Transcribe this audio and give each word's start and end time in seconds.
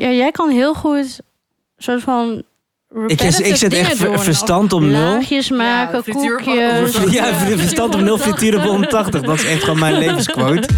Ja, 0.00 0.10
jij 0.10 0.30
kan 0.30 0.50
heel 0.50 0.74
goed 0.74 1.20
soort 1.76 2.02
van. 2.02 2.42
Ik, 3.06 3.20
ik 3.20 3.56
zet 3.56 3.72
echt 3.72 3.96
ver- 3.96 4.20
verstand 4.20 4.72
om 4.72 4.86
nul. 4.86 5.00
Laagjes 5.00 5.50
maken, 5.50 6.02
frituur- 6.02 6.36
koekjes. 6.42 7.12
Ja, 7.18 7.34
verstand 7.34 7.94
om 7.94 8.02
nul 8.04 8.18
frituren 8.28 8.60
op 8.60 8.66
180. 8.66 9.22
Dat 9.22 9.34
is 9.38 9.44
echt 9.44 9.62
gewoon 9.62 9.78
mijn 9.78 9.98
levensquote. 9.98 10.68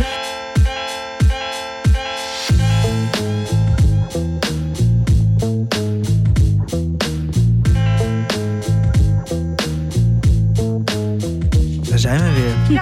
Daar 11.90 11.98
zijn 11.98 12.20
we 12.20 12.30
weer. 12.68 12.80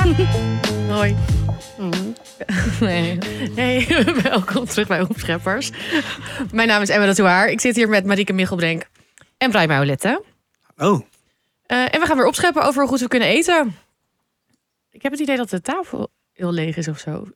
Hoi. 0.97 1.17
Nee. 2.91 3.19
Hey, 3.55 3.87
welkom 4.23 4.65
terug 4.65 4.87
bij 4.89 5.01
Opscheppers. 5.01 5.71
Mijn 6.53 6.69
naam 6.69 6.83
is 6.83 6.89
Emma 6.89 7.07
de 7.07 7.15
Touaar. 7.15 7.49
Ik 7.49 7.61
zit 7.61 7.77
hier 7.77 7.89
met 7.89 8.05
Marieke 8.05 8.33
Michelbrenk 8.33 8.83
en 9.39 9.51
Brian 9.51 9.69
Maulette. 9.69 10.23
Oh, 10.77 11.01
Eh, 11.67 11.95
en 11.95 12.01
we 12.01 12.07
gaan 12.07 12.17
weer 12.17 12.27
opscheppen 12.27 12.63
over 12.63 12.81
hoe 12.81 12.91
goed 12.91 13.01
we 13.01 13.09
kunnen 13.09 13.29
eten. 13.29 13.77
Ik 14.91 15.03
heb 15.03 15.13
het 15.13 15.21
idee 15.21 15.37
dat 15.37 15.51
de 15.51 15.61
tafel 15.61 16.11
heel 16.33 16.53
leeg 16.53 16.77
is 16.77 16.89
of 16.89 16.99
zo. 16.99 17.27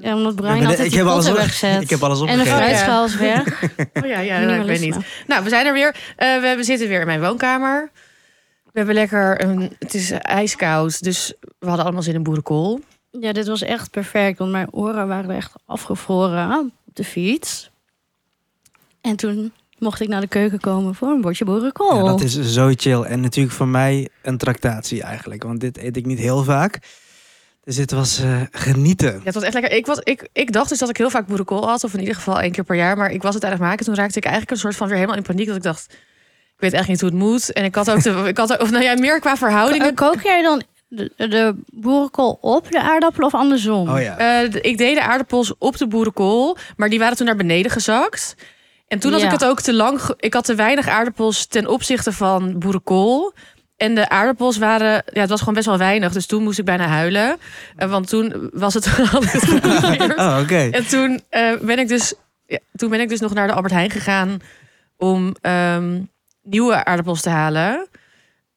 Ja, 0.00 0.14
omdat 0.14 0.34
Brian 0.36 0.52
ik, 0.54 0.58
ben- 0.60 0.68
altijd 0.68 0.86
ik, 0.86 0.90
die 0.92 0.98
heb 1.02 1.08
alles, 1.08 1.30
weggezet. 1.30 1.82
ik 1.82 1.90
heb 1.90 2.02
alles 2.02 2.20
en 2.20 2.26
de 2.26 2.32
opgegeven. 2.32 2.58
fruitschaal 2.58 3.04
is 3.04 3.16
weg. 3.16 3.62
Oh 4.02 4.06
ja, 4.08 4.18
ja 4.18 4.38
nou, 4.40 4.60
ik 4.60 4.66
weet 4.66 4.80
niet. 4.80 4.96
Nou, 5.26 5.42
we 5.44 5.48
zijn 5.48 5.66
er 5.66 5.72
weer. 5.72 5.94
Eh, 6.16 6.40
we, 6.40 6.54
we 6.56 6.62
zitten 6.64 6.88
weer 6.88 7.00
in 7.00 7.06
mijn 7.06 7.20
woonkamer. 7.20 7.90
We 8.64 8.70
hebben 8.78 8.94
lekker 8.94 9.42
een... 9.42 9.76
Het 9.78 9.94
is 9.94 10.10
ijskoud, 10.10 11.02
dus 11.02 11.32
we 11.58 11.66
hadden 11.66 11.84
allemaal 11.84 12.02
zin 12.02 12.14
in 12.14 12.22
boerenkool. 12.22 12.80
Ja, 13.20 13.32
dit 13.32 13.46
was 13.46 13.62
echt 13.62 13.90
perfect. 13.90 14.38
Want 14.38 14.50
mijn 14.50 14.72
oren 14.72 15.08
waren 15.08 15.30
echt 15.30 15.52
afgevroren 15.66 16.72
op 16.86 16.94
de 16.96 17.04
fiets. 17.04 17.70
En 19.00 19.16
toen 19.16 19.52
mocht 19.78 20.00
ik 20.00 20.08
naar 20.08 20.20
de 20.20 20.26
keuken 20.26 20.60
komen 20.60 20.94
voor 20.94 21.08
een 21.08 21.20
bordje 21.20 21.44
boerenkool. 21.44 21.96
Ja, 21.96 22.02
dat 22.02 22.22
is 22.22 22.52
zo 22.52 22.72
chill. 22.76 23.02
En 23.02 23.20
natuurlijk 23.20 23.54
voor 23.54 23.68
mij 23.68 24.08
een 24.22 24.38
tractatie 24.38 25.02
eigenlijk. 25.02 25.42
Want 25.42 25.60
dit 25.60 25.78
eet 25.78 25.96
ik 25.96 26.06
niet 26.06 26.18
heel 26.18 26.44
vaak. 26.44 26.78
Dus 27.64 27.76
dit 27.76 27.90
was 27.90 28.20
eh, 28.20 28.40
genieten. 28.50 29.12
Ja, 29.12 29.20
het 29.24 29.34
was 29.34 29.42
echt 29.42 29.54
lekker. 29.54 29.72
Ik, 29.72 29.86
was, 29.86 29.98
ik, 29.98 30.28
ik 30.32 30.52
dacht 30.52 30.68
dus 30.68 30.78
dat 30.78 30.88
ik 30.88 30.96
heel 30.96 31.10
vaak 31.10 31.26
boerenkool 31.26 31.68
had. 31.68 31.84
Of 31.84 31.94
in 31.94 32.00
ieder 32.00 32.14
geval 32.14 32.40
één 32.40 32.52
keer 32.52 32.64
per 32.64 32.76
jaar. 32.76 32.96
Maar 32.96 33.10
ik 33.10 33.22
was 33.22 33.34
het 33.34 33.42
het 33.42 33.58
maken. 33.58 33.84
Toen 33.84 33.94
raakte 33.94 34.18
ik 34.18 34.24
eigenlijk 34.24 34.52
een 34.54 34.60
soort 34.60 34.76
van 34.76 34.86
weer 34.86 34.96
helemaal 34.96 35.16
in 35.16 35.22
paniek. 35.22 35.46
Dat 35.46 35.56
ik 35.56 35.62
dacht, 35.62 35.86
ik 36.54 36.60
weet 36.60 36.72
echt 36.72 36.88
niet 36.88 37.00
hoe 37.00 37.10
het 37.10 37.18
moet. 37.18 37.52
En 37.52 37.64
ik 37.64 37.74
had 37.74 37.90
ook, 37.90 38.02
de, 38.02 38.10
ik 38.28 38.36
had 38.36 38.52
ook 38.52 38.60
of 38.60 38.70
nou 38.70 38.84
ja, 38.84 38.94
meer 38.98 39.20
qua 39.20 39.36
verhoudingen. 39.36 39.94
Kook 39.94 40.22
jij 40.22 40.42
dan 40.42 40.62
de, 40.88 41.12
de 41.16 41.54
boerenkool 41.72 42.38
op 42.40 42.70
de 42.70 42.80
aardappelen 42.80 43.26
of 43.26 43.34
andersom? 43.34 43.88
Oh 43.88 44.00
ja. 44.02 44.18
Eh, 44.18 44.50
de- 44.50 44.60
ik 44.60 44.78
deed 44.78 44.94
de 44.94 45.02
aardappels 45.02 45.54
op 45.58 45.76
de 45.76 45.86
boerenkool. 45.86 46.56
Maar 46.76 46.88
die 46.88 46.98
waren 46.98 47.16
toen 47.16 47.26
naar 47.26 47.36
beneden 47.36 47.70
gezakt. 47.70 48.34
En 48.88 48.98
toen 48.98 49.12
had 49.12 49.20
Ja. 49.20 49.26
ik 49.26 49.32
het 49.32 49.44
ook 49.44 49.60
te 49.60 49.74
lang. 49.74 50.00
Ik 50.16 50.34
had 50.34 50.44
te 50.44 50.54
weinig 50.54 50.88
aardappels 50.88 51.46
ten 51.46 51.66
opzichte 51.66 52.12
van 52.12 52.58
boerenkool. 52.58 53.32
En 53.76 53.94
de 53.94 54.08
aardappels 54.08 54.56
waren, 54.58 55.02
ja, 55.12 55.20
het 55.20 55.30
was 55.30 55.38
gewoon 55.38 55.54
best 55.54 55.66
wel 55.66 55.78
weinig. 55.78 56.12
Dus 56.12 56.26
toen 56.26 56.42
moest 56.42 56.58
ik 56.58 56.64
bijna 56.64 56.86
huilen. 56.86 57.36
Eh, 57.76 57.90
want 57.90 58.08
toen 58.08 58.50
was 58.52 58.74
het, 58.74 58.86
geprobeerd. 58.94 60.16
Oh, 60.18 60.38
oké. 60.42 60.68
En 60.70 60.86
toen, 60.86 61.20
eh, 61.28 61.52
ben 61.60 61.78
ik 61.78 61.88
dus, 61.88 62.14
ja, 62.46 62.58
toen 62.72 62.90
ben 62.90 63.00
ik 63.00 63.08
dus 63.08 63.20
nog 63.20 63.34
naar 63.34 63.46
de 63.46 63.52
Albert 63.52 63.72
Heijn 63.72 63.90
gegaan 63.90 64.38
om 64.96 65.34
ehm, 65.40 66.00
nieuwe 66.42 66.84
aardappels 66.84 67.20
te 67.20 67.30
halen. 67.30 67.88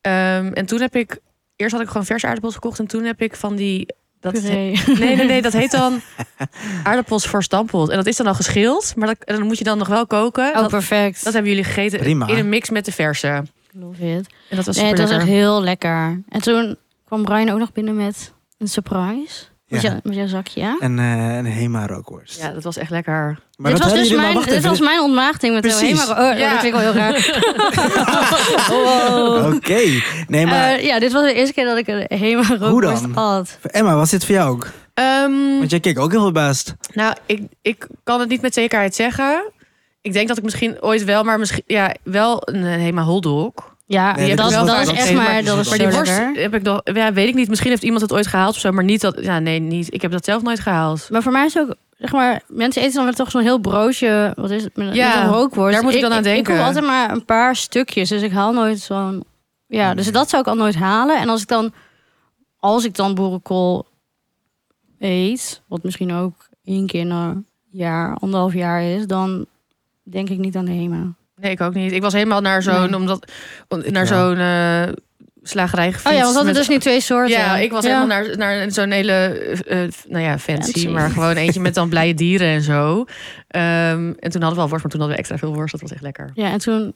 Ehm, 0.01 0.51
en 0.53 0.65
toen 0.65 0.81
heb 0.81 0.95
ik, 0.95 1.17
eerst 1.61 1.73
had 1.73 1.81
ik 1.81 1.87
gewoon 1.87 2.05
verse 2.05 2.25
aardappels 2.27 2.53
gekocht 2.53 2.79
en 2.79 2.87
toen 2.87 3.03
heb 3.03 3.21
ik 3.21 3.35
van 3.35 3.55
die, 3.55 3.87
dat 4.19 4.33
Puree. 4.33 4.79
nee, 4.87 5.15
nee, 5.15 5.25
nee, 5.25 5.41
dat 5.41 5.53
heet 5.53 5.71
dan 5.71 6.01
aardappels 6.83 7.27
verstampeld. 7.27 7.89
En 7.89 7.95
dat 7.95 8.05
is 8.05 8.15
dan 8.17 8.27
al 8.27 8.33
geschild, 8.33 8.93
maar 8.95 9.07
dat, 9.07 9.17
dan 9.37 9.45
moet 9.47 9.57
je 9.57 9.63
dan 9.63 9.77
nog 9.77 9.87
wel 9.87 10.07
koken. 10.07 10.47
Oh, 10.49 10.55
dat, 10.55 10.69
perfect. 10.69 11.23
dat 11.23 11.33
hebben 11.33 11.51
jullie 11.51 11.65
gegeten 11.65 11.99
Prima. 11.99 12.27
in 12.27 12.37
een 12.37 12.49
mix 12.49 12.69
met 12.69 12.85
de 12.85 12.91
verse. 12.91 13.43
Love 13.71 14.15
it. 14.15 14.27
En 14.49 14.55
dat 14.55 14.65
was 14.65 14.75
Nee, 14.75 14.85
super 14.85 15.01
het 15.03 15.09
was 15.11 15.19
echt 15.19 15.27
heel 15.29 15.61
lekker. 15.61 16.23
En 16.29 16.41
toen 16.41 16.77
kwam 17.05 17.23
Brian 17.23 17.49
ook 17.49 17.59
nog 17.59 17.71
binnen 17.71 17.95
met 17.95 18.33
een 18.57 18.67
surprise. 18.67 19.43
Met, 19.71 19.81
Ja. 19.81 19.89
jou- 19.89 19.99
met 20.03 20.15
jouw 20.15 20.27
zakje. 20.27 20.77
En 20.79 20.99
eh, 20.99 21.35
een 21.37 21.45
Hema 21.45 21.87
rookworst. 21.87 22.39
Ja, 22.41 22.49
dat 22.51 22.63
was 22.63 22.77
echt 22.77 22.89
lekker. 22.89 23.39
Maar 23.57 23.71
dit 23.71 23.83
was 23.83 23.93
dus 23.93 24.11
mijn, 24.13 24.35
dit 24.37 24.47
even. 24.47 24.69
was 24.69 24.79
mijn 24.79 24.99
ontmaagding 25.01 25.53
met 25.53 25.61
Precies. 25.61 25.79
Precies. 25.79 26.09
Oh, 26.09 26.17
Ja. 26.37 26.49
dat 26.51 26.59
vind 26.59 26.63
ik 26.63 26.71
wel 26.71 26.81
heel 26.81 26.93
raar. 26.93 27.41
wow. 28.69 29.45
Oké. 29.55 29.79
Nee, 30.27 30.45
maar 30.45 30.73
Eh, 30.73 30.83
ja, 30.83 30.99
dit 30.99 31.11
was 31.11 31.23
de 31.23 31.33
eerste 31.33 31.53
keer 31.53 31.65
dat 31.65 31.77
ik 31.77 31.87
een 31.87 32.05
Hema 32.19 32.43
rookworst 32.59 33.01
dan? 33.01 33.11
had. 33.13 33.57
Emma, 33.61 33.95
was 33.95 34.09
dit 34.09 34.25
voor 34.25 34.35
jou 34.35 34.49
ook? 34.51 34.67
Ehm, 34.93 35.57
Want 35.57 35.69
jij 35.69 35.79
keek 35.79 35.99
ook 35.99 36.11
heel 36.11 36.21
verbaasd. 36.23 36.73
Nou, 36.93 37.15
ik, 37.25 37.41
ik 37.61 37.87
kan 38.03 38.19
het 38.19 38.29
niet 38.29 38.41
met 38.41 38.53
zekerheid 38.53 38.95
zeggen. 38.95 39.51
Ik 40.01 40.13
denk 40.13 40.27
dat 40.27 40.37
ik 40.37 40.43
misschien 40.43 40.81
ooit 40.81 41.03
wel, 41.03 41.23
maar 41.23 41.39
misschien 41.39 41.63
ja, 41.67 41.95
wel 42.03 42.41
een 42.45 42.63
eh, 42.65 42.69
helemaal 42.75 43.05
hotdog. 43.05 43.51
Ja, 43.91 44.15
Nee, 44.15 44.35
dat, 44.35 44.51
dat 44.51 44.67
dat, 44.67 44.79
is 44.79 44.85
wel 44.85 44.95
echt 44.95 45.13
maar, 45.13 45.43
dat 45.43 45.59
is 45.59 45.69
Maar 45.69 45.77
die 45.77 45.87
worst 45.89 46.19
heb 46.33 46.53
ik 46.53 46.61
nog, 46.61 46.81
ja, 46.83 47.13
weet 47.13 47.27
ik 47.27 47.35
niet. 47.35 47.49
Misschien 47.49 47.69
heeft 47.69 47.83
iemand 47.83 48.01
het 48.01 48.13
ooit 48.13 48.27
gehaald 48.27 48.53
of 48.55 48.59
zo, 48.59 48.71
maar 48.71 48.83
niet 48.83 49.01
dat. 49.01 49.17
Ja, 49.21 49.39
nee, 49.39 49.59
niet. 49.59 49.93
Ik 49.93 50.01
heb 50.01 50.11
dat 50.11 50.25
zelf 50.25 50.41
nooit 50.41 50.59
gehaald. 50.59 51.07
Maar 51.09 51.21
voor 51.21 51.31
mij 51.31 51.45
is 51.45 51.57
ook, 51.57 51.75
zeg 51.97 52.11
maar, 52.11 52.41
mensen 52.47 52.81
eten 52.81 52.95
dan 52.95 53.03
weer 53.05 53.13
toch 53.13 53.31
zo'n 53.31 53.41
heel 53.41 53.57
broodje, 53.59 54.33
wat 54.35 54.49
is 54.49 54.63
het, 54.63 54.75
met, 54.75 54.95
Ja, 54.95 55.15
met 55.15 55.23
een 55.23 55.33
rookworst. 55.33 55.73
daar 55.73 55.83
moet 55.83 55.93
ik 55.93 56.01
dan 56.01 56.11
aan 56.11 56.17
Ik 56.17 56.23
denken. 56.23 56.55
hoef 56.57 56.65
altijd 56.65 56.85
maar 56.85 57.11
een 57.11 57.25
paar 57.25 57.55
stukjes, 57.55 58.09
dus 58.09 58.21
ik 58.21 58.31
haal 58.31 58.53
nooit 58.53 58.79
zo'n... 58.79 59.23
Ja, 59.67 59.93
dus 59.93 60.11
dat 60.11 60.29
zou 60.29 60.41
ik 60.41 60.47
al 60.47 60.55
nooit 60.55 60.75
halen. 60.75 61.19
En 61.19 61.29
als 61.29 61.41
ik 61.41 61.47
dan, 61.47 61.73
als 62.59 62.85
ik 62.85 62.95
dan 62.95 63.15
boerenkool 63.15 63.85
eet, 64.99 65.61
wat 65.67 65.83
misschien 65.83 66.13
ook 66.13 66.33
één 66.63 66.87
keer 66.87 66.99
in 67.01 67.09
een 67.09 67.45
jaar, 67.69 68.17
anderhalf 68.19 68.53
jaar 68.53 68.83
is, 68.83 69.07
dan 69.07 69.45
denk 70.03 70.29
ik 70.29 70.37
niet 70.37 70.55
aan 70.55 70.65
de 70.65 70.71
HEMA. 70.71 71.13
Nee, 71.41 71.51
ik 71.51 71.61
ook 71.61 71.73
niet. 71.73 71.91
Ik 71.91 72.01
was 72.01 72.13
helemaal 72.13 72.41
naar 72.41 72.61
zo'n, 72.63 72.89
Nee. 72.89 72.95
omdat, 72.99 73.31
naar 73.89 74.07
zo'n 74.07 74.37
eh, 74.37 74.83
slagerij 75.43 75.85
gefietst. 75.91 76.07
Oh 76.07 76.13
ja, 76.13 76.21
want 76.23 76.35
dat 76.35 76.45
met- 76.45 76.55
dus 76.55 76.67
niet 76.67 76.81
twee 76.81 77.01
soorten. 77.01 77.37
Ja, 77.37 77.57
ik 77.57 77.71
was 77.71 77.83
helemaal 77.83 78.07
naar, 78.07 78.37
naar 78.37 78.71
zo'n 78.71 78.91
hele, 78.91 79.13
eh, 79.67 79.77
nou 80.07 80.23
ja, 80.23 80.37
fancy, 80.39 80.71
Fancy. 80.71 80.87
maar 80.87 81.09
gewoon 81.09 81.35
eentje 81.35 81.59
met 81.59 81.73
dan 81.73 81.89
blije 81.89 82.13
dieren 82.13 82.47
en 82.47 82.61
zo. 82.61 83.05
Ehm, 83.47 84.13
en 84.19 84.31
toen 84.31 84.41
hadden 84.41 84.53
we 84.55 84.61
al 84.61 84.69
worst, 84.69 84.83
maar 84.83 84.91
toen 84.91 84.99
hadden 84.99 85.09
we 85.09 85.15
extra 85.15 85.37
veel 85.37 85.53
worst. 85.53 85.71
Dat 85.71 85.81
was 85.81 85.91
echt 85.91 86.01
lekker. 86.01 86.31
Ja, 86.33 86.51
en 86.51 86.57
toen 86.59 86.93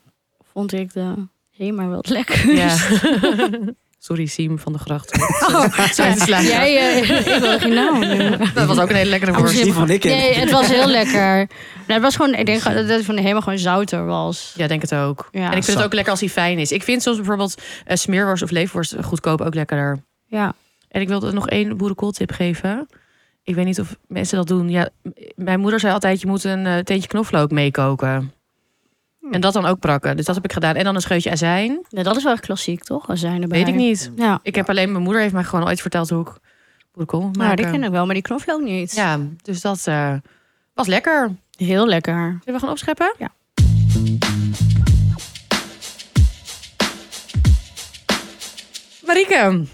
vond 0.52 0.72
ik 0.72 0.92
de 0.92 1.14
HEMA 1.56 1.88
wel 1.88 2.04
lekker. 2.08 2.54
Ja. 2.54 2.76
Sorry, 3.98 4.26
Siem 4.26 4.58
van 4.58 4.72
de 4.72 4.78
Gracht. 4.78 5.12
Oh, 5.46 5.74
te 5.88 6.14
slaan. 6.16 6.44
Jij, 6.44 6.98
ik 7.00 7.40
wil 7.40 7.58
geen 7.58 7.74
naam 7.74 7.98
noemen. 7.98 8.38
Dat 8.54 8.66
was 8.66 8.78
ook 8.78 8.90
een 8.90 8.96
hele 8.96 9.10
lekkere 9.10 9.32
worst. 9.32 9.62
Die 9.62 9.94
ik 9.94 10.04
Nee, 10.04 10.34
het 10.34 10.50
was 10.50 10.68
heel 10.68 10.86
lekker. 10.86 11.48
Het 11.86 12.02
was 12.02 12.16
gewoon, 12.16 12.34
ik 12.34 12.46
denk 12.46 12.62
dat 12.62 12.88
het 12.88 13.04
van 13.04 13.14
de 13.14 13.20
helemaal 13.20 13.42
gewoon 13.42 13.58
zouter 13.58 14.06
was. 14.06 14.54
Ja, 14.56 14.66
denk 14.66 14.82
het 14.82 14.94
ook. 14.94 15.28
Ja. 15.32 15.50
en 15.50 15.56
ik 15.56 15.64
vind 15.64 15.76
het 15.76 15.86
ook 15.86 15.92
lekker 15.92 16.12
als 16.12 16.20
hij 16.20 16.28
fijn 16.28 16.58
is. 16.58 16.72
Ik 16.72 16.82
vind 16.82 17.02
soms 17.02 17.16
bijvoorbeeld 17.16 17.62
eh, 17.84 17.96
smeerworst 17.96 18.42
of 18.42 18.50
leefworst 18.50 18.94
goedkoop 19.02 19.40
ook 19.40 19.54
lekkerder. 19.54 20.04
Ja. 20.26 20.54
En 20.88 21.00
ik 21.00 21.08
wilde 21.08 21.32
nog 21.32 21.48
één 21.48 21.76
boerenkooltip 21.76 22.32
geven. 22.32 22.88
Ik 23.42 23.54
weet 23.54 23.64
niet 23.64 23.80
of 23.80 23.96
mensen 24.06 24.36
dat 24.36 24.46
doen. 24.46 24.70
Ja, 24.70 24.88
mijn 25.34 25.60
moeder 25.60 25.80
zei 25.80 25.92
altijd, 25.92 26.20
je 26.20 26.26
moet 26.26 26.44
een 26.44 26.66
eh, 26.66 26.78
teentje 26.78 27.08
knoflook 27.08 27.50
meekoken. 27.50 28.32
En 29.30 29.40
dat 29.40 29.52
dan 29.52 29.66
ook 29.66 29.78
prakken. 29.78 30.16
Dus 30.16 30.24
dat 30.24 30.34
heb 30.34 30.44
ik 30.44 30.52
gedaan. 30.52 30.74
En 30.74 30.84
dan 30.84 30.94
een 30.94 31.00
scheutje 31.00 31.30
azijn. 31.30 31.86
Dat 31.88 32.16
is 32.16 32.22
wel 32.22 32.32
echt 32.32 32.40
klassiek, 32.44 32.82
toch? 32.84 33.10
Azijn 33.10 33.42
erbij. 33.42 33.58
Weet 33.58 33.68
ik 33.68 33.74
niet. 33.74 34.10
Ja, 34.16 34.38
Ik 34.42 34.54
heb 34.54 34.68
alleen, 34.68 34.90
mijn 34.92 35.02
moeder 35.04 35.22
heeft 35.22 35.34
mij 35.34 35.44
gewoon 35.44 35.66
ooit 35.66 35.80
verteld 35.80 36.10
hoe 36.10 36.20
ik 36.20 36.32
boerenkool 36.92 37.20
moet 37.20 37.36
maar 37.36 37.46
maken. 37.46 37.62
die 37.64 37.72
ken 37.72 37.84
ik 37.84 37.90
wel, 37.90 38.04
maar 38.04 38.14
die 38.14 38.22
knoflook 38.22 38.60
niet. 38.60 38.94
Ja, 38.94 39.18
dus 39.42 39.60
dat 39.60 39.86
eh, 39.86 40.12
was 40.74 40.86
lekker. 40.86 41.30
Heel 41.56 41.86
lekker. 41.86 42.38
Zullen 42.44 42.60
we 42.60 42.66
gaan 42.66 42.70
opscheppen? 42.74 43.14
Ja. 43.18 43.30
Marieke, 49.06 49.64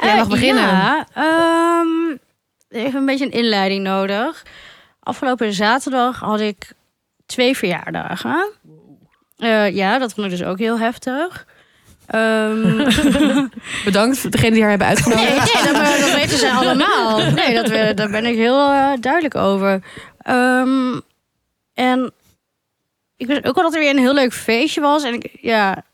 jij 0.00 0.16
mag 0.16 0.24
Eh, 0.24 0.30
beginnen. 0.30 0.62
Ja, 0.62 1.06
ehm, 1.14 2.16
even 2.68 3.00
een 3.00 3.06
beetje 3.06 3.24
een 3.24 3.30
inleiding 3.30 3.82
nodig. 3.82 4.42
Afgelopen 5.00 5.52
zaterdag 5.52 6.18
had 6.18 6.40
ik 6.40 6.72
twee 7.26 7.56
verjaardagen. 7.56 8.50
Eh, 9.40 9.74
ja, 9.74 9.98
dat 9.98 10.12
vond 10.14 10.26
ik 10.32 10.38
dus 10.38 10.46
ook 10.46 10.58
heel 10.58 10.78
heftig. 10.78 11.46
Ehm, 12.06 12.88
Bedankt 13.84 14.18
voor 14.18 14.30
degene 14.30 14.50
die 14.50 14.60
haar 14.60 14.70
hebben 14.70 14.88
uitgenodigd. 14.88 15.28
Nee, 15.54 15.62
nee 15.62 15.72
dat, 15.72 16.00
dat 16.00 16.12
weten 16.14 16.38
ze 16.38 16.50
allemaal. 16.50 17.18
Nee, 17.32 17.54
dat, 17.54 17.68
we- 17.68 17.92
daar 17.94 18.10
ben 18.10 18.24
ik 18.26 18.34
heel 18.34 18.70
eh, 18.70 18.92
duidelijk 19.00 19.34
over. 19.34 19.82
Ehm, 20.18 21.00
en 21.74 22.12
ik 23.16 23.26
wist 23.26 23.46
ook 23.46 23.54
wel 23.54 23.64
dat 23.64 23.74
er 23.74 23.80
weer 23.80 23.90
een 23.90 23.98
heel 23.98 24.14
leuk 24.14 24.32
feestje 24.32 24.80
was. 24.80 25.02
En 25.04 25.14
ik, 25.14 25.28
ja, 25.40 25.84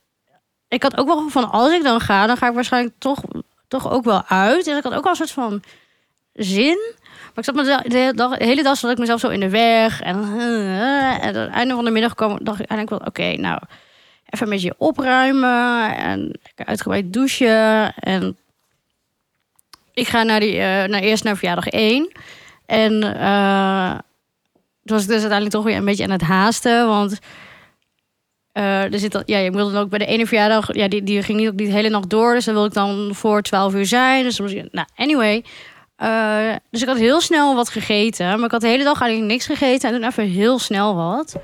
ik 0.69 0.83
had 0.83 0.97
ook 0.97 1.07
wel 1.07 1.29
van 1.29 1.51
als 1.51 1.73
ik 1.73 1.83
dan 1.83 2.01
ga, 2.01 2.27
dan 2.27 2.37
ga 2.37 2.49
ik 2.49 2.55
waarschijnlijk 2.55 2.95
toch, 2.99 3.23
toch 3.69 3.91
ook 3.91 4.05
wel 4.05 4.23
uit. 4.27 4.65
Dus 4.65 4.77
ik 4.77 4.83
had 4.83 4.95
ook 4.95 5.03
wel 5.03 5.11
een 5.13 5.17
soort 5.17 5.31
van 5.31 5.63
zin. 6.33 6.79
Maar 7.37 7.45
ik 7.45 7.55
zat 7.55 7.55
me 7.55 7.63
de, 7.83 7.89
de, 7.89 8.13
dag- 8.15 8.39
hele 8.39 8.63
dag 8.63 8.77
zat 8.77 8.91
ik 8.91 8.99
mezelf 8.99 9.21
zo 9.21 9.29
in 9.29 9.41
de 9.41 9.49
weg. 9.49 10.01
En, 10.03 10.17
eh, 10.39 11.25
en 11.25 11.37
aan 11.37 11.43
het 11.43 11.51
einde 11.51 11.75
van 11.75 11.85
de 11.85 11.91
middag 11.91 12.15
kwam, 12.15 12.39
dacht 12.43 12.61
ik 12.61 12.69
eigenlijk 12.69 12.91
wel, 12.91 13.09
oké, 13.09 13.41
nou, 13.41 13.59
even 14.31 14.47
een 14.47 14.53
beetje 14.53 14.75
opruimen 14.79 15.97
en 15.97 16.39
uitgebreid 16.55 17.13
douchen. 17.13 17.95
En 17.95 18.37
ik 19.95 20.09
ga 20.09 20.23
naar 20.23 20.41
die, 20.41 20.59
eh, 20.59 20.89
naar, 20.89 21.01
eerst 21.01 21.25
naar 21.25 21.37
verjaardag 21.37 21.67
1. 21.67 22.13
En 22.67 23.03
eh, 23.21 23.99
was 24.83 25.03
ik 25.03 25.09
dus 25.09 25.21
uiteindelijk 25.21 25.51
toch 25.51 25.65
weer 25.65 25.77
een 25.77 25.85
beetje 25.85 26.05
aan 26.05 26.11
het 26.11 26.23
haasten. 26.23 26.87
Want 26.87 27.19
eh, 28.53 28.93
er 28.93 28.99
zit 28.99 29.23
ja, 29.27 29.39
ik 29.39 29.53
wilde 29.53 29.73
dan 29.73 29.83
ook 29.83 29.91
bij 29.91 29.99
de 29.99 30.07
ene 30.07 30.27
verjaardag, 30.27 30.75
ja, 30.75 30.89
die, 30.89 31.03
die 31.03 31.23
ging 31.23 31.39
niet, 31.39 31.49
ook 31.49 31.55
niet 31.55 31.67
de 31.69 31.75
hele 31.75 31.89
nacht 31.89 32.11
door. 32.11 32.35
Dus 32.35 32.45
dan 32.45 32.55
wil 32.55 32.65
ik 32.65 32.73
dan 32.73 33.11
voor 33.13 33.43
12 33.43 33.75
uur 33.75 33.87
zijn. 33.87 34.23
Dus 34.23 34.39
nou, 34.39 34.87
anyway. 34.97 35.45
Eh, 35.97 36.55
dus 36.71 36.83
ik 36.83 36.89
had 36.89 36.97
heel 36.97 37.21
snel 37.21 37.55
wat 37.55 37.69
gegeten. 37.69 38.27
Maar 38.27 38.45
ik 38.45 38.51
had 38.51 38.61
de 38.61 38.69
hele 38.69 38.85
dag 38.85 39.01
eigenlijk 39.01 39.33
niks 39.33 39.47
gegeten. 39.47 39.89
En 39.89 39.95
toen 39.95 40.09
even 40.09 40.25
heel 40.25 40.59
snel 40.59 40.95
wat. 40.95 41.37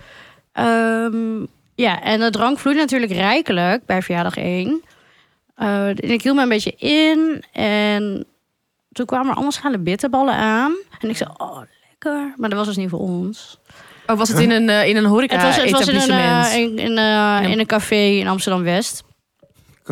Ehm, 0.52 1.40
ja, 1.74 2.02
en 2.02 2.20
de 2.20 2.30
drank 2.30 2.58
vloeide 2.58 2.80
natuurlijk 2.80 3.12
rijkelijk 3.12 3.86
bij 3.86 4.02
verjaardag 4.02 4.36
1. 4.36 4.82
Eh, 5.54 5.86
en 5.86 6.10
ik 6.10 6.22
hield 6.22 6.36
me 6.36 6.42
een 6.42 6.48
beetje 6.48 6.74
in. 6.76 7.44
En 7.52 8.26
toen 8.92 9.06
kwamen 9.06 9.26
er 9.26 9.32
allemaal 9.32 9.52
schalen 9.52 9.82
bitterballen 9.82 10.34
aan. 10.34 10.72
En 11.00 11.08
ik 11.08 11.16
zei, 11.16 11.30
oh, 11.36 11.60
lekker. 11.90 12.34
Maar 12.36 12.48
dat 12.48 12.58
was 12.58 12.66
dus 12.66 12.76
niet 12.76 12.90
voor 12.90 13.00
ons. 13.00 13.58
Oh, 14.06 14.16
was 14.16 14.28
het 14.28 14.38
in 14.38 14.50
een, 14.50 14.68
eh, 14.68 14.88
in 14.88 14.96
een 14.96 15.04
horeca 15.04 15.34
het 15.34 15.44
was, 15.44 15.56
het 15.56 15.70
was 15.70 15.88
in, 15.88 16.10
een, 16.10 16.52
in, 16.52 16.78
in, 16.78 17.50
in 17.50 17.58
een 17.58 17.66
café 17.66 17.96
in 17.96 18.28
Amsterdam-West. 18.28 19.02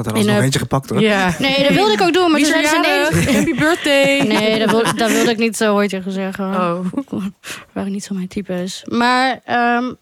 Had 0.05 0.13
er 0.13 0.13
In 0.13 0.19
alsnog 0.19 0.37
een- 0.37 0.45
eentje 0.45 0.59
gepakt 0.59 0.91
hoor. 0.91 1.01
Ja. 1.01 1.35
Nee, 1.39 1.63
dat 1.63 1.73
wilde 1.73 1.93
ik 1.93 2.01
ook 2.01 2.13
doen. 2.13 2.31
Maar 2.31 2.41
toen 2.41 2.61
is 2.61 2.71
zeiden 2.71 3.23
ze? 3.23 3.33
Happy 3.33 3.55
birthday. 3.55 4.21
Nee, 4.39 4.59
dat 4.59 4.71
wilde, 4.71 4.95
dat 4.95 5.11
wilde 5.11 5.31
ik 5.31 5.39
niet 5.39 5.57
zo 5.57 5.75
ooit 5.75 5.91
tegen 5.91 6.13
zeggen. 6.13 6.45
Oh. 6.45 6.87
waren 7.73 7.93
niet 7.93 8.05
zo 8.05 8.15
mijn 8.15 8.29
types. 8.29 8.85
Maar 8.89 9.41
ehm, 9.45 9.93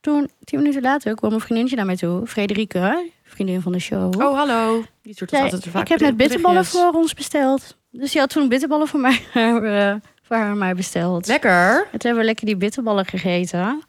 toen, 0.00 0.30
tien 0.44 0.58
minuten 0.58 0.82
later, 0.82 1.14
kwam 1.14 1.32
een 1.32 1.40
vriendinnetje 1.40 1.76
naar 1.76 1.86
mij 1.86 1.96
toe. 1.96 2.26
Frederike, 2.26 3.10
vriendin 3.24 3.60
van 3.62 3.72
de 3.72 3.78
show. 3.78 4.20
oh, 4.22 4.36
hallo. 4.36 4.84
Die 5.02 5.14
soort 5.14 5.32
altijd 5.32 5.66
vaak 5.70 5.82
ik 5.82 5.88
heb 5.88 6.00
net 6.00 6.16
bitterballen 6.16 6.56
berichtjes. 6.56 6.82
voor 6.82 6.92
ons 7.00 7.14
besteld. 7.14 7.76
Dus 7.90 8.10
die 8.12 8.20
had 8.20 8.30
toen 8.30 8.48
bitterballen 8.48 8.88
voor 8.88 9.00
mij, 9.00 9.20
eh, 9.34 9.94
voor 10.22 10.36
haar 10.36 10.50
en 10.50 10.58
mij 10.58 10.74
besteld. 10.74 11.26
Lekker. 11.26 11.76
En 11.76 11.98
toen 11.98 11.98
hebben 12.00 12.18
we 12.20 12.24
lekker 12.24 12.46
die 12.46 12.56
bitterballen 12.56 13.06
gegeten. 13.06 13.82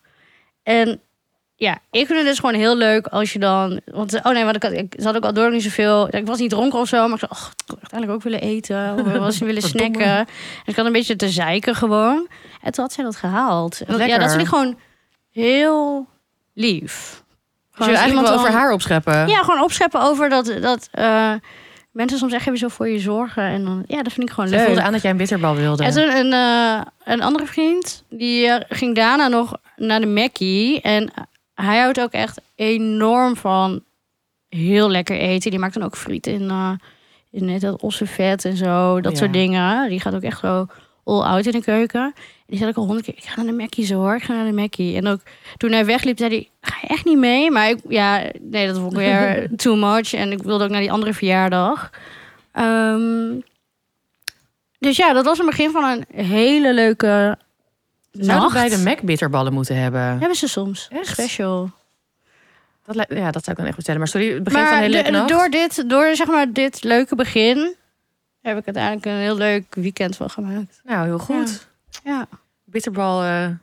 En 0.64 1.02
ja, 1.60 1.78
ik 1.92 2.06
vind 2.06 2.20
het 2.20 2.28
dus 2.28 2.40
gewoon 2.40 2.56
heel 2.56 2.76
leuk 2.76 3.08
als 3.08 3.34
je 3.34 3.40
dan... 3.40 3.82
Want, 3.86 4.14
oh 4.24 4.32
nee, 4.32 4.44
want 4.44 4.56
ik, 4.56 4.64
had, 4.64 4.72
ik 4.72 4.94
zat 4.98 5.16
ook 5.16 5.24
al 5.24 5.34
door 5.34 5.52
niet 5.52 5.64
zoveel... 5.64 6.16
Ik 6.16 6.26
was 6.26 6.40
niet 6.40 6.50
dronken 6.50 6.80
of 6.80 6.88
zo, 6.88 7.08
maar 7.08 7.14
ik 7.14 7.20
zei... 7.20 7.32
Oh, 7.32 7.48
ik 7.66 7.74
uiteindelijk 7.82 8.12
ook 8.12 8.24
willen 8.24 8.42
eten. 8.42 8.94
Of 8.94 9.18
was 9.18 9.38
willen 9.38 9.62
snacken. 9.62 10.18
En 10.18 10.28
ik 10.66 10.76
had 10.76 10.86
een 10.86 10.92
beetje 10.92 11.16
te 11.16 11.30
zeiken 11.30 11.76
gewoon. 11.76 12.28
En 12.62 12.72
toen 12.72 12.84
had 12.84 12.94
zij 12.94 13.04
dat 13.04 13.16
gehaald. 13.16 13.82
En 13.82 13.98
dat, 13.98 14.08
ja, 14.08 14.18
dat 14.18 14.30
vind 14.30 14.42
ik 14.42 14.48
gewoon 14.48 14.78
heel 15.32 16.08
lief. 16.54 16.92
Dus 16.92 17.72
Gewoon 17.72 17.94
je 17.94 18.00
als 18.00 18.04
eigenlijk 18.04 18.38
over 18.38 18.52
haar 18.52 18.72
opscheppen. 18.72 19.28
Ja, 19.28 19.42
gewoon 19.42 19.62
opscheppen 19.62 20.02
over 20.02 20.30
dat... 20.30 20.54
dat 20.62 20.90
eh, 20.92 21.34
mensen 21.92 22.18
soms 22.18 22.34
echt 22.34 22.44
hebben 22.44 22.62
zo 22.62 22.68
voor 22.68 22.90
je 22.90 23.00
zorgen. 23.00 23.44
En 23.44 23.64
dan, 23.64 23.84
ja, 23.88 24.04
dat 24.04 24.14
vind 24.14 24.28
ik 24.28 24.34
gewoon 24.34 24.50
Zij 24.50 24.58
leuk. 24.58 24.68
voelde 24.68 24.84
aan 24.84 24.92
dat 24.92 25.02
jij 25.02 25.12
een 25.12 25.18
bitterbal 25.18 25.56
wilde. 25.56 25.84
En 25.84 25.92
toen 25.92 26.16
een, 26.16 26.34
eh, 26.34 26.82
een 27.04 27.22
andere 27.22 27.46
vriend, 27.46 28.04
die 28.10 28.48
eh, 28.48 28.78
ging 28.78 28.96
daarna 28.96 29.28
nog 29.28 29.58
naar 29.76 30.00
de 30.00 30.08
Mackie. 30.08 30.82
En 30.82 31.12
hij 31.66 31.80
houdt 31.80 32.00
ook 32.02 32.12
echt 32.12 32.42
enorm 32.56 33.36
van 33.36 33.84
heel 34.50 34.90
lekker 34.90 35.18
eten. 35.18 35.52
Die 35.52 35.60
maakt 35.60 35.74
dan 35.74 35.84
ook 35.84 35.98
friet 35.98 36.28
in, 36.28 36.50
eh 36.50 36.72
in 37.32 37.46
net 37.46 37.62
dat 37.62 37.82
ossenvet 37.82 38.46
en 38.46 38.58
zo. 38.58 39.02
Dat 39.02 39.12
Ja. 39.12 39.18
soort 39.18 39.34
dingen. 39.34 39.90
Die 39.90 40.00
gaat 40.00 40.16
ook 40.16 40.22
echt 40.22 40.40
zo 40.40 40.68
all 41.04 41.22
out 41.22 41.46
in 41.46 41.52
de 41.52 41.62
keuken. 41.62 42.02
En 42.02 42.14
die 42.48 42.58
zei 42.58 42.70
ook 42.70 42.76
al 42.78 42.84
honderd 42.86 43.06
keer, 43.06 43.18
ik 43.18 43.24
ga 43.24 43.36
naar 43.36 43.52
de 43.52 43.58
Mackie 43.58 43.86
zo 43.86 43.96
hoor. 43.96 44.16
Ik 44.16 44.24
ga 44.24 44.34
naar 44.34 44.46
de 44.46 44.52
Mackie. 44.54 44.96
En 44.96 45.08
ook 45.08 45.20
toen 45.58 45.72
hij 45.72 45.86
wegliep, 45.86 46.18
zei 46.18 46.30
hij, 46.30 46.50
ga 46.62 46.76
je 46.82 46.88
echt 46.88 47.06
niet 47.06 47.18
mee? 47.18 47.52
Maar 47.52 47.70
ik, 47.70 47.80
ja, 47.88 48.24
nee, 48.42 48.68
dat 48.68 48.78
vond 48.78 48.92
ik 48.92 48.98
weer 48.98 49.50
too 49.56 49.76
much. 49.76 50.14
En 50.14 50.32
ik 50.32 50.44
wilde 50.44 50.64
ook 50.64 50.70
naar 50.70 50.82
die 50.82 50.92
andere 50.92 51.14
verjaardag. 51.14 51.90
Ehm, 52.52 53.34
dus 54.80 54.98
ja, 54.98 55.14
dat 55.14 55.26
was 55.26 55.40
een 55.40 55.46
begin 55.46 55.72
van 55.72 55.84
een 55.84 56.26
hele 56.26 56.74
leuke 56.74 57.38
Zouden 58.12 58.54
wij 58.54 58.70
de 58.70 58.78
Mac 58.78 59.02
bitterballen 59.02 59.54
moeten 59.54 59.76
hebben? 59.76 60.02
Hebben 60.02 60.36
ze 60.36 60.48
soms. 60.48 60.88
Echt? 60.92 61.08
Special. 61.08 61.72
Dat, 62.86 62.96
ja, 63.10 63.32
dat 63.32 63.44
zou 63.44 63.52
ik 63.52 63.56
dan 63.58 63.66
echt 63.66 63.74
goed 63.74 63.82
stellen. 63.84 64.00
Maar 64.00 64.10
sorry, 64.10 64.34
het 64.34 64.44
begin 64.44 64.66
van 64.66 64.74
een 64.74 64.80
hele 64.80 64.88
de- 64.96 65.02
leuke 65.02 65.12
nacht. 65.12 65.30
door, 65.30 65.50
dit, 65.50 65.90
door 65.90 66.16
zeg 66.16 66.28
maar 66.28 66.54
dit 66.54 66.84
leuke 66.84 67.16
begin... 67.16 67.76
heb 68.42 68.58
ik 68.58 68.66
uiteindelijk 68.66 69.06
een 69.06 69.12
heel 69.22 69.36
leuk 69.38 69.76
weekend 69.76 70.16
van 70.16 70.30
gemaakt. 70.30 70.82
Nou, 70.84 71.06
heel 71.06 71.20
goed. 71.20 71.68
Ja, 72.04 72.28
Bitterbal, 72.64 73.24
Ja. 73.24 73.58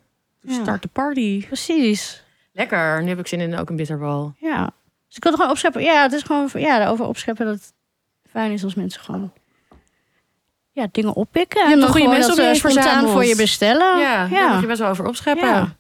start 0.49 0.83
the 0.83 0.89
party. 0.89 1.47
precies. 1.47 2.23
Lekker, 2.53 3.03
nu 3.03 3.09
heb 3.09 3.19
ik 3.19 3.27
zin 3.27 3.41
in 3.41 3.57
ook 3.57 3.71
een 3.71 3.77
bitterbal. 3.77 4.35
Ja. 4.39 4.71
Dus 5.07 5.17
ik 5.17 5.23
wilde 5.23 5.37
gewoon 5.37 5.53
opscheppen. 5.53 5.83
Ja, 5.83 6.03
het 6.03 6.13
is 6.13 6.23
gewoon 6.23 6.49
ja, 6.55 6.79
daarover 6.79 7.07
opscheppen 7.07 7.47
dat 7.47 7.55
het 7.55 7.73
fijn 8.31 8.53
is 8.53 8.65
als 8.65 8.75
mensen 8.75 9.01
gewoon 9.01 9.33
ja, 10.77 10.87
dingen 10.93 11.15
oppikken. 11.15 11.61
hebt 11.61 11.73
en 11.75 11.81
toch 11.81 11.93
dan 11.93 12.01
goede 12.03 12.17
gewoon 12.17 12.37
mensen 12.37 12.63
dat 12.63 12.73
spontaan 12.73 13.09
voor 13.09 13.25
je 13.25 13.37
bestellen. 13.37 13.99
ja, 13.99 14.17
daar 14.29 14.31
ja. 14.31 14.53
moet 14.53 14.61
je 14.61 14.67
best 14.67 14.79
wel 14.81 14.89
over 14.89 15.07
opscheppen. 15.07 15.49
Ja. 15.49 15.77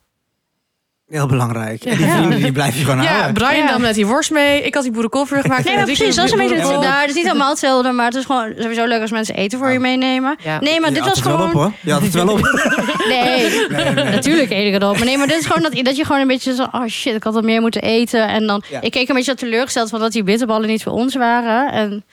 Ja, 1.08 1.16
Heel 1.18 1.26
belangrijk. 1.26 1.84
En 1.84 1.96
die 1.96 2.06
Ja. 2.06 2.16
vrienden 2.16 2.42
die 2.42 2.52
blijf 2.52 2.76
je 2.78 2.84
gewoon 2.84 2.98
houden. 3.06 3.32
Brian 3.34 3.56
Ja. 3.56 3.66
dan 3.66 3.80
met 3.80 3.94
die 3.94 4.06
worst 4.06 4.30
mee. 4.30 4.62
Ik 4.62 4.74
had 4.74 4.82
die 4.82 4.92
boerenkoolvrug 4.92 5.42
gemaakt. 5.46 5.64
Nee, 5.64 5.82
precies. 5.84 6.14
Dat 6.14 6.24
is 6.24 6.32
een 6.32 6.38
beetje 6.38 6.56
nou, 6.56 6.84
het 6.84 7.08
is 7.08 7.14
niet 7.14 7.26
helemaal 7.30 7.50
hetzelfde, 7.50 7.90
maar 7.92 8.06
het 8.06 8.14
is 8.14 8.24
gewoon 8.24 8.54
sowieso 8.58 8.84
leuk 8.84 9.00
als 9.00 9.10
mensen 9.10 9.34
eten 9.34 9.58
voor 9.58 9.70
je 9.72 9.78
meenemen. 9.78 10.36
Ja. 10.42 10.60
Nee, 10.60 10.80
maar 10.80 10.88
Je 10.88 10.94
dit 10.94 11.04
had 11.04 11.08
was 11.08 11.18
het 11.18 11.26
wel 11.26 11.36
gewoon. 11.36 11.48
op 11.48 11.60
hoor. 11.62 11.72
Je 11.82 11.92
had 11.92 12.02
het 12.02 12.14
wel 12.14 12.28
op. 12.28 12.40
Nee, 13.08 13.66
Nee, 13.68 13.84
nee. 13.94 14.04
natuurlijk 14.04 14.50
eet 14.50 14.66
ik 14.66 14.72
het 14.72 14.82
op. 14.84 14.96
Maar 14.96 15.04
nee, 15.06 15.18
maar 15.18 15.26
dit 15.26 15.38
is 15.38 15.46
gewoon 15.46 15.62
dat, 15.62 15.84
dat 15.84 15.96
je 15.96 16.04
gewoon 16.04 16.20
een 16.20 16.26
beetje 16.26 16.54
zo... 16.54 16.66
Oh 16.72 16.86
shit, 16.86 17.14
ik 17.14 17.22
had 17.22 17.34
wat 17.34 17.44
meer 17.44 17.60
moeten 17.60 17.82
eten. 17.82 18.28
En 18.28 18.46
dan... 18.46 18.62
Ja. 18.70 18.80
Ik 18.80 18.90
keek 18.90 19.08
een 19.08 19.14
beetje 19.14 19.34
teleurgesteld 19.34 19.90
van 19.90 20.00
dat 20.00 20.12
die 20.12 20.22
bitterballen 20.22 20.68
niet 20.68 20.82
voor 20.82 20.92
ons 20.92 21.14
waren. 21.14 21.72
En, 21.72 22.04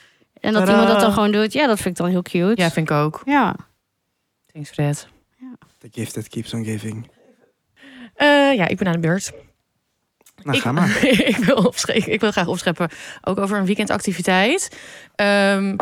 en 0.44 0.52
dat 0.52 0.64
Tadaa. 0.66 0.80
iemand 0.80 0.88
dat 0.92 1.00
dan 1.00 1.12
gewoon 1.12 1.32
doet. 1.32 1.52
Ja, 1.52 1.66
dat 1.66 1.76
vind 1.80 1.98
ik 1.98 2.04
dan 2.04 2.10
heel 2.10 2.22
cute. 2.22 2.62
Ja, 2.62 2.70
vind 2.70 2.90
ik 2.90 2.96
ook. 2.96 3.22
Ja. 3.24 3.56
Thanks, 4.52 4.70
Fred. 4.70 5.08
The 5.78 5.88
gift 5.92 6.12
that 6.12 6.28
keeps 6.28 6.54
on 6.54 6.64
giving. 6.64 7.10
Eh, 8.14 8.54
ja, 8.54 8.68
ik 8.68 8.76
ben 8.76 8.86
aan 8.86 8.92
de 8.92 8.98
beurt. 8.98 9.32
Nou, 10.42 10.56
ik, 10.56 10.62
ga 10.62 10.72
maar. 10.72 11.04
ik, 11.06 11.36
wil 11.36 11.74
ik 11.86 12.20
wil 12.20 12.30
graag 12.30 12.46
opscheppen. 12.46 12.88
Ook 13.22 13.38
over 13.38 13.58
een 13.58 13.66
weekendactiviteit. 13.66 14.76
Ehm, 15.14 15.76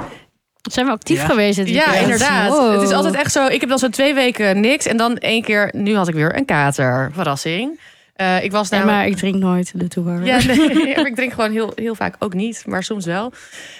Zijn 0.71 0.87
we 0.87 0.93
actief 0.93 1.21
Ja. 1.21 1.27
geweest 1.27 1.57
dit 1.57 1.69
ja, 1.69 1.95
inderdaad. 1.95 2.49
Wow. 2.49 2.73
Het 2.73 2.83
is 2.83 2.93
altijd 2.93 3.15
echt 3.15 3.33
zo. 3.33 3.47
Ik 3.47 3.61
heb 3.61 3.69
dan 3.69 3.79
zo 3.79 3.89
twee 3.89 4.15
weken 4.15 4.61
niks. 4.61 4.87
En 4.87 4.97
dan 4.97 5.17
één 5.17 5.43
keer, 5.43 5.71
nu 5.77 5.95
had 5.97 6.09
ik 6.09 6.15
weer 6.15 6.37
een 6.37 6.45
kater. 6.45 7.11
Verrassing. 7.13 7.81
Eh, 8.13 8.45
ik 8.45 8.51
was 8.51 8.71
Nee, 8.71 8.81
namelijk... 8.81 9.03
maar 9.03 9.13
ik 9.13 9.17
drink 9.17 9.35
nooit 9.35 9.81
de 9.81 9.89
toehoor. 9.89 10.25
Ja, 10.25 10.43
nee, 10.45 10.95
ik 11.07 11.15
drink 11.15 11.33
gewoon 11.33 11.51
heel, 11.51 11.73
heel 11.75 11.95
vaak 11.95 12.17
ook 12.19 12.35
niet, 12.35 12.63
maar 12.67 12.83
soms 12.83 13.05
wel. 13.05 13.33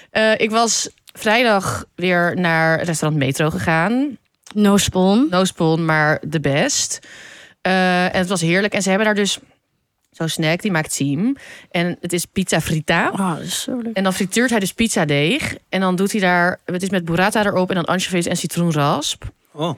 Eh, 0.09 0.39
ik 0.39 0.51
was 0.51 0.89
vrijdag 1.13 1.85
weer 1.95 2.35
naar 2.35 2.83
restaurant 2.83 3.23
Metro 3.23 3.49
gegaan. 3.49 4.17
No 4.53 4.77
spon. 4.77 5.27
No 5.29 5.43
spon, 5.43 5.85
maar 5.85 6.21
de 6.27 6.39
best. 6.39 6.99
Eh, 7.61 8.03
en 8.03 8.17
het 8.17 8.27
was 8.27 8.41
heerlijk. 8.41 8.73
En 8.73 8.81
ze 8.81 8.89
hebben 8.89 9.05
daar 9.05 9.15
dus 9.15 9.39
zo'n 10.11 10.29
snack, 10.29 10.61
die 10.61 10.71
maakt 10.71 10.93
Siem. 10.93 11.35
En 11.71 11.97
het 12.01 12.13
is 12.13 12.25
pizza 12.25 12.61
frita. 12.61 13.09
Oh, 13.09 13.35
dat 13.35 13.39
is 13.39 13.61
zo 13.61 13.77
leuk. 13.77 13.95
En 13.95 14.03
dan 14.03 14.13
frituurt 14.13 14.49
hij 14.49 14.59
dus 14.59 14.73
pizzadeeg. 14.73 15.55
En 15.69 15.79
dan 15.79 15.95
doet 15.95 16.11
hij 16.11 16.21
daar, 16.21 16.59
het 16.65 16.83
is 16.83 16.89
met 16.89 17.05
burrata 17.05 17.45
erop 17.45 17.69
en 17.69 17.75
dan 17.75 17.85
anchovies 17.85 18.25
en 18.25 18.37
citroenrasp. 18.37 19.23
Oh. 19.51 19.73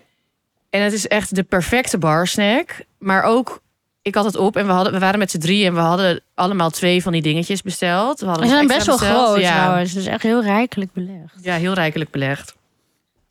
En 0.70 0.82
het 0.82 0.94
is 0.94 1.08
echt 1.08 1.36
de 1.36 1.44
perfecte 1.44 1.98
barsnack. 1.98 2.76
Maar 2.98 3.24
ook, 3.24 3.62
ik 4.08 4.16
had 4.16 4.26
het 4.26 4.36
op 4.36 4.56
en 4.58 4.66
we, 4.66 4.72
hadden, 4.72 4.94
we 4.94 5.00
waren 5.00 5.20
met 5.20 5.32
z'n 5.32 5.38
drie 5.40 5.66
en 5.66 5.74
we 5.74 5.80
hadden 5.80 6.22
allemaal 6.34 6.70
twee 6.70 7.02
van 7.02 7.12
die 7.12 7.22
dingetjes 7.22 7.62
besteld. 7.62 8.20
We 8.20 8.26
hadden 8.26 8.48
Ze 8.48 8.54
zijn 8.54 8.68
best 8.68 8.86
wel 8.86 8.98
besteld. 8.98 9.26
groot 9.28 9.40
Ja, 9.40 9.62
trouwens. 9.64 9.94
Dus 9.94 10.06
echt 10.06 10.24
heel 10.24 10.42
rijkelijk 10.44 10.94
belegd. 10.94 11.34
ja, 11.42 11.56
heel 11.56 11.74
rijkelijk 11.74 12.12
belegd. 12.12 12.56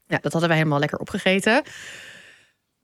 Ja, 0.07 0.19
dat 0.23 0.33
hadden 0.33 0.49
wij 0.49 0.59
helemaal 0.59 0.79
lekker 0.79 0.99
opgegeten. 0.99 1.63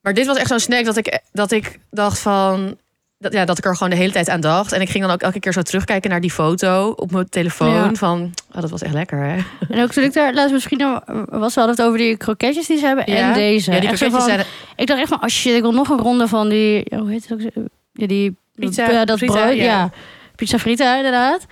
Maar 0.01 0.15
dit 0.15 0.27
was 0.27 0.37
echt 0.37 0.49
zo'n 0.49 0.59
snack 0.61 0.85
dat 0.85 0.97
ik, 0.97 1.21
dat 1.33 1.51
ik 1.51 1.79
dacht 1.91 2.19
van... 2.19 2.77
Dat, 3.19 3.33
ja, 3.33 3.45
dat 3.45 3.59
ik 3.59 3.65
er 3.65 3.77
gewoon 3.77 3.91
de 3.91 3.97
hele 3.97 4.13
tijd 4.13 4.29
aan 4.29 4.41
dacht. 4.41 4.73
En 4.73 4.81
ik 4.81 4.89
ging 4.91 5.05
dan 5.05 5.13
ook 5.13 5.21
elke 5.23 5.41
keer 5.41 5.53
zo 5.53 5.63
terugkijken 5.63 6.11
naar 6.11 6.21
die 6.21 6.31
foto 6.31 6.91
op 6.97 7.11
mijn 7.11 7.29
telefoon. 7.29 7.75
Ja. 7.75 7.95
Van, 7.95 8.35
oh, 8.55 8.61
dat 8.61 8.71
was 8.71 8.83
echt 8.83 8.95
lekker, 8.95 9.19
hè? 9.19 9.39
En 9.69 9.83
ook 9.83 9.93
toen 9.93 10.05
ik 10.05 10.13
daar 10.13 10.35
laatst 10.35 10.53
misschien 10.53 11.01
was, 11.29 11.55
hadden 11.55 11.75
het 11.77 11.83
over 11.83 11.99
die 11.99 12.17
kroketjes 12.17 12.67
die 12.67 12.79
ze 12.79 12.87
hebben 12.87 13.07
en 13.07 13.33
deze. 13.33 13.73
Ja, 13.73 13.81
die 13.81 13.89
kroketjes 13.89 14.19
van- 14.19 14.29
zijn... 14.29 14.45
Ik 14.77 14.87
dacht 14.87 15.01
echt 15.01 15.09
van, 15.09 15.23
oh 15.23 15.29
shit, 15.29 15.55
ik 15.55 15.61
wil 15.63 15.73
nog 15.73 15.89
een 15.89 15.99
ronde 15.99 16.29
van 16.29 16.49
die, 16.49 16.93
hoe 16.97 17.11
heet 17.11 17.29
het 17.29 17.33
ook? 17.57 17.65
Ja, 17.93 18.07
die 18.07 18.37
Pizza 18.55 18.91
ja, 18.91 19.05
dat 19.05 19.19
frita, 19.19 19.33
brood, 19.33 19.57
ja. 19.57 19.65
ja. 19.65 19.91
Pizza 20.37 20.59
frita 20.59 20.97
inderdaad. 20.97 21.47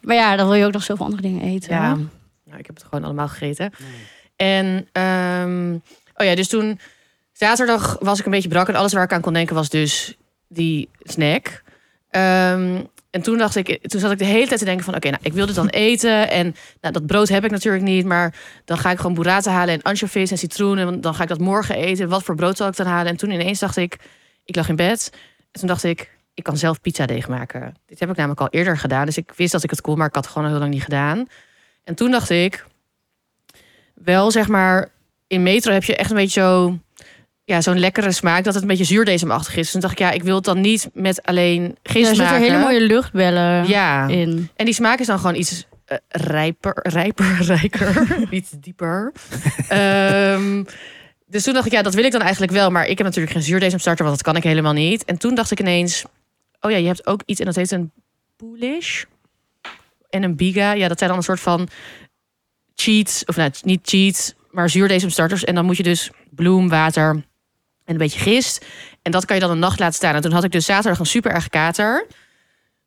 Maar 0.00 0.16
ja, 0.16 0.36
dan 0.36 0.46
wil 0.46 0.56
je 0.56 0.64
ook 0.64 0.72
nog 0.72 0.82
zoveel 0.82 1.04
andere 1.04 1.22
dingen 1.22 1.42
eten. 1.42 1.74
Ja, 1.74 1.94
nou, 2.44 2.58
ik 2.58 2.66
heb 2.66 2.74
het 2.74 2.84
gewoon 2.84 3.04
allemaal 3.04 3.28
gegeten. 3.28 3.72
En, 4.36 4.88
ehm, 4.92 5.74
oh 6.14 6.26
ja, 6.26 6.34
dus 6.34 6.48
toen... 6.48 6.78
Zaterdag 7.40 7.96
was 8.00 8.18
ik 8.18 8.24
een 8.24 8.30
beetje 8.30 8.48
brak 8.48 8.68
en 8.68 8.74
alles 8.74 8.92
waar 8.92 9.04
ik 9.04 9.12
aan 9.12 9.20
kon 9.20 9.32
denken 9.32 9.54
was 9.54 9.68
dus 9.68 10.16
die 10.48 10.88
snack. 11.02 11.62
Ehm, 12.10 12.80
en 13.10 13.22
toen 13.22 13.38
dacht 13.38 13.56
ik, 13.56 13.88
toen 13.88 14.00
zat 14.00 14.10
ik 14.10 14.18
de 14.18 14.24
hele 14.24 14.46
tijd 14.46 14.58
te 14.58 14.64
denken 14.64 14.84
van, 14.84 14.94
oké, 14.94 15.10
nou, 15.10 15.22
ik 15.22 15.32
wil 15.32 15.46
dit 15.46 15.54
dan 15.54 15.68
eten. 15.88 16.30
En 16.30 16.54
nou, 16.80 16.94
dat 16.94 17.06
brood 17.06 17.28
heb 17.28 17.44
ik 17.44 17.50
natuurlijk 17.50 17.84
niet, 17.84 18.04
maar 18.04 18.34
dan 18.64 18.78
ga 18.78 18.90
ik 18.90 18.96
gewoon 18.96 19.14
burrata 19.14 19.50
halen 19.50 19.74
en 19.74 19.82
anchovies 19.82 20.30
en 20.30 20.38
citroen. 20.38 20.78
En 20.78 21.00
dan 21.00 21.14
ga 21.14 21.22
ik 21.22 21.28
dat 21.28 21.38
morgen 21.38 21.74
eten. 21.74 22.08
Wat 22.08 22.22
voor 22.22 22.34
brood 22.34 22.56
zal 22.56 22.68
ik 22.68 22.76
dan 22.76 22.86
halen? 22.86 23.10
En 23.10 23.16
toen 23.16 23.30
ineens 23.30 23.58
dacht 23.58 23.76
ik, 23.76 23.98
ik 24.44 24.56
lag 24.56 24.68
in 24.68 24.76
bed. 24.76 25.12
En 25.52 25.60
toen 25.60 25.68
dacht 25.68 25.84
ik, 25.84 26.10
ik 26.34 26.42
kan 26.42 26.56
zelf 26.56 26.80
pizzadeeg 26.80 27.28
maken. 27.28 27.74
Dit 27.86 28.00
heb 28.00 28.10
ik 28.10 28.16
namelijk 28.16 28.40
al 28.40 28.48
eerder 28.50 28.78
gedaan. 28.78 29.06
Dus 29.06 29.16
ik 29.16 29.32
wist 29.36 29.52
dat 29.52 29.62
ik 29.62 29.70
het 29.70 29.80
kon, 29.80 29.98
maar 29.98 30.06
ik 30.08 30.14
had 30.14 30.24
het 30.24 30.32
gewoon 30.32 30.46
al 30.48 30.54
heel 30.54 30.62
lang 30.62 30.74
niet 30.74 30.84
gedaan. 30.84 31.26
En 31.84 31.94
toen 31.94 32.10
dacht 32.10 32.30
ik, 32.30 32.64
wel 33.94 34.30
zeg 34.30 34.48
maar, 34.48 34.88
in 35.26 35.42
metro 35.42 35.72
heb 35.72 35.84
je 35.84 35.96
echt 35.96 36.10
een 36.10 36.16
beetje 36.16 36.40
zo 36.40 36.78
ja, 37.44 37.60
zo'n 37.60 37.78
lekkere 37.78 38.12
smaak 38.12 38.44
dat 38.44 38.52
het 38.54 38.62
een 38.62 38.68
beetje 38.68 38.84
zuurdesemachtig 38.84 39.56
is. 39.56 39.62
Dus 39.62 39.70
toen 39.70 39.80
dacht 39.80 39.92
ik, 39.92 39.98
ja, 39.98 40.10
ik 40.10 40.22
wil 40.22 40.34
het 40.34 40.44
dan 40.44 40.60
niet 40.60 40.90
met 40.94 41.22
alleen 41.22 41.76
gist 41.82 41.98
Ja, 42.04 42.08
er 42.10 42.14
zitten 42.16 42.24
maken. 42.34 42.42
hele 42.52 42.58
mooie 42.64 42.80
luchtbellen 42.80 43.68
Ja, 43.68 44.06
in. 44.08 44.48
en 44.56 44.64
die 44.64 44.74
smaak 44.74 44.98
is 44.98 45.06
dan 45.06 45.18
gewoon 45.18 45.34
iets 45.34 45.66
eh, 45.84 45.96
rijper, 46.08 46.72
rijper, 46.92 47.36
rijker, 47.42 48.06
iets 48.30 48.50
dieper. 48.50 49.12
Ehm, 49.68 50.64
dus 51.30 51.42
toen 51.42 51.54
dacht 51.54 51.66
ik, 51.66 51.72
ja, 51.72 51.82
dat 51.82 51.94
wil 51.94 52.04
ik 52.04 52.12
dan 52.12 52.20
eigenlijk 52.20 52.52
wel. 52.52 52.70
Maar 52.70 52.86
ik 52.86 52.98
heb 52.98 53.06
natuurlijk 53.06 53.32
geen 53.32 53.42
zuurdesemstarter, 53.42 54.04
want 54.04 54.16
dat 54.16 54.26
kan 54.26 54.36
ik 54.36 54.42
helemaal 54.42 54.72
niet. 54.72 55.04
En 55.04 55.18
toen 55.18 55.34
dacht 55.34 55.50
ik 55.50 55.60
ineens, 55.60 56.04
oh 56.60 56.70
ja, 56.70 56.76
je 56.76 56.86
hebt 56.86 57.06
ook 57.06 57.22
iets 57.26 57.40
en 57.40 57.46
dat 57.46 57.54
heet 57.54 57.70
een 57.70 57.92
poolish. 58.36 59.04
En 60.10 60.22
een 60.22 60.36
biga. 60.36 60.72
Ja, 60.72 60.88
dat 60.88 60.98
zijn 60.98 61.10
dan 61.10 61.18
een 61.18 61.24
soort 61.24 61.40
van 61.40 61.68
cheats, 62.74 63.24
of 63.24 63.36
nou, 63.36 63.50
niet 63.62 63.80
cheats, 63.82 64.34
maar 64.50 64.70
zuurdesemstarters. 64.70 65.44
En 65.44 65.54
dan 65.54 65.64
moet 65.64 65.76
je 65.76 65.82
dus 65.82 66.10
bloem, 66.30 66.68
water 66.68 67.10
en 67.10 67.24
een 67.84 67.96
beetje 67.96 68.20
gist. 68.20 68.64
En 69.02 69.12
dat 69.12 69.24
kan 69.24 69.36
je 69.36 69.42
dan 69.42 69.50
een 69.50 69.58
nacht 69.58 69.78
laten 69.78 69.94
staan. 69.94 70.14
En 70.14 70.20
toen 70.20 70.32
had 70.32 70.44
ik 70.44 70.52
dus 70.52 70.64
zaterdag 70.64 70.98
een 70.98 71.06
super 71.06 71.32
erg 71.32 71.48
kater. 71.48 72.06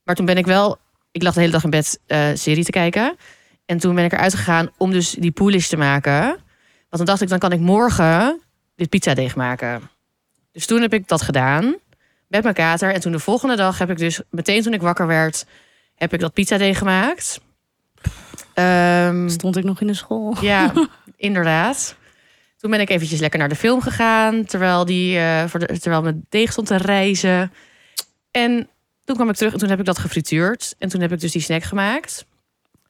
Maar 0.04 0.16
toen 0.16 0.26
ben 0.26 0.38
ik 0.38 0.46
wel, 0.46 0.78
ik 1.12 1.24
lag 1.24 1.34
de 1.34 1.40
hele 1.40 1.52
dag 1.52 1.64
in 1.64 1.70
bed 1.70 2.00
eh, 2.06 2.30
serie 2.34 2.64
te 2.64 2.72
kijken. 2.72 3.16
En 3.66 3.78
toen 3.78 3.96
ben 3.96 4.04
ik 4.04 4.14
eruit 4.14 4.34
gegaan 4.34 4.72
om 4.78 4.92
dus 4.92 5.10
die 5.10 5.32
poolish 5.32 5.68
te 5.68 5.78
maken. 5.78 6.43
Want 6.94 7.06
dan 7.06 7.16
dacht 7.16 7.22
ik, 7.22 7.30
dan 7.30 7.50
kan 7.50 7.60
ik 7.60 7.66
morgen 7.66 8.42
dit 8.76 8.90
pizzadeeg 8.90 9.36
maken. 9.36 9.90
Dus 10.52 10.66
toen 10.66 10.82
heb 10.82 10.94
ik 10.94 11.08
dat 11.08 11.22
gedaan 11.22 11.76
met 12.28 12.44
mijn 12.44 12.56
kater. 12.56 12.94
En 12.94 13.00
toen 13.00 13.12
de 13.12 13.20
volgende 13.20 13.56
dag 13.56 13.78
heb 13.78 13.90
ik 13.90 13.98
dus, 13.98 14.22
meteen 14.30 14.62
toen 14.62 14.74
ik 14.74 14.82
wakker 14.82 15.08
werd, 15.08 15.46
heb 15.96 16.14
ik 16.14 16.20
dat 16.20 16.34
pizzadeeg 16.34 16.78
gemaakt. 16.78 17.40
Ehm, 18.54 19.30
Stond 19.30 19.58
ik 19.58 19.64
nog 19.64 19.82
in 19.82 19.88
de 19.88 19.94
school. 19.94 20.38
ja, 20.42 20.74
inderdaad. 21.16 21.96
Toen 22.58 22.72
ben 22.72 22.80
ik 22.80 22.90
eventjes 22.90 23.20
lekker 23.20 23.40
naar 23.40 23.50
de 23.50 23.56
film 23.56 23.82
gegaan. 23.82 24.46
Terwijl, 24.46 24.86
die, 24.86 25.18
eh, 25.18 25.46
voor 25.46 25.60
de, 25.60 25.80
terwijl 25.80 26.02
mijn 26.02 26.26
deeg 26.30 26.52
stond 26.52 26.68
te 26.68 26.78
reizen. 26.78 27.52
En 28.32 28.70
toen 29.04 29.16
kwam 29.16 29.30
ik 29.30 29.36
terug 29.36 29.54
en 29.54 29.60
toen 29.60 29.70
heb 29.70 29.80
ik 29.80 29.86
dat 29.86 30.00
gefrituurd. 30.00 30.76
En 30.78 30.90
toen 30.90 31.02
heb 31.02 31.12
ik 31.12 31.20
dus 31.20 31.32
die 31.32 31.42
snack 31.42 31.64
gemaakt. 31.64 32.26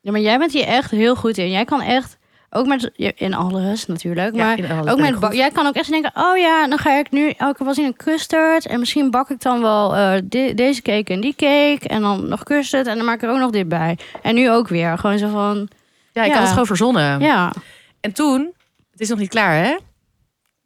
Ja, 0.02 0.12
maar 0.12 0.22
jij 0.22 0.38
bent 0.38 0.52
hier 0.52 0.66
echt 0.66 0.92
heel 0.92 1.16
goed 1.16 1.38
in. 1.38 1.52
Jij 1.52 1.66
kan 1.66 1.82
echt, 1.82 2.18
ook 2.54 2.68
met, 2.68 2.92
in 3.16 3.34
alles 3.34 3.86
natuurlijk, 3.86 4.36
Ja, 4.36 4.56
maar 4.68 4.92
ook 4.94 5.00
met 5.00 5.20
bak- 5.20 5.34
jij 5.34 5.52
kan 5.52 5.68
ook 5.68 5.76
echt 5.76 5.90
denken, 5.90 6.12
oh 6.16 6.38
ja, 6.38 6.68
dan 6.68 6.78
ga 6.78 6.98
ik 7.00 7.12
nu 7.12 7.30
elke 7.38 7.64
was 7.64 7.78
in 7.78 7.86
een 7.86 7.96
custard 7.96 8.66
en 8.66 8.80
misschien 8.80 9.12
bak 9.12 9.30
ik 9.30 9.42
dan 9.42 9.62
wel 9.62 9.96
eh, 9.96 10.14
de- 10.24 10.52
deze 10.56 10.82
cake 10.82 11.14
en 11.14 11.22
die 11.22 11.36
cake 11.36 11.88
en 11.88 12.02
dan 12.02 12.28
nog 12.28 12.44
custard 12.44 12.88
en 12.88 12.96
dan 12.98 13.06
maak 13.06 13.16
ik 13.16 13.22
er 13.24 13.30
ook 13.30 13.38
nog 13.40 13.52
dit 13.52 13.68
bij. 13.70 13.98
En 14.22 14.36
nu 14.36 14.52
ook 14.52 14.68
weer, 14.68 14.98
gewoon 14.98 15.18
zo 15.18 15.30
van, 15.30 15.68
Ja, 16.14 16.22
ik 16.24 16.28
Ja. 16.28 16.34
had 16.34 16.42
het 16.42 16.50
gewoon 16.52 16.66
verzonnen. 16.66 17.20
ja. 17.20 17.54
En 18.02 18.12
toen, 18.14 18.52
het 18.92 19.02
is 19.02 19.10
nog 19.10 19.20
niet 19.20 19.30
klaar 19.30 19.64
hè? 19.64 19.76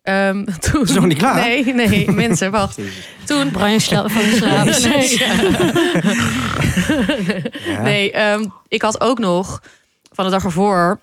Ehm, 0.03 0.45
toen, 0.71 0.81
is 0.83 0.91
nog 0.91 1.05
niet 1.05 1.17
klaar? 1.17 1.35
Nee, 1.35 1.73
nee, 1.73 2.11
mensen, 2.23 2.51
wacht. 2.51 2.79
Toen, 3.25 3.51
Brian 3.51 3.79
slaap 3.79 4.11
van 4.11 4.21
de 4.21 4.35
slaap. 4.35 4.65
Nee. 4.93 5.17
Ja. 5.17 5.35
nee, 7.89 8.11
ehm, 8.11 8.45
ik 8.67 8.81
had 8.81 9.01
ook 9.01 9.19
nog 9.19 9.61
van 10.11 10.25
de 10.25 10.31
dag 10.31 10.43
ervoor 10.43 10.99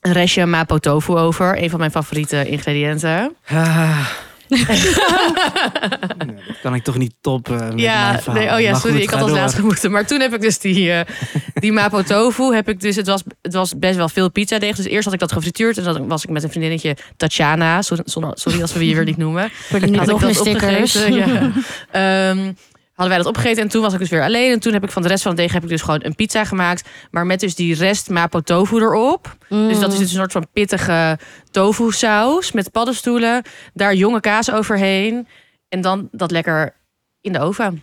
een 0.00 0.12
restje 0.12 0.46
mapo 0.46 0.78
tofu 0.78 1.12
over. 1.12 1.62
Een 1.62 1.70
van 1.70 1.78
mijn 1.78 1.90
favoriete 1.90 2.48
ingrediënten. 2.48 3.36
Ah. 3.46 4.08
Nee, 4.48 4.64
dat 6.46 6.60
kan 6.62 6.74
ik 6.74 6.84
toch 6.84 6.98
niet 6.98 7.14
toppen. 7.20 7.68
met 7.68 7.80
Ja, 7.80 8.20
nee, 8.32 8.52
oh 8.52 8.60
ja, 8.60 8.74
sorry, 8.74 8.92
goed, 8.92 9.02
ik 9.02 9.10
had 9.10 9.20
als 9.20 9.30
door. 9.30 9.38
laatste 9.38 9.62
moeten. 9.62 9.90
Maar 9.90 10.06
toen 10.06 10.20
heb 10.20 10.34
ik 10.34 10.40
dus 10.40 10.58
die, 10.58 10.92
eh, 10.92 11.00
die 11.62 11.72
mapo 11.72 12.02
tofu. 12.02 12.54
Heb 12.54 12.68
ik 12.68 12.80
dus, 12.80 12.96
het, 12.96 13.06
was, 13.06 13.22
het 13.42 13.54
was 13.54 13.78
best 13.78 13.96
wel 13.96 14.08
veel 14.08 14.30
pizza 14.30 14.58
deeg. 14.58 14.76
Dus 14.76 14.86
eerst 14.86 15.04
had 15.04 15.14
ik 15.14 15.20
dat 15.20 15.32
gefrituurd. 15.32 15.78
En 15.78 15.84
dan 15.84 16.08
was 16.08 16.24
ik 16.24 16.30
met 16.30 16.42
een 16.42 16.50
vriendinnetje, 16.50 16.96
Tatjana. 17.16 17.82
Sorry, 17.82 18.60
als 18.60 18.72
we 18.72 18.86
je 18.86 18.94
weer 18.94 19.04
niet 19.04 19.16
noemen. 19.16 19.50
Voor 19.52 19.80
die 19.80 19.96
Had 19.96 20.06
ik 20.06 20.12
nog 20.12 20.20
dat 20.20 20.34
stickers. 20.34 21.06
Ja. 21.08 21.50
Ehm, 21.90 22.52
hadden 22.96 23.14
wij 23.14 23.16
dat 23.16 23.26
opgegeten. 23.26 23.62
En 23.62 23.68
toen 23.68 23.82
was 23.82 23.92
ik 23.92 23.98
dus 23.98 24.08
weer 24.08 24.22
alleen. 24.22 24.52
En 24.52 24.60
toen 24.60 24.72
heb 24.72 24.84
ik 24.84 24.90
van 24.90 25.02
de 25.02 25.08
rest 25.08 25.22
van 25.22 25.32
het 25.32 25.40
deeg 25.40 25.52
heb 25.52 25.62
ik 25.62 25.68
dus 25.68 25.82
gewoon 25.82 26.00
een 26.02 26.14
pizza 26.14 26.44
gemaakt. 26.44 26.88
Maar 27.10 27.26
met 27.26 27.40
dus 27.40 27.54
die 27.54 27.74
rest 27.74 28.10
mapo 28.10 28.40
tofu 28.40 28.76
erop. 28.76 29.36
Dus 29.48 29.78
dat 29.78 29.92
is 29.92 29.98
dus 29.98 30.10
een 30.10 30.16
soort 30.16 30.32
van 30.32 30.46
pittige 30.52 31.18
tofu 31.50 31.92
saus 31.92 32.52
met 32.52 32.72
paddenstoelen. 32.72 33.42
Daar 33.74 33.94
jonge 33.94 34.20
kaas 34.20 34.50
overheen. 34.52 35.28
En 35.68 35.80
dan 35.80 36.08
dat 36.12 36.30
lekker 36.30 36.74
in 37.20 37.32
de 37.32 37.40
oven. 37.40 37.82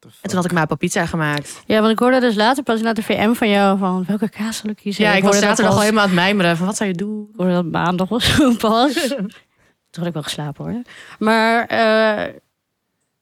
En 0.00 0.28
toen 0.28 0.36
had 0.36 0.44
ik 0.44 0.52
mapo 0.52 0.74
pizza 0.74 1.06
gemaakt. 1.06 1.62
Ja, 1.66 1.80
want 1.80 1.92
ik 1.92 1.98
hoorde 1.98 2.20
dus 2.20 2.34
later 2.34 2.62
pas 2.62 2.80
naar 2.80 2.94
de 2.94 3.02
VM 3.02 3.32
van 3.32 3.48
jou 3.48 3.78
van 3.78 4.04
welke 4.06 4.28
kaas 4.28 4.56
zal 4.56 4.70
ik 4.70 4.76
kiezen. 4.76 5.04
Ja, 5.04 5.10
ik 5.10 5.22
was 5.22 5.22
hoorde 5.22 5.40
dat 5.40 5.48
zaterdag 5.48 5.74
al 5.74 5.80
helemaal 5.80 6.02
aan 6.02 6.08
het 6.08 6.18
mijmeren. 6.18 6.56
Van 6.56 6.66
wat 6.66 6.76
zou 6.76 6.90
je 6.90 6.96
doen? 6.96 7.28
Ik 7.30 7.36
hoorde 7.36 7.52
dat 7.52 7.64
maandag 7.64 8.10
of 8.10 8.22
zo 8.22 8.54
pas. 8.54 8.92
Toen 9.90 10.02
had 10.02 10.06
ik 10.06 10.12
wel 10.12 10.22
geslapen 10.22 10.64
hoor. 10.64 10.82
Maar 11.18 11.66
eh, 11.66 12.34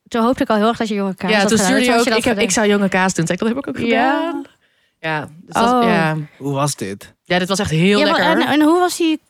toen 0.08 0.22
hoopte 0.22 0.42
ik 0.42 0.48
al 0.48 0.56
heel 0.56 0.68
erg 0.68 0.76
dat 0.76 0.88
je 0.88 0.94
jonge 0.94 1.14
kaas 1.14 1.30
ja, 1.30 1.38
had 1.38 1.48
toen 1.48 1.58
stuurde 1.58 1.84
je 1.84 1.94
ook. 1.98 2.04
dat 2.04 2.18
Ik, 2.18 2.24
heb, 2.24 2.38
ik 2.38 2.50
zou 2.50 2.68
jonge 2.68 2.88
kaas 2.88 3.14
doen. 3.14 3.26
Zei 3.26 3.38
ik, 3.38 3.44
dat 3.44 3.48
heb 3.54 3.58
ik 3.58 3.68
ook 3.68 3.76
gedaan. 3.84 3.90
Ja. 3.90 4.42
Ja, 5.00 5.20
dus 5.40 5.54
dat, 5.54 5.72
Oh. 5.72 5.82
ja. 5.82 6.16
Hoe 6.38 6.52
was 6.54 6.76
dit? 6.76 7.14
ja, 7.24 7.38
dit 7.38 7.48
was 7.48 7.58
echt 7.58 7.70
heel 7.70 7.98
Ja, 7.98 8.10
maar 8.10 8.20
lekker. 8.20 8.42
en, 8.46 8.52
en 8.52 8.62
hoe 8.62 8.78
was 8.78 8.96
die 8.96 9.20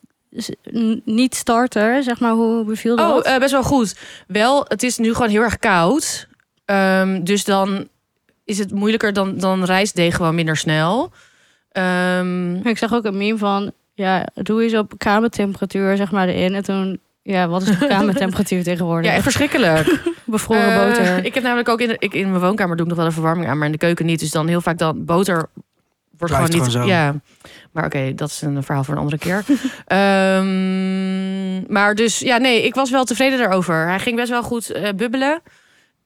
niet 1.04 1.34
starter? 1.34 2.02
Zeg 2.02 2.20
maar, 2.20 2.32
hoe 2.32 2.64
beviel 2.64 2.96
dat? 2.96 3.24
Oh, 3.26 3.32
eh, 3.32 3.38
best 3.40 3.52
wel 3.52 3.62
goed. 3.62 3.96
Wel, 4.26 4.64
het 4.68 4.82
is 4.82 4.96
nu 4.98 5.12
gewoon 5.14 5.28
heel 5.28 5.42
erg 5.42 5.58
koud. 5.58 6.26
Ehm, 6.64 7.22
dus 7.22 7.44
dan 7.44 7.88
is 8.44 8.58
het 8.58 8.72
moeilijker 8.72 9.12
dan, 9.12 9.38
dan 9.38 9.64
rijstdeeg 9.64 10.16
gewoon 10.16 10.34
minder 10.34 10.56
snel. 10.56 11.12
Ehm, 11.72 12.54
Ik 12.66 12.78
zag 12.78 12.92
ook 12.94 13.04
een 13.04 13.16
meme 13.16 13.38
van, 13.38 13.72
ja, 13.94 14.26
doe 14.34 14.62
eens 14.62 14.74
op 14.74 14.92
kamertemperatuur 14.96 15.96
zeg 15.96 16.10
maar 16.10 16.28
erin. 16.28 16.54
En 16.54 16.62
toen, 16.62 17.00
ja, 17.22 17.48
wat 17.48 17.62
is 17.62 17.78
de 17.78 17.86
kamertemperatuur 17.96 18.62
tegenwoordig? 18.62 19.06
ja, 19.06 19.12
echt 19.12 19.22
verschrikkelijk. 19.22 19.86
Bevroren 20.30 20.72
Eh, 20.72 20.86
boter. 20.86 21.24
Ik 21.24 21.34
heb 21.34 21.42
namelijk 21.42 21.68
ook 21.68 21.80
in, 21.80 21.88
de, 21.88 21.96
ik, 21.98 22.14
in 22.14 22.28
mijn 22.30 22.42
woonkamer 22.42 22.76
doe 22.76 22.84
ik 22.84 22.90
nog 22.90 23.00
wel 23.00 23.08
de 23.08 23.14
verwarming 23.14 23.48
aan, 23.48 23.56
maar 23.56 23.66
in 23.66 23.72
de 23.72 23.78
keuken 23.78 24.06
niet. 24.06 24.20
Dus 24.20 24.30
dan 24.30 24.46
heel 24.48 24.60
vaak 24.60 24.78
dan 24.78 25.04
boter 25.04 25.34
wordt 25.36 26.34
Blijft 26.34 26.34
gewoon 26.34 26.48
niet. 26.66 26.72
gewoon 26.74 26.88
zo. 26.88 26.94
Ja, 26.94 27.14
maar 27.72 27.84
oké, 27.84 28.14
dat 28.14 28.28
is 28.30 28.40
een 28.40 28.62
verhaal 28.62 28.84
voor 28.84 28.94
een 28.94 29.00
andere 29.00 29.18
keer. 29.18 29.44
Ehm, 29.86 31.72
maar 31.72 31.94
dus 31.94 32.18
ja, 32.18 32.36
nee, 32.36 32.62
ik 32.64 32.74
was 32.74 32.90
wel 32.90 33.04
tevreden 33.04 33.38
daarover. 33.38 33.86
Hij 33.86 33.98
ging 33.98 34.16
best 34.16 34.28
wel 34.30 34.42
goed 34.42 34.70
eh, 34.70 34.92
bubbelen. 34.92 35.40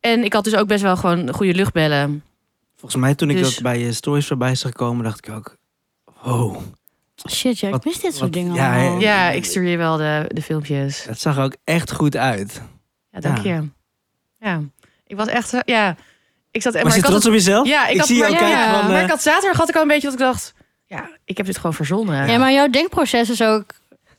En 0.00 0.24
ik 0.24 0.32
had 0.32 0.44
dus 0.44 0.56
ook 0.56 0.66
best 0.66 0.82
wel 0.82 0.96
gewoon 0.96 1.32
goede 1.34 1.54
luchtbellen. 1.54 2.22
Volgens 2.76 3.02
mij 3.02 3.14
toen 3.14 3.30
ik 3.30 3.36
Dus- 3.36 3.54
dat 3.54 3.62
bij 3.62 3.78
je 3.78 3.92
stories 3.92 4.26
voorbij 4.26 4.54
zag 4.54 4.72
komen, 4.72 5.04
dacht 5.04 5.26
ik 5.28 5.34
ook... 5.34 5.56
Wow, 6.22 6.56
Shit, 7.30 7.58
ja, 7.58 7.66
ik 7.66 7.74
wat- 7.74 7.84
mis 7.84 7.94
dit 8.00 8.02
soort 8.10 8.18
wat- 8.20 8.32
dingen 8.32 8.54
ja, 8.54 8.74
allemaal. 8.80 9.00
Ja, 9.00 9.30
ik 9.30 9.44
stuur 9.44 9.62
je 9.62 9.76
wel 9.76 9.96
de, 9.96 10.24
de 10.28 10.42
filmpjes. 10.42 11.04
het 11.04 11.20
zag 11.20 11.36
er 11.36 11.42
ook 11.44 11.56
echt 11.64 11.92
goed 11.92 12.16
uit. 12.16 12.62
Ja, 13.10 13.20
dank 13.20 13.38
Ja. 13.38 13.54
je. 13.54 13.68
Ja, 14.42 14.60
ik 15.06 15.16
was 15.16 15.26
echt, 15.26 15.52
eh, 15.52 15.60
ja, 15.64 15.96
ik 16.50 16.62
zat. 16.62 16.72
maar 16.74 16.82
Was 16.82 16.92
je 16.92 16.98
ik 16.98 17.04
had 17.04 17.12
trots 17.12 17.24
het- 17.26 17.34
op 17.34 17.40
jezelf? 17.40 17.66
Ja, 17.68 17.86
ik, 17.86 17.92
ik 17.92 17.98
had, 17.98 18.06
zie 18.06 18.16
jou 18.16 18.30
maar, 18.30 18.40
kijken 18.40 18.58
ja, 18.58 18.78
van... 18.80 18.86
maar 18.88 18.96
eh, 18.98 19.02
ik 19.04 19.10
had 19.10 19.22
zaterdag 19.22 19.58
had 19.58 19.68
ik 19.68 19.74
al 19.76 19.82
een 19.82 19.88
beetje 19.88 20.02
dat 20.10 20.12
ik 20.12 20.18
dacht, 20.18 20.54
ja, 20.86 21.10
ik 21.24 21.36
heb 21.36 21.46
dit 21.46 21.56
gewoon 21.56 21.74
verzonnen. 21.74 22.30
Ja, 22.30 22.38
maar 22.38 22.52
jouw 22.52 22.68
denkproces 22.68 23.30
is 23.30 23.42
ook... 23.42 23.64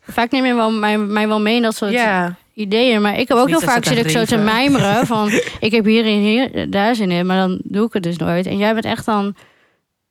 Vaak 0.08 0.32
neem 0.32 0.46
je 0.46 0.54
wel, 0.54 0.72
mij, 0.72 0.98
mij 0.98 1.28
wel 1.28 1.42
mee 1.42 1.56
in 1.56 1.62
dat 1.62 1.76
soort 1.76 1.92
ja. 1.92 2.36
ideeën. 2.54 3.02
Maar 3.02 3.20
ik 3.20 3.28
heb 3.28 3.38
ook 3.38 3.48
heel 3.48 3.60
vaak 3.60 3.86
zit 3.86 3.98
ik 3.98 4.10
zo 4.10 4.26
te 4.26 4.38
mijmeren 4.38 5.08
van... 5.14 5.32
ik 5.60 5.72
heb 5.72 5.86
hierin 5.86 6.20
hier, 6.20 6.70
daar 6.72 6.96
zin 6.96 7.12
in, 7.12 7.26
maar 7.26 7.38
dan 7.38 7.62
doe 7.64 7.88
ik 7.88 7.94
het 7.94 8.04
dus 8.04 8.18
nooit. 8.18 8.46
En 8.46 8.58
jij 8.58 8.74
bent 8.74 8.86
echt 8.86 9.06
dan 9.06 9.36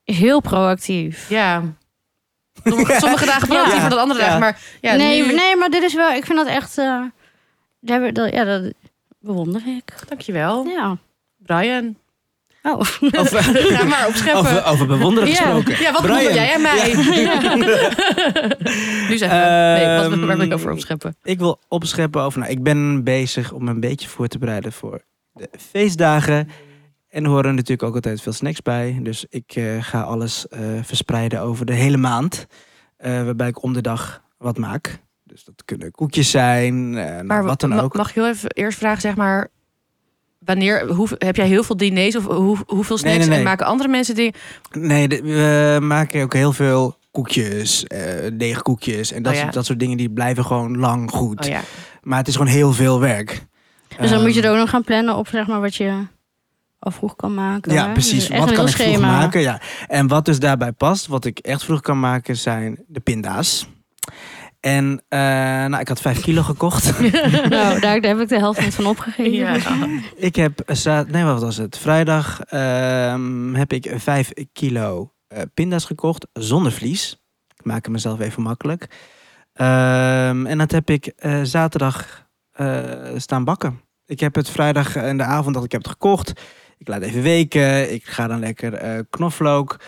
heel 0.04 0.40
proactief. 0.40 1.28
Ja. 1.28 1.62
Sommige, 2.64 2.95
sommige 3.00 3.25
dagen 3.26 3.49
proactiever 3.49 3.83
Ja. 3.83 3.88
dan 3.88 3.99
andere 3.99 4.21
Ja. 4.21 4.25
dagen. 4.26 4.40
Maar 4.40 4.59
ja, 4.81 4.95
nee, 4.95 5.26
nu... 5.26 5.35
nee, 5.35 5.57
maar 5.57 5.69
dit 5.71 5.83
is 5.83 5.95
wel... 5.95 6.11
Ik 6.12 6.25
vind 6.25 6.38
dat 6.38 6.47
echt... 6.47 6.78
eh, 6.78 7.00
dat, 7.81 8.33
ja, 8.33 8.45
dat 8.45 8.73
bewonder 9.23 9.62
ik. 9.76 9.95
Dankjewel, 10.09 10.67
Ja. 10.67 10.97
Brian. 11.38 11.97
Oh. 12.62 12.79
over, 13.19 13.43
Ga 13.76 13.85
maar 13.85 14.07
opscheppen. 14.09 14.41
over, 14.41 14.64
over 14.64 14.87
bewonderen 14.87 15.29
Ja. 15.29 15.35
gesproken. 15.35 15.81
ja, 15.83 15.93
wat 15.93 16.02
bewonder 16.02 16.35
jij 16.35 16.52
en 16.52 16.62
mij? 16.62 16.95
nu 19.09 19.17
zeggen 19.19 19.38
we. 19.38 19.75
Nee, 19.79 20.09
wat, 20.09 20.19
waar 20.26 20.37
wil 20.37 20.47
je 20.47 20.55
over 20.55 20.67
Ehm, 20.67 20.75
opscheppen? 20.76 21.17
Ik 21.23 21.38
wil 21.38 21.59
opscheppen 21.69 22.23
over... 22.23 22.38
Nou, 22.41 22.52
ik 22.52 22.62
ben 22.62 23.05
bezig 23.05 23.52
om 23.52 23.69
een 23.69 23.81
beetje 23.81 24.09
voor 24.09 24.26
te 24.26 24.38
bereiden 24.38 24.73
voor 24.73 25.02
de 25.33 25.49
feestdagen. 25.59 26.49
En 27.09 27.25
er 27.25 27.31
horen 27.31 27.55
natuurlijk 27.55 27.83
ook 27.83 27.95
altijd 27.95 28.23
veel 28.23 28.33
snacks 28.33 28.62
bij. 28.62 28.99
Dus 29.02 29.25
ik 29.29 29.52
eh, 29.55 29.64
ga 29.81 30.00
alles 30.02 30.49
eh, 30.49 30.61
verspreiden 30.83 31.41
over 31.41 31.67
de 31.67 31.75
hele 31.75 31.97
maand. 31.97 32.47
eh, 32.97 33.25
waarbij 33.25 33.49
ik 33.49 33.62
om 33.62 33.73
de 33.73 33.81
dag 33.81 34.23
wat 34.38 34.59
maak. 34.59 34.99
Dus 35.33 35.45
dat 35.45 35.65
kunnen 35.65 35.91
koekjes 35.91 36.31
zijn, 36.31 36.97
eh, 36.99 37.05
nou, 37.05 37.25
Maar 37.25 37.45
wat 37.45 37.61
dan 37.61 37.79
ook. 37.81 37.97
Mag 37.97 38.09
ik 38.09 38.15
heel 38.15 38.29
even 38.29 38.51
eerst 38.51 38.79
vragen, 38.79 39.01
zeg 39.01 39.17
maar... 39.17 39.49
Wanneer, 40.39 40.87
hoe, 40.89 41.09
heb 41.19 41.37
jij 41.37 41.47
heel 41.47 41.62
veel 41.65 41.77
diners 41.77 42.17
of 42.17 42.25
hoe, 42.27 42.59
hoeveel 42.67 42.99
snacks? 42.99 43.03
Nee, 43.03 43.19
nee, 43.19 43.29
nee. 43.29 43.39
En 43.39 43.45
maken 43.45 43.67
andere 43.67 43.89
mensen 43.89 44.15
dingen? 44.15 44.33
Nee, 44.73 45.09
de- 45.09 45.23
we 45.23 45.85
maken 45.85 46.23
ook 46.23 46.33
heel 46.33 46.53
veel 46.53 46.97
koekjes, 47.11 47.85
eh 47.85 48.31
deegkoekjes. 48.33 49.12
En 49.12 49.23
dat, 49.23 49.33
Oh 49.33 49.39
ja. 49.39 49.45
soort, 49.45 49.55
dat 49.55 49.67
soort 49.67 49.79
dingen 49.79 49.97
die 49.97 50.11
blijven 50.11 50.45
gewoon 50.45 50.79
lang 50.79 51.11
goed. 51.11 51.41
Oh 51.45 51.51
ja. 51.51 51.61
Maar 52.03 52.19
het 52.19 52.29
is 52.29 52.37
gewoon 52.37 52.53
heel 52.53 52.73
veel 52.73 53.01
werk. 53.01 53.47
Dus 54.01 54.11
dan 54.11 54.23
moet 54.23 54.35
je 54.35 54.41
Ehm, 54.41 54.49
er 54.49 54.55
ook 54.55 54.61
nog 54.61 54.71
gaan 54.71 54.85
plannen 54.85 55.17
op 55.17 55.29
zeg 55.29 55.47
maar, 55.47 55.61
wat 55.61 55.75
je 55.75 56.07
al 56.79 56.91
vroeg 56.91 57.17
kan 57.17 57.35
maken. 57.35 57.73
Ja, 57.73 57.87
hè? 57.87 57.93
precies. 57.93 58.12
Dus 58.27 58.29
echt 58.29 58.45
wat 58.45 58.53
kan 58.53 58.67
ik 58.67 58.77
vroeg 58.77 59.01
maken? 59.01 59.41
Ja. 59.41 59.61
En 59.87 60.07
wat 60.07 60.25
dus 60.25 60.39
daarbij 60.39 60.73
past, 60.73 61.07
wat 61.07 61.25
ik 61.25 61.39
echt 61.39 61.65
vroeg 61.65 61.81
kan 61.81 62.01
maken, 62.01 62.37
zijn 62.37 62.79
de 62.87 63.01
pinda's. 63.01 63.69
En 64.62 65.02
eh, 65.09 65.19
nou, 65.19 65.78
ik 65.78 65.88
had 65.88 66.00
vijf 66.00 66.21
kilo 66.21 66.42
gekocht. 66.42 67.00
nou, 67.00 67.49
daar, 67.49 67.81
daar 67.81 68.02
heb 68.02 68.21
ik 68.21 68.28
de 68.28 68.38
helft 68.38 68.61
niet 68.61 68.75
van 68.75 68.87
opgegeven. 68.87 69.33
Ja. 69.33 69.57
ik 70.16 70.37
heb, 70.37 70.75
nee 71.09 71.25
wat 71.25 71.40
was 71.40 71.57
het? 71.57 71.78
Vrijdag 71.78 72.40
ehm, 72.40 73.54
heb 73.54 73.73
ik 73.73 73.92
vijf 73.97 74.33
kilo 74.52 75.12
eh, 75.28 75.42
pinda's 75.54 75.85
gekocht 75.85 76.26
zonder 76.33 76.73
vlies. 76.73 77.23
Ik 77.57 77.64
maak 77.64 77.85
het 77.85 77.92
mezelf 77.92 78.21
even 78.21 78.42
makkelijk. 78.42 78.88
Ehm, 79.52 80.47
en 80.47 80.59
dat 80.59 80.71
heb 80.71 80.90
ik 80.90 81.07
eh, 81.07 81.40
zaterdag 81.42 82.26
eh, 82.52 82.78
staan 83.16 83.45
bakken. 83.45 83.81
Ik 84.07 84.21
heb 84.21 84.35
het 84.35 84.50
vrijdag 84.50 84.97
in 84.97 85.16
de 85.16 85.25
avond 85.25 85.54
dat 85.54 85.64
ik 85.64 85.73
heb 85.73 85.83
het 85.83 85.90
gekocht. 85.90 86.33
Ik 86.78 86.88
laat 86.88 87.02
even 87.02 87.23
weken. 87.23 87.92
Ik 87.92 88.04
ga 88.04 88.26
dan 88.26 88.38
lekker 88.38 88.75
eh, 88.75 89.00
knoflook 89.11 89.81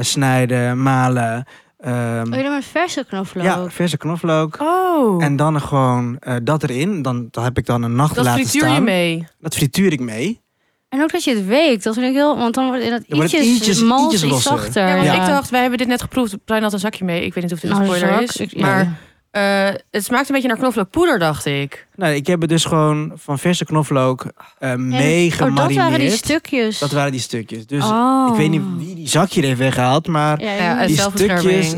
snijden, 0.00 0.82
malen. 0.82 1.46
Ehm, 1.78 2.26
Oh, 2.32 2.36
je 2.36 2.42
doet 2.42 2.52
met 2.52 2.64
verse 2.64 3.04
knoflook. 3.08 3.44
ja, 3.44 3.68
verse 3.70 3.96
knoflook. 3.96 4.60
Oh, 4.60 5.24
En 5.24 5.36
dan 5.36 5.60
gewoon 5.60 6.16
eh, 6.18 6.36
dat 6.42 6.62
erin. 6.62 7.02
Dan, 7.02 7.28
dan 7.30 7.44
heb 7.44 7.58
ik 7.58 7.66
dan 7.66 7.82
een 7.82 7.94
nacht 7.96 8.14
dat 8.14 8.24
laten 8.24 8.40
frituur 8.44 8.60
staan. 8.62 8.74
je 8.74 8.80
mee. 8.80 9.26
Dat 9.40 9.54
frituur 9.54 9.92
ik 9.92 10.00
mee. 10.00 10.40
En 10.88 11.02
ook 11.02 11.12
dat 11.12 11.24
je 11.24 11.34
het 11.34 11.46
weekt. 11.46 11.84
Dat 11.84 11.94
vind 11.94 12.06
ik 12.06 12.12
heel... 12.14 12.36
Want 12.38 12.54
dan 12.54 12.66
wordt 12.66 12.82
het 12.82 13.04
Dan 13.08 13.20
het 13.20 13.32
ietsjes, 13.32 13.46
ietsjes- 13.56 13.82
mals, 13.82 14.02
ietsjes 14.04 14.22
iets 14.22 14.30
losser. 14.32 14.58
zachter. 14.58 14.86
Ja, 14.88 14.94
want 14.94 15.06
Ja. 15.06 15.20
ik 15.22 15.26
dacht, 15.28 15.50
wij 15.50 15.60
hebben 15.60 15.78
dit 15.78 15.88
net 15.88 16.02
geproefd. 16.02 16.44
Brian 16.44 16.62
had 16.62 16.72
een 16.72 16.78
zakje 16.78 17.04
mee. 17.04 17.24
Ik 17.24 17.34
weet 17.34 17.44
niet 17.44 17.52
of 17.52 17.60
dit 17.60 17.70
een 17.70 17.76
Nou, 17.76 17.88
spoiler 17.96 18.12
zak. 18.12 18.20
is. 18.28 18.36
Ik- 18.36 18.60
maar 18.60 18.98
eh, 19.30 19.68
het 19.90 20.04
smaakt 20.04 20.28
een 20.28 20.34
beetje 20.34 20.48
naar 20.48 20.56
knoflookpoeder, 20.58 21.18
dacht 21.18 21.46
ik. 21.46 21.86
Nou, 21.94 22.14
ik 22.14 22.26
heb 22.26 22.40
het 22.40 22.50
dus 22.50 22.64
gewoon 22.64 23.12
van 23.16 23.38
verse 23.38 23.64
knoflook 23.64 24.26
eh 24.58 24.74
mee 24.74 25.32
Oh, 25.42 25.56
dat 25.56 25.72
waren 25.72 25.98
die 25.98 26.10
stukjes. 26.10 26.78
Dat 26.78 26.90
waren 26.92 27.12
die 27.12 27.20
stukjes. 27.20 27.66
Dus 27.66 27.84
Oh. 27.84 28.28
ik 28.30 28.36
weet 28.36 28.50
niet 28.50 28.62
wie 28.78 28.94
die 28.94 29.08
zakje 29.08 29.46
heeft 29.46 29.58
weggehaald, 29.58 30.06
maar 30.06 30.40
Ja, 30.42 30.86
die 30.86 30.96
stukjes. 31.00 31.74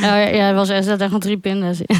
ja, 0.00 0.16
ja, 0.16 0.46
het 0.46 0.54
was 0.60 0.68
er 0.68 0.82
zaten 0.82 1.04
gewoon 1.04 1.20
drie 1.20 1.38
pinda's 1.38 1.80
in. 1.86 1.96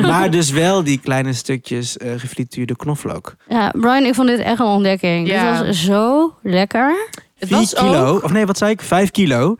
maar 0.00 0.30
dus 0.30 0.50
wel 0.50 0.84
die 0.84 1.00
kleine 1.00 1.32
stukjes 1.32 1.96
eh 1.96 2.10
gefrituurde 2.16 2.76
knoflook. 2.76 3.34
Ja, 3.48 3.70
Brian, 3.80 4.04
ik 4.04 4.14
vond 4.14 4.28
dit 4.28 4.38
echt 4.40 4.58
een 4.58 4.66
ontdekking. 4.66 5.28
Ja. 5.28 5.56
Dit 5.58 5.66
was 5.66 5.84
zo 5.84 6.34
lekker. 6.42 7.08
Het 7.38 7.48
4 7.48 7.56
was 7.58 7.74
kilo, 7.74 8.06
ook... 8.06 8.22
of 8.24 8.32
nee, 8.32 8.46
wat 8.46 8.58
zei 8.58 8.70
ik? 8.70 8.80
5 8.82 9.10
kilo. 9.10 9.56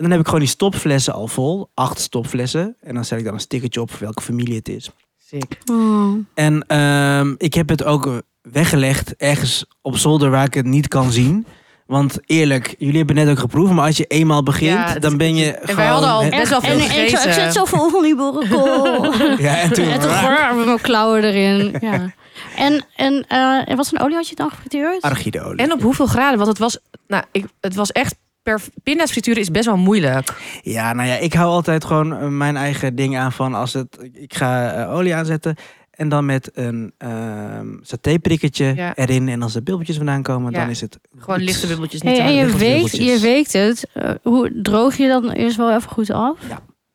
En 0.00 0.06
dan 0.06 0.10
heb 0.10 0.20
ik 0.20 0.26
gewoon 0.26 0.40
die 0.40 0.48
stopflessen 0.48 1.12
al 1.14 1.26
vol. 1.26 1.70
Acht 1.74 2.00
stopflessen. 2.00 2.76
En 2.80 2.94
dan 2.94 3.04
zet 3.04 3.18
ik 3.18 3.24
dan 3.24 3.34
een 3.34 3.40
stickertje 3.40 3.80
op 3.80 3.90
voor 3.90 4.00
welke 4.00 4.22
familie 4.22 4.54
het 4.56 4.68
is. 4.68 4.90
Sick. 5.26 5.58
Oh. 5.70 6.14
En 6.34 6.64
ehm, 6.66 7.34
ik 7.36 7.54
heb 7.54 7.68
het 7.68 7.84
ook 7.84 8.22
weggelegd 8.42 9.16
ergens 9.16 9.64
op 9.82 9.96
zolder 9.96 10.30
waar 10.30 10.44
ik 10.44 10.54
het 10.54 10.66
niet 10.66 10.88
kan 10.88 11.10
zien. 11.10 11.46
Want 11.86 12.18
eerlijk, 12.26 12.74
jullie 12.78 12.96
hebben 12.96 13.14
net 13.14 13.28
ook 13.28 13.38
geproefd, 13.38 13.72
maar 13.72 13.86
als 13.86 13.96
je 13.96 14.04
eenmaal 14.04 14.42
begint, 14.42 14.70
Ja, 14.72 14.98
dan 14.98 15.16
ben 15.16 15.34
je 15.34 15.52
En 15.52 15.60
gewoon... 15.60 15.76
wij 15.76 15.86
hadden 15.86 16.10
al 16.10 16.28
best 16.28 16.48
wel 16.48 16.60
veel 16.60 16.70
en, 16.70 16.78
en 16.78 16.84
ik, 16.84 16.90
zo- 16.90 17.00
ik 17.00 17.08
gegeten. 17.08 17.32
zet 17.34 17.52
zo 17.52 17.64
vol 17.64 17.88
van 17.90 18.02
die 18.02 18.16
boerenkool. 18.16 19.04
Ja, 19.46 19.58
en 19.60 19.72
toen... 19.72 19.84
en 19.84 20.00
toen 20.00 20.10
met 20.56 20.66
mijn 20.66 20.80
klauwen 20.80 21.24
erin. 21.24 21.74
Ja. 21.90 22.12
En, 22.56 22.84
en, 22.96 23.24
eh, 23.28 23.68
en 23.70 23.76
wat 23.76 23.88
voor 23.88 23.98
olie 23.98 24.14
had 24.16 24.28
je 24.28 24.34
dan 24.34 24.50
gefrituurd? 24.50 25.02
Argideolie. 25.02 25.56
En 25.62 25.72
op 25.72 25.82
hoeveel 25.82 26.06
graden? 26.06 26.36
Want 26.36 26.48
het 26.48 26.58
was, 26.58 26.78
nou, 27.06 27.24
ik, 27.32 27.44
het 27.60 27.74
was 27.74 27.92
echt... 27.92 28.14
Per, 28.42 28.60
pinda's 28.82 29.10
frituren 29.10 29.40
is 29.40 29.50
best 29.50 29.66
wel 29.66 29.76
moeilijk. 29.76 30.32
Ja, 30.62 30.92
nou 30.92 31.08
ja, 31.08 31.14
ik 31.14 31.32
hou 31.32 31.48
altijd 31.50 31.84
gewoon 31.84 32.16
eh, 32.16 32.26
mijn 32.26 32.56
eigen 32.56 32.94
ding 32.94 33.16
aan 33.18 33.32
van 33.32 33.54
als 33.54 33.72
het... 33.72 34.10
Ik 34.12 34.34
ga 34.34 34.72
eh, 34.72 34.94
olie 34.94 35.14
aanzetten 35.14 35.56
en 35.90 36.08
dan 36.08 36.24
met 36.24 36.50
een 36.54 36.92
ehm 36.98 37.66
satéprikketje 37.82 38.72
Ja. 38.76 38.94
erin. 38.94 39.28
En 39.28 39.42
als 39.42 39.54
er 39.54 39.62
bulbjes 39.62 39.96
vandaan 39.96 40.22
komen, 40.22 40.52
Ja. 40.52 40.58
dan 40.60 40.68
is 40.70 40.80
het... 40.80 40.98
Gewoon 41.18 41.40
lichte 41.40 41.66
bubbeltjes. 41.66 42.02
Niet 42.02 42.16
Hey, 42.16 42.26
en 42.26 42.34
je 42.34 42.44
weekt, 42.46 42.58
bubbeltjes. 42.58 43.00
je 43.06 43.18
weekt 43.18 43.52
het. 43.52 43.86
Eh, 43.92 44.10
hoe 44.22 44.60
droog 44.62 44.96
je 44.96 45.08
dat 45.08 45.32
eerst 45.32 45.56
wel 45.56 45.74
even 45.74 45.90
goed 45.90 46.10
af? 46.10 46.38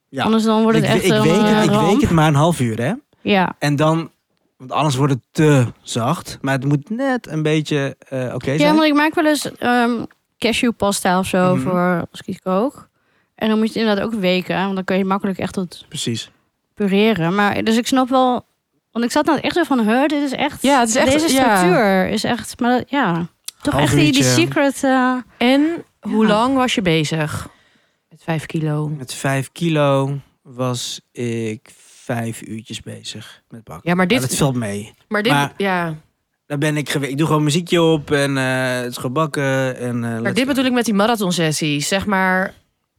Ja. 0.10 0.24
Anders 0.24 0.44
dan 0.44 0.62
wordt 0.62 0.78
het 0.78 0.88
ik, 0.88 0.94
echt 0.94 1.04
ik, 1.06 1.12
een 1.12 1.22
week 1.22 1.42
het, 1.42 1.64
ik 1.64 1.80
week 1.80 2.02
het 2.02 2.10
maar 2.10 2.28
een 2.28 2.36
half 2.36 2.60
uur, 2.60 2.82
hè. 2.82 2.94
Ja. 3.22 3.56
En 3.60 3.76
dan... 3.76 4.12
Want 4.58 4.72
anders 4.72 4.96
wordt 4.96 5.14
het 5.14 5.22
te 5.32 5.66
zacht. 5.82 6.38
Maar 6.42 6.54
het 6.54 6.66
moet 6.66 6.90
net 6.90 7.28
een 7.28 7.44
beetje 7.44 7.96
eh, 8.10 8.34
oké 8.34 8.52
ja, 8.52 8.58
zijn. 8.58 8.76
maar 8.76 8.86
ik 8.86 8.94
maak 8.94 9.16
wel 9.16 9.26
eens 9.26 9.52
ehm 9.58 9.92
cashewpasta 10.38 11.20
of 11.20 11.28
zo 11.28 11.56
Mhm. 11.56 11.62
voor 11.64 12.06
als 12.12 12.20
ik 12.20 12.28
iets 12.28 12.40
kook. 12.42 12.90
En 13.36 13.50
dan 13.50 13.58
moet 13.58 13.74
je 13.74 13.80
het 13.80 13.82
inderdaad 13.90 14.14
ook 14.14 14.20
weken. 14.20 14.56
Want 14.64 14.76
dan 14.76 14.84
kun 14.84 14.98
je 14.98 15.06
makkelijk 15.06 15.38
echt 15.38 15.54
tot 15.54 15.86
Precies. 15.88 16.32
pureren. 16.74 17.36
Maar 17.36 17.64
dus 17.64 17.78
ik 17.78 17.88
snap 17.88 18.10
wel... 18.10 18.46
Want 18.92 19.06
ik 19.06 19.12
zat 19.12 19.26
nou 19.26 19.40
echt 19.40 19.56
zo 19.56 19.64
van, 19.64 19.80
huh, 19.80 20.06
dit 20.06 20.22
is 20.24 20.32
echt... 20.32 20.62
Ja, 20.62 20.80
het 20.80 20.90
is 20.90 20.96
echt- 20.96 21.12
Deze 21.12 21.34
ja. 21.34 21.56
structuur 21.58 22.08
is 22.08 22.24
echt... 22.24 22.60
Maar 22.60 22.78
dat- 22.78 22.90
ja, 22.90 23.28
toch 23.62 23.74
Half 23.74 23.86
echt 23.86 23.96
die, 23.96 24.12
die 24.12 24.24
secret... 24.24 24.84
eh, 24.84 25.16
En 25.38 25.84
hoe 26.00 26.26
Ja. 26.28 26.32
lang 26.34 26.56
was 26.56 26.76
je 26.76 26.82
bezig? 26.82 27.48
Met 28.10 28.24
vijf 28.24 28.46
kilo. 28.46 28.88
Met 28.90 29.14
vijf 29.14 29.52
kilo 29.52 30.18
was 30.42 31.02
ik 31.12 31.70
vijf 32.04 32.42
uurtjes 32.42 32.82
bezig 32.82 33.42
met 33.50 33.64
bakken. 33.64 33.90
Ja, 33.90 33.96
maar 33.96 34.08
Maar 34.08 34.20
dit... 34.20 34.30
dat 34.30 34.38
valt 34.38 34.56
mee. 34.56 34.94
maar 35.08 35.24
dit 35.24 35.32
maar- 35.32 35.54
ja. 35.58 35.96
Daar 36.48 36.58
ben 36.58 36.78
ik 36.78 36.90
geweest. 36.90 37.12
Ik 37.12 37.18
doe 37.18 37.28
gewoon 37.28 37.44
muziekje 37.44 37.82
op 37.82 38.12
en 38.12 38.38
eh, 38.38 38.76
het 38.82 38.92
is 38.92 38.98
gebakken. 38.98 39.78
En, 39.78 40.04
eh, 40.04 40.20
Maar 40.22 40.34
dit 40.34 40.40
go. 40.44 40.46
bedoel 40.46 40.66
ik 40.66 40.72
met 40.72 40.86
die 40.86 40.94
marathonsessies. 40.94 41.88
Zeg 41.88 42.06
maar... 42.06 42.54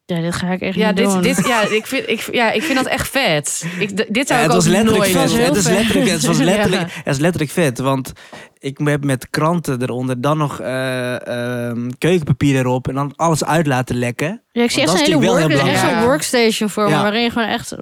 ja, 0.06 0.20
dit 0.20 0.34
ga 0.34 0.46
ik 0.52 0.60
echt 0.60 0.74
Ja, 0.76 0.86
niet 0.88 0.96
dit, 0.96 1.06
doen. 1.06 1.22
dit, 1.22 1.46
ja, 1.46 1.62
ik 1.80 1.86
vind, 1.86 2.08
ik, 2.08 2.28
ja, 2.32 2.50
ik 2.52 2.62
vind 2.62 2.76
dat 2.78 2.86
echt 2.86 3.08
vet. 3.08 3.64
Ik, 3.78 4.14
dit 4.14 4.26
zou 4.28 4.40
Ja, 4.40 4.44
ik 4.46 4.52
het 4.52 4.52
was 4.52 4.66
ook 4.66 4.72
letterlijk 4.72 5.12
nooit 5.14 5.28
vet. 5.28 5.36
doen. 5.36 5.46
Het, 5.46 5.56
is 5.56 5.66
letterlijk, 5.68 6.10
het, 6.10 6.24
was 6.26 6.36
vet. 6.36 6.44
letterlijk, 6.44 6.82
Ja. 6.90 6.94
het 7.04 7.14
is 7.14 7.18
letterlijk 7.20 7.52
vet. 7.52 7.78
Want 7.78 8.12
ik 8.58 8.78
heb 8.84 9.04
met 9.04 9.30
kranten 9.30 9.82
eronder, 9.82 10.20
dan 10.20 10.38
nog 10.38 10.60
eh, 10.60 11.68
ehm, 11.68 11.90
keukenpapier 11.98 12.56
erop 12.56 12.88
en 12.88 12.94
dan 12.94 13.12
alles 13.16 13.44
uit 13.44 13.66
laten 13.66 13.96
lekken. 13.96 14.42
Ja, 14.52 14.62
ik 14.62 14.70
zie 14.70 14.82
echt 14.82 14.90
Want 14.90 15.02
is 15.02 15.08
hele 15.14 15.26
work, 15.26 15.38
echt 15.40 15.50
zo'n 15.50 15.58
belangrijk. 15.66 16.04
workstation 16.06 16.70
voor 16.70 16.84
me, 16.84 16.90
waarin 16.90 17.22
je 17.22 17.30
gewoon 17.30 17.48
echt... 17.48 17.74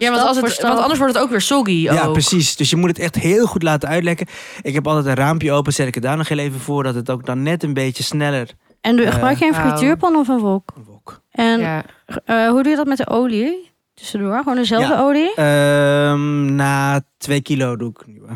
Ja, 0.00 0.10
want, 0.10 0.22
als 0.22 0.36
het, 0.40 0.60
want 0.62 0.78
anders 0.80 0.98
wordt 0.98 1.14
het 1.14 1.22
ook 1.22 1.30
weer 1.30 1.40
soggy. 1.40 1.70
Ja, 1.72 2.04
ook. 2.04 2.12
precies. 2.12 2.56
Dus 2.56 2.70
je 2.70 2.76
moet 2.76 2.88
het 2.88 2.98
echt 2.98 3.14
heel 3.14 3.46
goed 3.46 3.62
laten 3.62 3.88
uitlekken. 3.88 4.26
Ik 4.62 4.74
heb 4.74 4.86
altijd 4.86 5.06
een 5.06 5.14
raampje 5.24 5.52
open, 5.52 5.72
zet 5.72 5.86
ik 5.86 5.94
het 5.94 6.02
daar 6.02 6.16
nog 6.16 6.28
heel 6.28 6.38
even 6.38 6.60
voor, 6.60 6.82
dat 6.82 6.94
het 6.94 7.10
ook 7.10 7.26
dan 7.26 7.42
net 7.42 7.62
een 7.62 7.74
beetje 7.74 8.02
sneller 8.02 8.48
En 8.80 8.96
doe, 8.96 9.06
Eh, 9.06 9.12
gebruik 9.12 9.38
je 9.38 9.46
een 9.46 9.52
wauw. 9.52 9.68
frituurpan 9.68 10.16
of 10.16 10.28
een 10.28 10.38
wok? 10.38 10.72
wok. 10.86 11.20
En 11.30 11.60
Ja. 11.60 11.82
eh, 12.24 12.48
hoe 12.48 12.62
doe 12.62 12.70
je 12.70 12.76
dat 12.76 12.86
met 12.86 12.96
de 12.96 13.08
olie? 13.08 13.70
Tussendoor, 13.94 14.36
gewoon 14.38 14.54
dezelfde 14.56 14.92
Ja. 14.94 15.00
olie? 15.00 15.34
Ehm, 15.34 16.54
na 16.54 17.00
twee 17.18 17.40
kilo 17.40 17.76
doe 17.76 17.90
ik 17.90 18.06
nieuwe. 18.06 18.28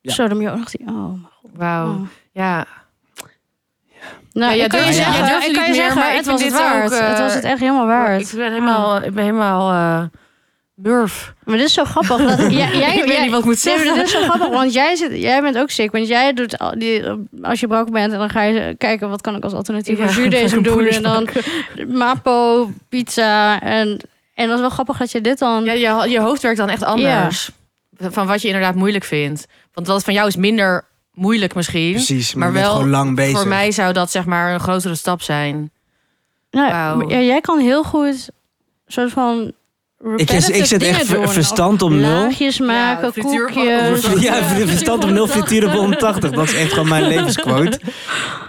Ja. 0.00 0.12
Zo, 0.12 0.28
dan 0.28 0.36
moet 0.36 0.46
je 0.46 0.50
ook 0.52 0.58
nog 0.58 0.70
die... 0.70 0.86
Oh, 0.86 0.94
mijn 1.08 1.26
god. 1.42 1.50
Wauw. 1.54 1.88
Oh. 1.88 2.00
Ja. 2.32 2.66
Nou, 4.32 4.54
Ja, 4.54 4.66
kan 4.66 4.86
je 4.86 4.92
zeggen, 4.92 5.24
ik 5.26 5.42
het 5.46 5.52
kan 5.56 5.66
je 5.66 5.74
zeggen 5.74 6.14
het 6.16 6.26
was 6.26 6.42
het 6.44 6.52
waard. 6.52 6.84
ook, 6.92 6.98
eh, 6.98 7.08
het 7.08 7.18
was 7.18 7.34
het 7.34 7.44
echt 7.44 7.60
helemaal 7.60 7.86
waard. 7.86 8.20
Ik 8.32 8.38
ben 8.38 8.52
helemaal, 8.52 8.96
ik 9.02 9.14
ben 9.14 9.24
helemaal 9.24 9.70
eh 9.72 10.08
murf. 10.74 11.34
Maar 11.44 11.56
dit 11.56 11.66
is 11.66 11.72
zo 11.72 11.84
grappig. 11.84 12.36
Dat, 12.36 12.38
jij, 12.52 12.76
jij, 12.76 12.94
ik 12.96 13.04
weet 13.04 13.12
jij- 13.12 13.22
niet 13.22 13.30
wat 13.30 13.40
ik 13.40 13.44
moet 13.46 13.64
Nee, 13.64 13.76
zeggen. 13.76 13.94
dit 13.94 14.04
is 14.04 14.10
zo 14.10 14.20
grappig, 14.22 14.48
want 14.48 14.72
jij, 14.72 14.96
zit, 14.96 15.12
jij 15.20 15.40
bent 15.42 15.58
ook 15.58 15.70
sick. 15.70 15.92
Want 15.92 16.08
jij 16.08 16.32
doet, 16.32 16.58
al 16.58 16.78
die, 16.78 17.02
als 17.42 17.60
je 17.60 17.66
brak 17.66 17.90
bent, 17.90 18.12
en 18.12 18.18
dan 18.18 18.30
ga 18.30 18.42
je 18.42 18.74
kijken 18.78 19.08
wat 19.08 19.20
kan 19.20 19.36
ik 19.36 19.44
als 19.44 19.52
alternatief 19.52 19.98
Ja, 19.98 20.04
voor 20.04 20.12
zuurdezen 20.14 20.62
doen. 20.62 20.86
En 20.86 21.02
dan 21.02 21.28
mapo, 21.88 22.70
pizza. 22.88 23.60
En, 23.60 24.00
en 24.34 24.46
dat 24.46 24.54
is 24.54 24.60
wel 24.60 24.70
grappig 24.70 24.96
dat 24.98 25.10
je 25.12 25.20
dit 25.20 25.38
dan... 25.38 25.64
Ja, 25.64 25.72
je, 25.72 26.10
je 26.10 26.20
hoofd 26.20 26.42
werkt 26.42 26.58
dan 26.58 26.68
echt 26.68 26.82
anders. 26.82 27.50
Van 27.98 28.26
wat 28.26 28.42
je 28.42 28.46
inderdaad 28.48 28.74
moeilijk 28.74 29.04
vindt. 29.04 29.46
Want 29.72 29.86
wat 29.86 30.04
van 30.04 30.14
jou 30.14 30.28
is 30.28 30.36
minder 30.36 30.84
moeilijk 31.12 31.54
misschien. 31.54 31.92
Precies, 31.92 32.34
maar, 32.34 32.38
Maar 32.38 32.48
je 32.48 32.54
bent 32.54 32.66
wel 32.66 32.74
gewoon 32.74 32.90
lang 32.90 33.16
bezig. 33.16 33.38
Voor 33.38 33.48
mij 33.48 33.70
zou 33.70 33.92
dat 33.92 34.10
zeg 34.10 34.24
maar 34.24 34.54
een 34.54 34.60
grotere 34.60 34.94
stap 34.94 35.22
zijn. 35.22 35.70
nou, 36.50 37.08
ja, 37.14 37.20
jij 37.20 37.40
kan 37.40 37.58
heel 37.58 37.82
goed 37.84 38.28
soort 38.86 39.10
van 39.12 39.52
ik, 40.04 40.20
ik 40.20 40.30
repetitive 40.30 40.66
zet 40.66 40.82
echt 40.82 41.06
ver- 41.06 41.28
verstand 41.40 41.82
om 41.82 41.96
nul. 41.96 42.10
Laagjes 42.10 42.58
maken, 42.60 43.12
frituur- 43.12 43.52
koekjes. 43.52 44.22
Ja, 44.22 44.42
verstand 44.44 45.04
om 45.04 45.12
nul 45.12 45.26
frituur 45.26 45.66
op 45.66 45.72
180. 45.72 46.30
Dat 46.30 46.44
is 46.44 46.54
echt 46.54 46.72
gewoon 46.72 46.88
mijn 46.88 47.06
levensquote. 47.06 47.80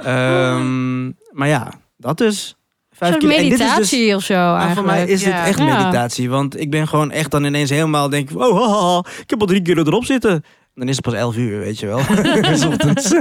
Ehm, 0.04 1.06
maar 1.32 1.48
ja, 1.48 1.72
dat 1.98 2.18
dus. 2.18 2.56
Een 2.89 2.98
Vijf 2.98 3.12
soort 3.12 3.24
kilo. 3.24 3.36
En 3.36 3.50
dit 3.50 3.52
is 3.52 3.58
dus, 3.60 3.68
meditatie 3.68 4.15
of 4.15 4.24
zo 4.24 4.34
eigenlijk. 4.34 4.74
voor 4.74 4.86
mij 4.86 5.06
is 5.06 5.20
dit 5.24 5.34
Ja. 5.34 5.46
echt 5.46 5.58
Ja. 5.60 5.78
meditatie. 5.78 6.30
Want 6.30 6.60
ik 6.60 6.70
ben 6.70 6.88
gewoon 6.88 7.12
echt 7.12 7.32
dan 7.32 7.44
ineens 7.44 7.70
helemaal 7.70 8.10
denk 8.10 8.30
ik, 8.30 8.38
oh, 8.38 8.62
haha, 8.74 9.00
ik 9.22 9.30
heb 9.30 9.41
al 9.41 9.48
drie 9.48 9.62
keer 9.62 9.78
erop 9.78 10.06
zitten. 10.06 10.44
Dan 10.74 10.88
is 10.88 10.96
het 10.96 11.06
pas 11.06 11.13
11 11.13 11.36
uur, 11.36 11.60
weet 11.60 11.80
je 11.80 11.86
wel. 11.86 11.98
ochtends. 12.72 13.12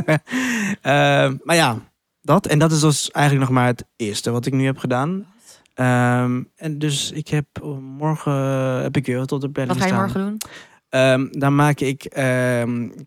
Ehm, 0.82 1.36
maar 1.42 1.56
ja, 1.56 1.76
dat. 2.22 2.46
En 2.46 2.58
dat 2.58 2.72
is 2.72 2.80
dus 2.80 3.10
eigenlijk 3.10 3.46
nog 3.48 3.56
maar 3.58 3.66
het 3.66 3.84
eerste 3.96 4.30
wat 4.30 4.46
ik 4.46 4.52
nu 4.52 4.64
heb 4.64 4.78
gedaan. 4.78 5.26
Ehm, 5.74 6.42
en 6.56 6.78
dus 6.78 7.12
ik 7.12 7.28
heb 7.28 7.46
oh, 7.62 7.78
morgen 7.78 8.32
heb 8.82 8.96
ik 8.96 9.06
weer 9.06 9.20
op 9.20 9.40
de 9.40 9.50
planning 9.50 9.66
Wat 9.66 9.76
ga 9.76 9.84
je 9.84 9.88
staan. 9.88 10.00
morgen 10.00 10.20
doen? 10.20 10.40
Ehm, 10.88 11.26
dan 11.30 11.54
maak 11.54 11.80
ik 11.80 12.00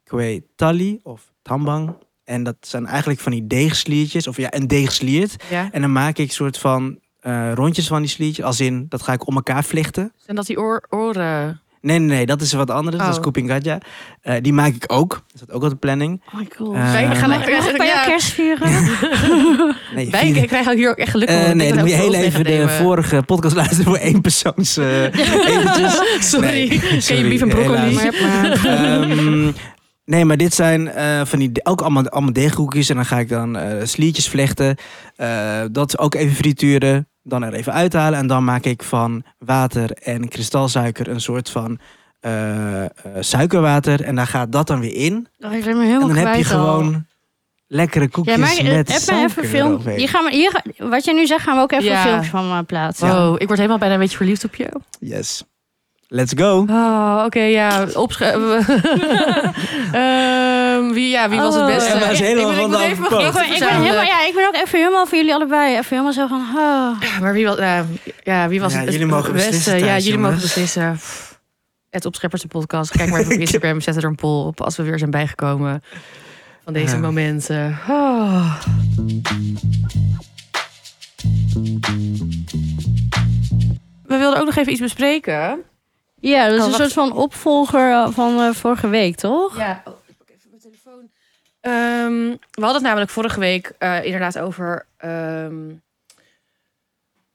kwe 0.03 0.43
tali 0.55 0.99
of 1.03 1.31
tambang. 1.41 1.95
En 2.23 2.43
dat 2.43 2.55
zijn 2.59 2.85
eigenlijk 2.85 3.19
van 3.19 3.31
die 3.31 3.47
deegsliertjes. 3.47 4.27
Of 4.27 4.37
ja, 4.37 4.53
een 4.53 4.67
deegsliert. 4.67 5.43
Ja. 5.49 5.69
En 5.71 5.81
dan 5.81 5.91
maak 5.91 6.17
ik 6.17 6.31
soort 6.31 6.57
van 6.57 6.99
eh, 7.19 7.53
rondjes 7.53 7.87
van 7.87 8.01
die 8.01 8.09
sliertjes. 8.09 8.45
Als 8.45 8.59
in, 8.59 8.85
dat 8.89 9.01
ga 9.01 9.13
ik 9.13 9.27
om 9.27 9.35
elkaar 9.35 9.63
vlechten. 9.63 10.13
En 10.25 10.35
dat 10.35 10.45
die 10.45 10.59
oor, 10.59 10.85
oren... 10.89 11.61
Nee, 11.81 11.99
nee, 11.99 12.07
nee, 12.17 12.25
dat 12.25 12.41
is 12.41 12.53
wat 12.53 12.71
anders. 12.71 12.97
Dat 12.97 13.09
is 13.09 13.15
Oh. 13.15 13.21
Koeping 13.21 13.49
Gadja. 13.49 13.77
Eh, 14.21 14.35
die 14.41 14.53
maak 14.53 14.73
ik 14.73 14.83
ook. 14.87 15.09
Dat 15.09 15.21
staat 15.35 15.51
ook 15.51 15.63
op 15.63 15.69
de 15.69 15.75
planning. 15.75 16.21
Oh 16.33 16.39
my 16.39 16.47
god. 16.57 16.75
Eh, 16.75 16.91
Wij 16.91 17.15
gaan 17.15 17.29
Mag 17.29 17.69
ik 17.69 17.77
bij 17.77 18.03
kerst 18.05 18.27
vieren? 18.33 18.69
Nee, 19.95 20.09
wij 20.09 20.31
krijgen 20.47 20.77
hier 20.77 20.89
ook 20.89 20.97
echt 20.97 21.11
geluk 21.11 21.27
Eh, 21.29 21.43
van. 21.45 21.57
nee, 21.57 21.69
dan 21.69 21.79
moet 21.79 21.89
je 21.89 21.95
heel 21.95 22.13
even 22.13 22.43
de 22.43 22.69
vorige 22.81 23.23
podcast 23.25 23.55
luisteren 23.55 23.83
voor 23.85 23.97
één 23.97 24.21
persoons 24.21 24.77
eh 24.77 25.03
eventjes. 25.57 26.01
Sorry. 26.29 26.47
Nee, 26.67 27.01
Ken 27.05 27.17
je 27.17 27.27
beef 27.27 27.41
en 27.41 27.49
broccoli? 27.49 27.97
helaas. 27.97 28.63
Ehm, 28.65 29.51
nee, 30.05 30.25
maar 30.25 30.37
dit 30.37 30.53
zijn 30.53 30.87
eh, 30.87 31.21
van 31.25 31.39
die 31.39 31.51
ook 31.63 31.81
allemaal, 31.81 32.09
allemaal 32.09 32.33
deegkoekjes. 32.33 32.89
En 32.89 32.95
dan 32.95 33.05
ga 33.05 33.19
ik 33.19 33.29
dan 33.29 33.57
eh 33.57 33.85
sliertjes 33.85 34.29
vlechten. 34.29 34.75
Eh, 35.15 35.61
dat 35.71 35.97
ook 35.99 36.15
even 36.15 36.35
frituren. 36.35 37.07
Dan 37.27 37.43
er 37.43 37.53
even 37.53 37.73
uithalen. 37.73 38.19
En 38.19 38.27
dan 38.27 38.43
maak 38.43 38.63
ik 38.63 38.83
van 38.83 39.23
water 39.37 39.91
en 39.91 40.27
kristalsuiker 40.27 41.07
een 41.07 41.21
soort 41.21 41.49
van 41.49 41.79
eh, 42.19 42.83
eh, 42.83 42.89
suikerwater. 43.19 44.03
En 44.03 44.15
daar 44.15 44.27
gaat 44.27 44.51
dat 44.51 44.67
dan 44.67 44.79
weer 44.79 44.95
in. 44.95 45.27
Oh, 45.39 45.53
ik 45.53 45.63
ben 45.63 45.77
me 45.77 45.83
helemaal 45.85 46.09
en 46.09 46.15
dan 46.15 46.25
heb 46.25 46.35
je 46.35 46.53
al. 46.53 46.59
gewoon 46.59 47.05
lekkere 47.67 48.07
koekjes 48.09 48.35
Ja, 48.35 48.41
maar 48.41 48.57
eh, 48.57 48.75
met 48.75 48.91
heb 48.91 49.01
suiker 49.01 49.25
even 49.29 49.45
film. 49.45 49.81
Hier 49.95 50.09
gaan 50.09 50.23
we, 50.25 50.31
hier, 50.31 50.61
wat 50.77 51.05
jij 51.05 51.13
nu 51.13 51.25
zegt, 51.25 51.43
gaan 51.43 51.55
we 51.55 51.61
ook 51.61 51.71
even 51.71 51.85
Ja. 51.85 52.01
een 52.01 52.07
filmpje 52.09 52.29
van 52.29 52.45
uh, 52.51 52.59
plaatsen. 52.65 53.07
Wow, 53.07 53.35
ik 53.41 53.47
word 53.47 53.57
helemaal 53.57 53.77
bijna 53.77 53.93
een 53.93 53.99
beetje 53.99 54.17
verliefd 54.17 54.43
op 54.43 54.55
je. 54.55 54.69
Yes. 54.99 55.43
Let's 56.09 56.33
go. 56.35 56.65
Oh, 56.69 57.21
oké, 57.25 57.39
ja. 57.39 57.87
Opschrijven. 57.93 58.65
Ehm, 60.77 60.93
wie, 60.93 61.09
ja, 61.09 61.29
wie 61.29 61.39
was 61.39 61.53
het 61.53 61.63
Oh. 61.63 61.69
beste? 61.75 61.89
Emma 61.91 62.05
is 62.09 62.19
helemaal 62.19 62.49
ik, 62.51 62.57
ben- 62.57 62.71
van 62.71 62.81
ik 62.81 62.91
afpoot. 62.91 63.21
Ik 63.25 63.31
ben, 63.33 63.53
ik, 63.53 63.59
ben 63.59 63.81
helemaal, 63.81 64.03
ja, 64.03 64.25
ik 64.25 64.33
ben 64.35 64.47
ook 64.47 64.55
even 64.55 64.79
helemaal 64.79 65.05
voor 65.05 65.17
jullie 65.17 65.33
allebei. 65.33 65.71
Even 65.77 65.85
helemaal 65.89 66.13
zo 66.13 66.27
van. 66.27 66.39
Oh. 66.55 67.01
Ja, 67.01 67.19
maar 67.21 67.33
wie 67.33 67.45
was, 67.45 67.57
ja, 67.57 67.85
ja, 68.23 68.47
wie 68.47 68.61
was 68.61 68.73
Ja, 68.73 68.79
het 68.79 68.91
jullie 68.91 69.05
mogen 69.07 69.33
beste? 69.33 69.47
beslissen 69.49 69.79
Ja, 69.85 69.97
jullie 69.97 70.17
mogen 70.19 70.39
beslissen. 70.41 70.99
Het 71.89 72.05
Opscheppers 72.05 72.41
de 72.41 72.47
podcast. 72.47 72.91
Kijk 72.91 73.09
maar 73.09 73.19
even 73.19 73.33
op 73.33 73.39
Instagram. 73.47 73.81
Zet 73.81 73.95
er 73.95 74.03
een 74.03 74.15
poll 74.15 74.45
op 74.45 74.61
als 74.61 74.77
we 74.77 74.83
weer 74.83 74.97
zijn 74.99 75.11
bijgekomen 75.11 75.83
van 76.63 76.73
deze 76.73 76.95
Ja. 76.95 77.01
momenten. 77.01 77.79
Oh. 77.89 78.55
We 84.05 84.17
wilden 84.17 84.39
ook 84.39 84.45
nog 84.45 84.55
even 84.55 84.71
iets 84.71 84.81
bespreken. 84.81 85.63
Ja, 86.19 86.45
dat 86.49 86.53
is 86.57 86.61
Oh, 86.63 86.67
een 86.67 86.73
soort 86.73 86.93
van 86.93 87.11
opvolger 87.11 87.89
uh, 87.89 88.07
van 88.11 88.39
uh, 88.39 88.53
vorige 88.53 88.87
week, 88.87 89.15
toch? 89.15 89.57
Ja, 89.57 89.81
oh, 89.85 89.93
ik 90.07 90.15
pak 90.17 90.27
even 90.29 90.49
mijn 90.49 90.61
telefoon. 90.61 91.09
Ehm, 91.67 92.29
we 92.51 92.61
hadden 92.61 92.73
het 92.73 92.81
namelijk 92.83 93.11
vorige 93.11 93.39
week 93.39 93.71
eh, 93.77 94.03
inderdaad 94.03 94.39
over... 94.39 94.85
ehm, 94.97 95.55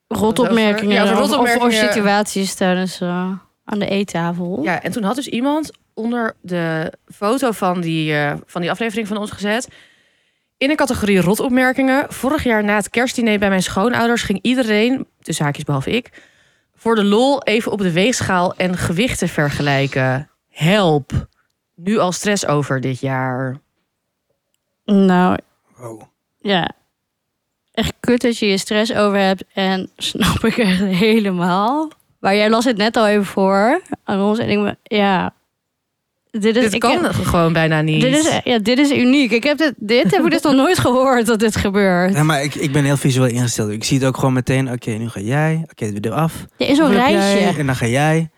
Rotopmerkingen. 0.08 0.94
Ja, 0.94 1.02
over 1.02 1.14
of- 1.14 1.20
Of, 1.22 1.24
of 1.24 1.30
rotopmerkingen. 1.30 1.92
situaties 1.92 2.54
tijdens 2.54 3.00
uh, 3.00 3.08
aan 3.64 3.78
de 3.78 3.86
eettafel. 3.88 4.60
Ja, 4.62 4.82
en 4.82 4.92
toen 4.92 5.02
had 5.02 5.14
dus 5.16 5.28
iemand 5.28 5.70
onder 5.94 6.34
de 6.40 6.92
foto 7.14 7.50
van 7.50 7.80
die, 7.80 8.14
eh, 8.14 8.32
van 8.46 8.60
die 8.60 8.70
aflevering 8.70 9.08
van 9.08 9.16
ons 9.16 9.30
gezet. 9.30 9.68
In 10.56 10.68
de 10.68 10.74
categorie 10.74 11.20
rotopmerkingen. 11.20 12.06
Vorig 12.12 12.44
jaar 12.44 12.64
na 12.64 12.76
het 12.76 12.90
kerstdiner 12.90 13.38
bij 13.38 13.48
mijn 13.48 13.62
schoonouders 13.62 14.22
ging 14.22 14.38
iedereen, 14.42 15.06
tussen 15.20 15.44
haakjes 15.44 15.64
behalve 15.64 15.90
ik, 15.90 16.10
voor 16.74 16.94
de 16.94 17.04
lol 17.04 17.42
even 17.42 17.72
op 17.72 17.78
de 17.78 17.92
weegschaal 17.92 18.54
en 18.56 18.76
gewichten 18.76 19.28
vergelijken. 19.28 20.30
Help. 20.50 21.10
Nu 21.74 21.98
al 21.98 22.12
stress 22.12 22.46
over 22.46 22.80
dit 22.80 23.00
jaar. 23.00 23.56
Nou, 24.84 25.38
Wow. 25.76 26.02
ja. 26.40 26.70
Echt 27.72 27.92
kut 28.00 28.20
dat 28.20 28.38
je 28.38 28.46
je 28.46 28.58
stress 28.58 28.94
over 28.94 29.18
hebt. 29.18 29.44
En 29.54 29.90
snap 29.96 30.44
ik 30.44 30.56
echt 30.56 30.80
helemaal. 30.80 31.90
Maar 32.20 32.34
jij 32.36 32.50
las 32.50 32.64
het 32.64 32.76
net 32.76 32.96
al 32.96 33.06
even 33.06 33.24
voor 33.24 33.80
aan 34.04 34.20
ons. 34.20 34.38
En 34.38 34.48
ik 34.48 34.58
me, 34.58 34.76
ja. 34.82 35.34
Dit, 36.30 36.56
is, 36.56 36.62
dit 36.62 36.72
ik 36.72 36.80
kan 36.80 37.04
heb- 37.04 37.12
gewoon 37.12 37.52
bijna 37.52 37.80
niet. 37.80 38.00
dit, 38.00 38.14
is, 38.14 38.40
ja, 38.44 38.58
dit 38.58 38.78
is 38.78 38.90
uniek. 38.92 39.30
Ik 39.30 39.42
heb 39.42 39.58
dit, 39.58 39.72
dit 39.76 40.10
heb 40.10 40.24
ik 40.24 40.30
dus 40.30 40.42
nog 40.42 40.54
nooit 40.54 40.78
gehoord 40.78 41.26
dat 41.26 41.38
dit 41.38 41.56
gebeurt. 41.56 42.14
Ja, 42.14 42.22
maar 42.22 42.42
ik, 42.42 42.54
ik 42.54 42.72
ben 42.72 42.84
heel 42.84 42.96
visueel 42.96 43.26
ingesteld. 43.26 43.70
Ik 43.70 43.84
zie 43.84 43.98
het 43.98 44.06
ook 44.06 44.16
gewoon 44.16 44.32
meteen. 44.32 44.72
Oké, 44.72 44.90
nu 44.90 45.08
ga 45.08 45.20
jij. 45.20 45.64
Oké, 45.70 45.84
het 45.84 45.98
weer 46.00 46.12
af. 46.12 46.44
Er 46.56 46.68
is 46.68 46.76
zo'n 46.76 46.92
jij, 46.92 47.12
rijtje. 47.14 47.58
En 47.58 47.66
dan 47.66 47.76
ga 47.76 47.86
jij. 47.86 48.30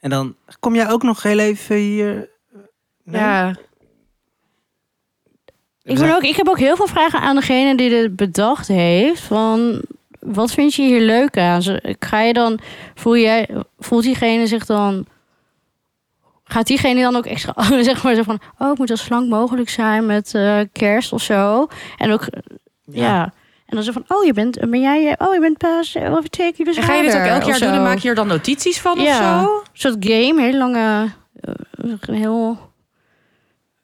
En 0.00 0.10
dan 0.10 0.36
kom 0.60 0.74
jij 0.74 0.90
ook 0.90 1.02
nog 1.02 1.22
heel 1.22 1.38
even 1.38 1.76
hier. 1.76 2.28
Nee? 3.04 3.20
Ja, 3.20 3.56
Ik, 5.84 5.98
ben 5.98 6.14
ook, 6.14 6.22
ik 6.22 6.36
heb 6.36 6.48
ook 6.48 6.58
heel 6.58 6.76
veel 6.76 6.86
vragen 6.86 7.20
aan 7.20 7.36
degene 7.36 7.76
die 7.76 7.90
dit 7.90 8.16
bedacht 8.16 8.68
heeft. 8.68 9.20
Van, 9.20 9.82
wat 10.20 10.52
vind 10.52 10.74
je 10.74 10.82
hier 10.82 11.00
leuk 11.00 11.38
aan? 11.38 11.62
Ga 11.98 12.20
je 12.20 12.32
dan, 12.32 12.58
voel 12.94 13.16
jij, 13.16 13.48
voelt 13.78 14.02
diegene 14.02 14.46
zich 14.46 14.66
dan... 14.66 15.06
Gaat 16.44 16.66
diegene 16.66 17.00
dan 17.00 17.16
ook 17.16 17.26
extra, 17.26 17.54
zeg 17.82 18.02
maar, 18.02 18.14
zo 18.14 18.22
van... 18.22 18.40
Oh, 18.58 18.72
ik 18.72 18.78
moet 18.78 18.88
zo 18.88 18.94
slank 18.94 19.28
mogelijk 19.28 19.68
zijn 19.68 20.06
met 20.06 20.34
eh, 20.34 20.60
kerst 20.72 21.12
of 21.12 21.22
zo. 21.22 21.66
En 21.98 22.10
ook, 22.10 22.26
ja. 22.84 23.32
En 23.66 23.78
dan 23.78 23.82
zo 23.82 23.92
van, 23.92 24.04
oh, 24.08 24.24
je 24.24 24.32
bent, 24.32 24.70
ben 24.70 24.80
jij, 24.80 25.14
oh, 25.18 25.34
je 25.34 25.40
bent 25.40 25.58
pas 25.58 25.94
eh, 25.94 26.12
over 26.14 26.30
twee 26.30 26.52
En 26.56 26.74
ga 26.74 26.94
je 26.94 27.02
dit 27.02 27.14
ook 27.16 27.20
elk 27.20 27.42
jaar 27.42 27.54
of 27.54 27.58
doen 27.58 27.72
en 27.72 27.82
maak 27.82 27.98
je 27.98 28.08
er 28.08 28.14
dan 28.14 28.26
notities 28.26 28.80
van 28.80 28.92
of 28.98 29.04
Ja. 29.04 29.42
zo? 29.42 29.48
Een 29.54 29.62
soort 29.72 29.96
game, 30.00 30.40
heel 30.42 30.58
lange, 30.58 31.12
eh, 31.40 31.54
een 32.00 32.14
heel, 32.14 32.58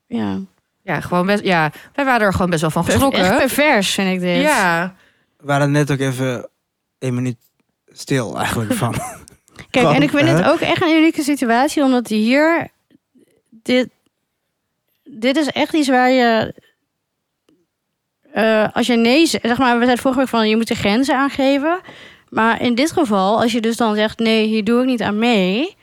ja. 0.07 0.39
Ja, 0.89 1.01
gewoon 1.01 1.27
best, 1.27 1.45
ja, 1.45 1.73
wij 1.95 2.05
waren 2.05 2.27
er 2.27 2.33
gewoon 2.33 2.51
best 2.51 2.61
wel 2.61 2.71
van 2.71 2.85
geschrokken. 2.85 3.21
Echt 3.21 3.37
pervers 3.47 3.91
vind 3.91 4.13
ik 4.13 4.21
dit. 4.21 4.43
Ja, 4.43 4.95
We 5.37 5.47
waren 5.47 5.71
net 5.71 5.91
ook 5.91 5.99
even 5.99 6.49
een 6.99 7.15
minuut 7.15 7.37
stil 7.87 8.39
eigenlijk 8.39 8.73
van. 8.73 8.95
Kijk, 9.71 9.95
en 9.95 10.03
ik 10.03 10.11
vind 10.11 10.29
hè? 10.29 10.35
het 10.35 10.45
ook 10.45 10.61
echt 10.61 10.83
een 10.83 10.97
unieke 10.97 11.23
situatie, 11.23 11.83
omdat 11.83 12.09
hier 12.09 12.69
dit, 13.51 13.89
dit 15.05 15.37
is 15.37 15.47
echt 15.47 15.75
iets 15.75 15.89
waar 15.89 16.11
je, 16.11 16.55
eh, 18.33 18.69
als 18.73 18.87
je 18.87 18.97
nee 18.97 19.27
zegt, 19.27 19.47
zeg 19.47 19.59
maar, 19.59 19.79
we 19.79 19.85
zeiden 19.85 20.03
vorige 20.03 20.21
week 20.21 20.29
van 20.29 20.49
je 20.49 20.57
moet 20.57 20.69
de 20.69 20.75
grenzen 20.75 21.17
aangeven, 21.17 21.81
maar 22.29 22.63
in 22.63 22.75
dit 22.75 22.93
geval, 22.93 23.41
als 23.41 23.53
je 23.53 23.61
dus 23.61 23.77
dan 23.77 23.95
zegt 23.95 24.19
nee, 24.19 24.47
hier 24.47 24.65
doe 24.65 24.81
ik 24.81 24.87
niet 24.87 25.03
aan 25.03 25.19
mee, 25.19 25.77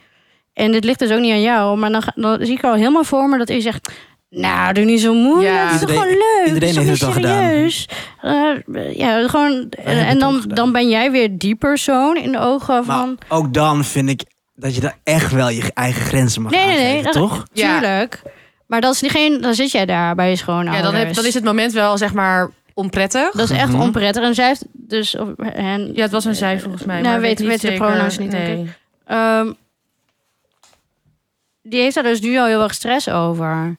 en 0.52 0.72
dit 0.72 0.84
ligt 0.84 0.98
dus 0.98 1.10
ook 1.10 1.20
niet 1.20 1.32
aan 1.32 1.42
jou, 1.42 1.78
maar 1.78 1.90
dan, 1.90 2.02
dan 2.14 2.46
zie 2.46 2.56
ik 2.56 2.64
al 2.64 2.74
helemaal 2.74 3.04
voor 3.04 3.28
me 3.28 3.38
dat 3.38 3.48
je 3.48 3.60
zegt. 3.60 3.92
Nou, 4.30 4.72
doe 4.72 4.84
niet 4.84 5.00
zo 5.00 5.14
moeilijk. 5.14 5.54
Ja. 5.54 5.64
het 5.64 5.72
is 5.74 5.80
toch 5.80 5.88
Iedereen- 5.90 6.02
gewoon 6.02 6.18
leuk. 6.38 6.46
iedereen 6.54 6.68
het 6.68 6.78
is 6.78 6.88
heeft 6.88 7.00
toch 7.00 7.14
het 7.14 7.16
niet 7.22 7.26
al 7.26 7.32
gedaan. 7.32 7.48
serieus? 7.50 7.88
Eh, 8.22 8.96
ja, 8.98 9.28
gewoon. 9.28 9.68
En, 9.84 10.06
het 10.06 10.20
dan, 10.20 10.42
dan 10.46 10.72
ben 10.72 10.88
jij 10.88 11.10
weer 11.10 11.38
die 11.38 11.54
persoon 11.54 12.16
in 12.16 12.32
de 12.32 12.38
ogen 12.38 12.84
van. 12.84 13.18
Maar 13.28 13.38
ook 13.38 13.54
dan 13.54 13.84
vind 13.84 14.08
ik 14.08 14.22
dat 14.54 14.74
je 14.74 14.80
daar 14.80 14.98
echt 15.04 15.32
wel 15.32 15.48
je 15.48 15.70
eigen 15.74 16.02
grenzen 16.04 16.42
mag 16.42 16.52
Nee, 16.52 16.66
nee, 16.66 16.76
nee. 16.76 16.86
aangeven, 16.86 17.04
dat- 17.04 17.12
toch? 17.30 17.46
Ja. 17.52 17.78
Tuurlijk. 17.78 18.22
Maar 18.66 18.80
dat 18.80 18.94
is 18.94 19.00
diegene, 19.00 19.38
dan 19.38 19.54
zit 19.54 19.70
jij 19.70 19.86
daar 19.86 20.14
bij 20.14 20.30
je 20.30 20.36
schoonouders. 20.36 20.76
ja 20.76 20.82
dan, 20.82 20.94
heb, 20.94 21.14
dan 21.14 21.24
is 21.24 21.34
het 21.34 21.44
moment 21.44 21.72
wel, 21.72 21.98
zeg 21.98 22.12
maar, 22.14 22.50
onprettig. 22.74 23.30
Dat 23.30 23.50
is 23.50 23.56
echt 23.56 23.72
Mhm. 23.72 23.80
onprettig. 23.80 24.22
En 24.22 24.34
zij 24.34 24.46
heeft 24.46 24.64
dus... 24.72 25.14
En, 25.38 25.90
Ja, 25.94 26.02
het 26.02 26.10
was 26.10 26.24
een 26.24 26.34
zij 26.34 26.60
volgens 26.60 26.84
mij. 26.84 27.00
Nou, 27.00 27.08
maar 27.12 27.20
weet- 27.20 27.38
niet 27.38 27.48
weet 27.48 27.60
de 27.60 27.72
pronouns 27.72 28.18
niet, 28.18 28.30
denk 28.30 28.46
Nee. 28.46 28.68
Ehm, 29.06 29.52
die 31.62 31.80
heeft 31.80 31.94
daar 31.94 32.04
dus 32.04 32.20
nu 32.20 32.38
al 32.38 32.46
heel 32.46 32.62
erg 32.62 32.74
stress 32.74 33.08
over. 33.10 33.76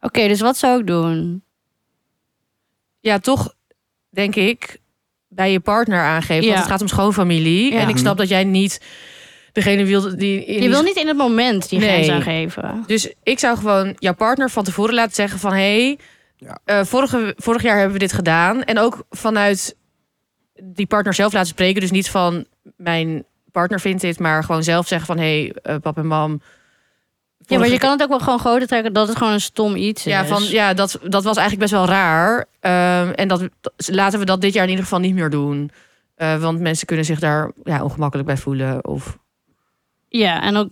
Oké, 0.00 0.28
dus 0.28 0.40
wat 0.40 0.56
zou 0.56 0.80
ik 0.80 0.86
doen? 0.86 1.42
Ja, 3.00 3.18
toch 3.18 3.54
denk 4.10 4.34
ik 4.34 4.80
bij 5.28 5.52
je 5.52 5.60
partner 5.60 6.00
aangeven. 6.00 6.42
Ja. 6.44 6.48
Want 6.48 6.58
het 6.60 6.70
gaat 6.70 6.80
om 6.80 6.88
schoonfamilie. 6.88 7.72
Ja. 7.72 7.80
En 7.80 7.88
ik 7.88 7.96
snap 7.96 8.16
dat 8.16 8.28
jij 8.28 8.44
niet 8.44 8.80
degene 9.52 9.84
wil 9.84 10.16
die... 10.16 10.44
in 10.44 10.54
Je 10.54 10.60
die- 10.60 10.68
wil 10.68 10.82
niet 10.82 10.96
in 10.96 11.06
het 11.06 11.16
moment 11.16 11.68
die 11.68 11.78
Nee. 11.78 11.88
grens 11.88 12.08
aangeven. 12.08 12.84
Dus 12.86 13.12
ik 13.22 13.38
zou 13.38 13.56
gewoon 13.56 13.96
jouw 13.98 14.14
partner 14.14 14.50
van 14.50 14.64
tevoren 14.64 14.94
laten 14.94 15.14
zeggen 15.14 15.38
van... 15.38 15.52
hé, 15.52 15.58
hey, 15.84 15.98
Ja. 16.36 16.58
eh, 16.64 16.84
vorige, 16.84 17.34
vorig 17.36 17.62
jaar 17.62 17.74
hebben 17.76 17.92
we 17.92 17.98
dit 17.98 18.12
gedaan. 18.12 18.62
En 18.64 18.78
ook 18.78 19.04
vanuit 19.10 19.76
die 20.62 20.86
partner 20.86 21.14
zelf 21.14 21.32
laten 21.32 21.48
spreken. 21.48 21.80
Dus 21.80 21.90
niet 21.90 22.10
van 22.10 22.46
mijn 22.76 23.24
partner 23.52 23.80
vindt 23.80 24.00
dit, 24.02 24.18
maar 24.18 24.44
gewoon 24.44 24.62
zelf 24.62 24.86
zeggen 24.86 25.06
van... 25.06 25.18
hé, 25.18 25.40
hey, 25.42 25.52
eh, 25.62 25.80
pap 25.80 25.96
en 25.96 26.06
mam... 26.06 26.40
Ja, 27.48 27.58
maar 27.58 27.68
je 27.68 27.78
kan 27.78 27.90
het 27.90 28.02
ook 28.02 28.08
wel 28.08 28.18
gewoon 28.20 28.38
groter 28.38 28.66
trekken 28.66 28.92
dat 28.92 29.08
het 29.08 29.16
gewoon 29.16 29.32
een 29.32 29.40
stom 29.40 29.76
iets 29.76 30.06
is. 30.06 30.12
Ja, 30.12 30.24
van, 30.26 30.42
ja 30.42 30.74
dat, 30.74 30.98
dat 31.02 31.24
was 31.24 31.36
eigenlijk 31.36 31.70
best 31.70 31.72
wel 31.82 31.94
raar. 31.94 32.44
Ehm, 32.60 33.10
en 33.10 33.28
dat, 33.28 33.48
laten 33.86 34.18
we 34.18 34.24
dat 34.24 34.40
dit 34.40 34.52
jaar 34.52 34.64
in 34.64 34.68
ieder 34.70 34.84
geval 34.84 34.98
niet 35.00 35.14
meer 35.14 35.30
doen. 35.30 35.70
Eh, 36.14 36.40
want 36.40 36.60
mensen 36.60 36.86
kunnen 36.86 37.04
zich 37.04 37.18
daar 37.18 37.50
ja, 37.64 37.82
ongemakkelijk 37.82 38.26
bij 38.28 38.36
voelen. 38.36 38.84
Of, 38.86 39.18
Ja, 40.08 40.42
en 40.42 40.56
ook... 40.56 40.68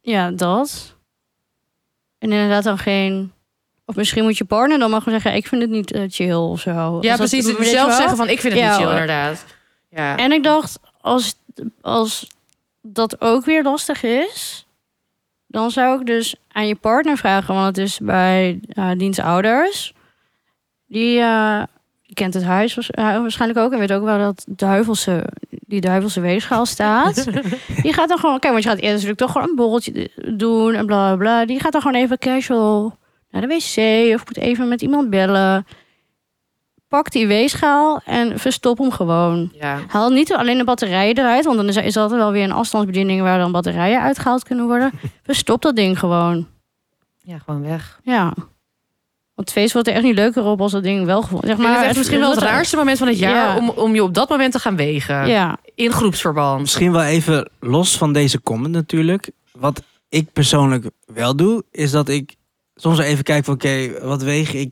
Ja, 0.00 0.30
dat. 0.30 0.94
En 2.18 2.32
inderdaad 2.32 2.64
dan 2.64 2.78
geen... 2.78 3.32
Of 3.84 3.96
misschien 3.96 4.22
moet 4.24 4.38
je 4.38 4.44
partner 4.44 4.78
dan 4.78 4.90
maar 4.90 5.02
gewoon 5.02 5.20
zeggen... 5.20 5.40
ik 5.40 5.46
vind 5.46 5.62
het 5.62 5.70
niet 5.70 5.92
eh, 5.92 6.02
chill 6.08 6.34
of 6.34 6.60
zo. 6.60 6.70
ja, 7.00 7.16
dat- 7.16 7.28
precies. 7.28 7.46
je 7.46 7.64
zelf 7.64 7.94
zeggen 7.94 8.16
van 8.16 8.28
ik 8.28 8.40
vind 8.40 8.52
het 8.52 8.62
Ja, 8.62 8.68
niet 8.68 8.78
chill, 8.80 8.90
inderdaad. 8.90 9.44
Ja. 9.90 10.16
En 10.16 10.32
ik 10.32 10.42
dacht, 10.42 10.78
als, 11.00 11.34
als 11.80 12.26
dat 12.82 13.20
ook 13.20 13.44
weer 13.44 13.62
lastig 13.62 14.02
is... 14.02 14.66
dan 15.48 15.70
zou 15.70 16.00
ik 16.00 16.06
dus 16.06 16.34
aan 16.52 16.66
je 16.66 16.74
partner 16.74 17.16
vragen... 17.16 17.54
want 17.54 17.76
het 17.76 17.86
is 17.86 17.98
bij 17.98 18.60
eh 18.68 18.90
diens 18.96 19.18
ouders... 19.18 19.94
die, 20.86 21.20
eh, 21.20 21.62
die 22.02 22.14
kent 22.14 22.34
het 22.34 22.44
huis 22.44 22.90
eh, 22.90 23.04
waarschijnlijk 23.04 23.60
ook... 23.60 23.72
en 23.72 23.78
weet 23.78 23.92
ook 23.92 24.04
wel 24.04 24.18
dat 24.18 24.44
Duivelse 24.48 25.24
die 25.68 25.80
duivelse 25.80 26.20
weegschaal 26.20 26.66
staat. 26.66 27.24
die 27.82 27.92
gaat 27.92 28.08
dan 28.08 28.18
gewoon, 28.18 28.38
kijk, 28.38 28.52
want 28.52 28.64
je 28.64 28.70
gaat 28.70 28.78
eerst 28.78 28.92
natuurlijk 28.92 29.18
toch 29.20 29.32
gewoon 29.32 29.48
een 29.48 29.56
borreltje 29.56 30.10
doen 30.34 30.74
en 30.74 30.86
bla 30.86 31.06
bla 31.06 31.16
bla. 31.16 31.46
Die 31.46 31.60
gaat 31.60 31.72
dan 31.72 31.80
gewoon 31.80 32.00
even 32.00 32.18
casual 32.18 32.96
naar 33.30 33.42
de 33.42 33.46
wc 33.46 34.14
of 34.14 34.26
moet 34.26 34.36
even 34.36 34.68
met 34.68 34.82
iemand 34.82 35.10
bellen. 35.10 35.66
Pak 36.88 37.10
die 37.10 37.26
weegschaal 37.26 38.00
en 38.04 38.38
verstop 38.38 38.78
hem 38.78 38.90
gewoon. 38.90 39.50
Ja. 39.60 39.78
Haal 39.88 40.10
niet 40.10 40.32
alleen 40.32 40.58
de 40.58 40.64
batterijen 40.64 41.18
eruit, 41.18 41.44
want 41.44 41.56
dan 41.56 41.68
is 41.68 41.96
altijd 41.96 42.20
wel 42.20 42.32
weer 42.32 42.44
een 42.44 42.52
afstandsbediening 42.52 43.20
waar 43.20 43.38
dan 43.38 43.52
batterijen 43.52 44.02
uitgehaald 44.02 44.44
kunnen 44.44 44.66
worden. 44.66 44.92
Verstop 45.22 45.62
dat 45.62 45.76
ding 45.76 45.98
gewoon. 45.98 46.46
ja, 47.22 47.38
gewoon 47.38 47.62
weg. 47.62 48.00
Ja. 48.02 48.32
Want 49.34 49.50
het 49.50 49.58
feest 49.58 49.72
wordt 49.72 49.88
er 49.88 49.94
echt 49.94 50.02
niet 50.02 50.14
leuker 50.14 50.44
op 50.44 50.60
als 50.60 50.72
dat 50.72 50.82
ding 50.82 51.04
wel 51.04 51.22
gevonden. 51.22 51.48
Zeg 51.48 51.58
Maar 51.58 51.80
het 51.80 51.90
is 51.90 51.96
misschien 51.96 52.20
wel 52.20 52.30
het 52.30 52.40
raarste 52.40 52.76
moment 52.76 52.98
van 52.98 53.08
het 53.08 53.18
jaar 53.18 53.34
Ja. 53.34 53.56
om, 53.56 53.68
om 53.68 53.94
je 53.94 54.02
op 54.02 54.14
dat 54.14 54.28
moment 54.28 54.52
te 54.52 54.58
gaan 54.58 54.76
wegen. 54.76 55.26
Ja. 55.28 55.58
In 55.74 55.92
groepsverband. 55.92 56.60
Misschien 56.60 56.92
wel 56.92 57.02
even 57.02 57.50
los 57.60 57.96
van 57.98 58.12
deze 58.12 58.42
comment 58.42 58.74
natuurlijk. 58.74 59.30
Wat 59.52 59.82
ik 60.08 60.32
persoonlijk 60.32 60.90
wel 61.06 61.36
doe, 61.36 61.64
is 61.70 61.90
dat 61.90 62.08
ik 62.08 62.34
soms 62.74 62.98
even 62.98 63.24
kijk 63.24 63.44
van 63.44 63.54
oké, 63.54 64.00
wat 64.02 64.22
weeg 64.22 64.52
ik 64.54 64.70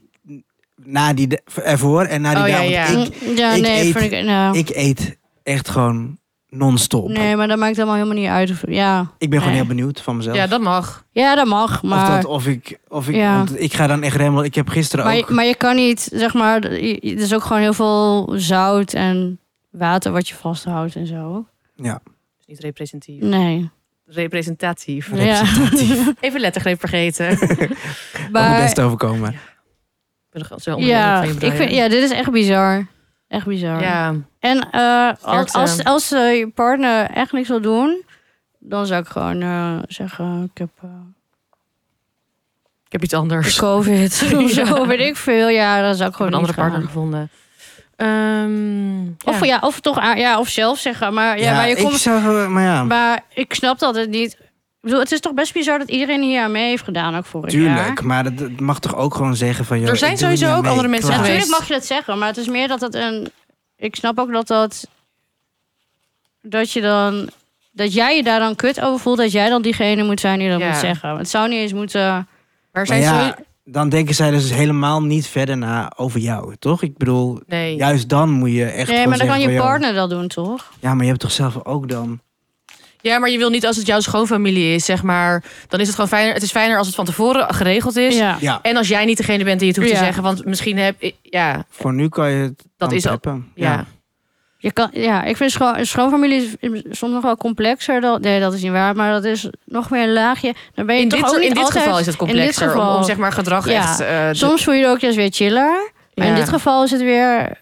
na 0.87 1.13
die 1.15 1.41
ervoor 1.65 2.03
en 2.05 2.21
na 2.21 2.31
die 2.35 2.39
Oh, 2.39 2.59
dag. 2.59 2.69
ja, 2.69 2.87
ja. 2.87 2.87
Ik, 3.05 3.15
ja, 3.39 3.53
ik 3.55 3.63
nee, 3.63 3.87
eet- 3.87 3.97
vind 3.97 4.13
ik, 4.13 4.25
nou, 4.25 4.59
ik 4.59 4.69
eet 4.75 5.17
echt 5.43 5.69
gewoon 5.69 6.19
non-stop. 6.49 7.09
nee, 7.09 7.37
maar 7.37 7.49
dat 7.49 7.59
maakt 7.59 7.75
helemaal 7.77 7.97
helemaal 7.97 8.17
niet 8.19 8.29
uit. 8.29 8.51
Of, 8.51 8.63
ja. 8.69 9.01
Ik 9.19 9.31
ben 9.31 9.39
gewoon 9.39 9.55
Nee. 9.55 9.65
heel 9.65 9.75
benieuwd 9.75 10.01
van 10.01 10.17
mezelf. 10.17 10.37
Ja, 10.37 10.47
dat 10.47 10.61
mag. 10.61 11.05
ja, 11.11 11.35
dat 11.35 11.47
mag, 11.47 11.75
of, 11.75 11.83
maar, 11.83 12.11
dat, 12.23 12.25
of 12.31 12.47
ik, 12.47 12.79
of 12.89 13.09
ik, 13.09 13.15
Ja. 13.15 13.37
want 13.37 13.61
ik 13.61 13.75
ga 13.75 13.87
dan 13.87 14.03
echt 14.03 14.17
remmen. 14.17 14.45
Ik 14.45 14.55
heb 14.55 14.69
gisteren 14.69 15.05
maar, 15.05 15.17
ook. 15.17 15.29
je- 15.29 15.35
maar 15.35 15.45
je 15.45 15.55
kan 15.57 15.77
niet, 15.77 16.09
zeg 16.13 16.35
maar, 16.35 16.61
er 16.63 17.03
is 17.03 17.35
ook 17.35 17.43
gewoon 17.43 17.63
heel 17.63 17.73
veel 17.75 18.33
zout 18.37 18.93
en 18.93 19.39
water 19.71 20.13
wat 20.13 20.29
je 20.29 20.35
vasthoudt 20.35 20.95
en 20.97 21.07
zo. 21.07 21.47
Ja, 21.75 22.01
Niet 22.47 22.59
representatief. 22.61 23.23
Nee. 23.23 23.71
Representatief. 24.07 25.11
Ja. 25.15 25.43
Even 26.21 26.41
lettergreep 26.41 26.79
vergeten. 26.81 27.39
maar, 28.33 28.63
best 28.63 28.81
overkomen. 28.81 29.31
Ik 29.33 29.39
ja, 30.79 31.23
indruk 31.23 31.39
van 31.41 31.49
je 31.49 31.55
ik 31.55 31.61
vind, 31.61 31.71
ja, 31.71 31.89
dit 31.89 32.03
is 32.03 32.11
echt 32.11 32.31
bizar. 32.31 32.87
Echt 33.29 33.47
bizar. 33.47 33.81
Ja, 33.83 34.15
En 34.41 34.71
eh, 34.71 35.11
als, 35.23 35.53
als, 35.53 35.85
als 35.85 36.13
eh, 36.13 36.39
je 36.39 36.49
partner 36.49 37.11
echt 37.11 37.33
niks 37.33 37.49
wil 37.49 37.61
doen, 37.61 38.03
dan 38.59 38.87
zou 38.87 39.01
ik 39.03 39.09
gewoon 39.09 39.43
eh, 39.43 39.79
zeggen: 39.89 40.51
Ik 40.53 40.59
heb 40.59 40.69
eh, 40.83 40.89
ik 42.87 42.93
heb 42.93 43.03
iets 43.03 43.15
anders. 43.15 43.57
COVID 43.57 44.13
of 44.37 44.51
zo, 44.51 44.63
Ja. 44.65 44.87
weet 44.87 45.01
ik 45.01 45.17
veel. 45.17 45.49
Ja, 45.49 45.81
dan 45.83 45.95
zou 45.95 46.09
ik 46.11 46.17
gewoon 46.17 46.33
een 46.33 46.39
andere 46.39 46.55
gaan. 46.55 46.69
partner 46.69 46.87
gevonden. 46.89 47.31
Ehm, 47.97 49.07
Of, 49.25 49.45
ja, 49.45 49.59
of 49.61 49.81
toch 49.81 49.99
aan- 49.99 50.19
ja, 50.19 50.39
of 50.39 50.49
zelf 50.49 50.79
zeggen. 50.79 51.15
Maar, 51.15 51.41
ja, 51.41 51.53
maar, 51.55 51.69
je 51.69 51.77
ik 51.77 51.85
komt, 51.85 51.99
zou, 52.01 52.49
maar 52.49 52.63
ja, 52.63 52.85
maar 52.85 53.21
ik 53.35 53.55
snap 53.55 53.79
dat 53.79 53.95
het 53.95 54.11
niet. 54.11 54.37
Ik 54.87 54.93
bedoel, 54.93 55.05
het 55.05 55.15
is 55.15 55.21
toch 55.21 55.35
best 55.35 55.53
bizar 55.53 55.79
dat 55.79 55.91
iedereen 55.91 56.23
hier 56.23 56.43
aan 56.43 56.53
mee 56.53 56.69
heeft 56.69 56.85
gedaan, 56.85 57.17
ook 57.17 57.25
vorig 57.25 57.51
tuurlijk. 57.51 57.77
jaar. 57.77 58.07
Maar 58.07 58.25
dat, 58.25 58.39
dat 58.39 58.61
mag 58.61 58.79
toch 58.81 58.97
ook 58.97 59.15
gewoon 59.15 59.37
zeggen 59.37 59.65
van... 59.65 59.81
joh, 59.81 59.89
Er 59.89 59.97
zijn 59.97 60.17
sowieso 60.19 60.55
ook 60.57 60.63
mee, 60.63 60.71
andere 60.71 60.89
mensen 60.89 61.09
klaar. 61.09 61.23
Natuurlijk 61.23 61.51
mag 61.51 61.67
je 61.69 61.73
dat 61.75 61.87
zeggen, 61.87 62.19
maar 62.19 62.29
het 62.29 62.37
is 62.37 62.49
meer 62.49 62.69
dat 62.69 62.81
het 62.81 62.95
een. 62.95 63.29
Ik 63.77 63.97
snap 63.97 64.19
ook 64.19 64.33
dat 64.33 64.47
dat. 64.47 64.89
Dat 66.43 66.73
je 66.73 66.81
dan. 66.81 67.29
Dat 67.73 67.93
jij 67.93 68.17
je 68.17 68.23
daar 68.23 68.39
dan 68.39 68.57
kut 68.57 68.81
over 68.81 69.01
voelt, 69.01 69.19
dat 69.19 69.33
jij 69.33 69.49
dan 69.49 69.63
diegene 69.63 70.03
moet 70.05 70.21
zijn 70.21 70.39
die 70.39 70.51
dat 70.51 70.61
Ja. 70.61 70.67
moet 70.69 70.77
zeggen. 70.77 71.17
Het 71.17 71.29
zou 71.29 71.49
niet 71.49 71.59
eens 71.59 71.73
moeten. 71.73 72.01
Maar 72.11 72.27
Maar 72.73 72.87
zijn 72.87 73.01
ja, 73.01 73.27
zo... 73.27 73.35
dan 73.65 73.89
denken 73.89 74.15
zij 74.15 74.31
dus 74.31 74.51
helemaal 74.51 75.03
niet 75.03 75.27
verder 75.27 75.57
na 75.59 75.93
over 75.97 76.21
jou, 76.21 76.57
toch? 76.59 76.83
Ik 76.83 76.97
bedoel, 76.97 77.41
Nee. 77.47 77.77
juist 77.77 78.09
dan 78.09 78.31
moet 78.31 78.51
je 78.53 78.65
echt 78.65 78.91
Nee, 78.91 79.07
maar 79.07 79.19
dan 79.19 79.27
kan 79.27 79.41
je 79.41 79.57
partner 79.57 79.95
dat 79.95 80.11
doen, 80.11 80.29
toch? 80.29 80.73
Ja, 80.81 80.95
maar 80.95 81.03
je 81.03 81.09
hebt 81.11 81.21
toch 81.23 81.33
zelf 81.33 81.65
ook 81.65 81.89
dan... 81.89 82.21
Ja, 83.07 83.19
maar 83.19 83.31
je 83.31 83.39
wil 83.39 83.51
niet 83.51 83.67
als 83.67 83.77
het 83.77 83.87
jouw 83.87 84.01
schoonfamilie 84.01 84.75
is, 84.75 84.85
zeg 84.85 85.03
maar. 85.03 85.45
Dan 85.69 85.81
is 85.81 85.87
het 85.87 85.95
gewoon 85.95 86.11
fijner. 86.11 86.35
Het 86.35 86.43
is 86.43 86.51
fijner 86.51 86.79
als 86.79 86.87
het 86.87 86.97
van 86.97 87.05
tevoren 87.05 87.55
geregeld 87.55 87.97
is. 87.97 88.17
Ja. 88.17 88.37
Ja, 88.41 88.59
En 88.63 88.77
als 88.77 88.89
jij 88.89 89.05
niet 89.05 89.17
degene 89.17 89.45
bent 89.45 89.59
die 89.59 89.69
het 89.69 89.77
hoeft 89.77 89.89
te 89.89 89.95
Ja. 89.97 90.03
zeggen. 90.05 90.23
Want 90.23 90.45
misschien 90.45 90.79
heb 90.79 90.95
ik... 90.99 91.15
Ja, 91.23 91.65
voor 91.71 91.95
nu 91.95 92.09
kan 92.09 92.31
je 92.31 92.43
het 92.43 92.65
Dat 92.77 92.93
is 92.93 93.07
al- 93.07 93.19
ja. 93.55 93.85
Je 94.59 94.73
kan, 94.73 94.89
ja, 94.93 95.23
ik 95.25 95.37
vind 95.37 95.51
scho 95.51 95.73
schoonfamilie 95.85 96.57
is 96.61 96.83
soms 96.99 97.13
nog 97.13 97.23
wel 97.23 97.37
complexer. 97.37 98.01
Dan, 98.01 98.21
nee, 98.21 98.41
dat 98.41 98.53
is 98.55 98.63
niet 98.63 98.71
waar, 98.73 98.97
maar 98.97 99.13
dat 99.13 99.25
is 99.25 99.51
nog 99.65 99.89
weer 99.89 100.03
een 100.03 100.13
laagje. 100.13 100.55
Dan 100.75 100.87
ben 100.87 100.97
je 100.97 101.03
In 101.03 101.09
toch 101.09 101.21
dit, 101.21 101.29
ook 101.29 101.35
niet 101.39 101.49
in 101.49 101.55
dit 101.55 101.63
altijd- 101.63 101.83
geval 101.85 101.99
is 101.99 102.07
het 102.07 102.15
in 102.21 102.27
dit 102.27 102.35
complexer. 102.35 102.69
geval- 102.69 102.91
om, 102.91 102.97
om 102.97 103.05
zeg 103.05 103.17
maar 103.17 103.33
gedrag 103.33 103.69
Ja. 103.69 103.73
echt... 103.81 104.01
eh, 104.01 104.29
Soms 104.33 104.65
voel 104.65 104.75
je 104.75 104.81
je 104.81 104.87
ook 104.87 104.99
juist 105.01 105.17
weer 105.17 105.31
chiller. 105.33 105.93
Maar 106.15 106.27
in 106.27 106.33
Ja. 106.33 106.39
dit 106.39 106.49
geval 106.49 106.85
is 106.85 106.91
het 106.91 107.01
weer... 107.01 107.61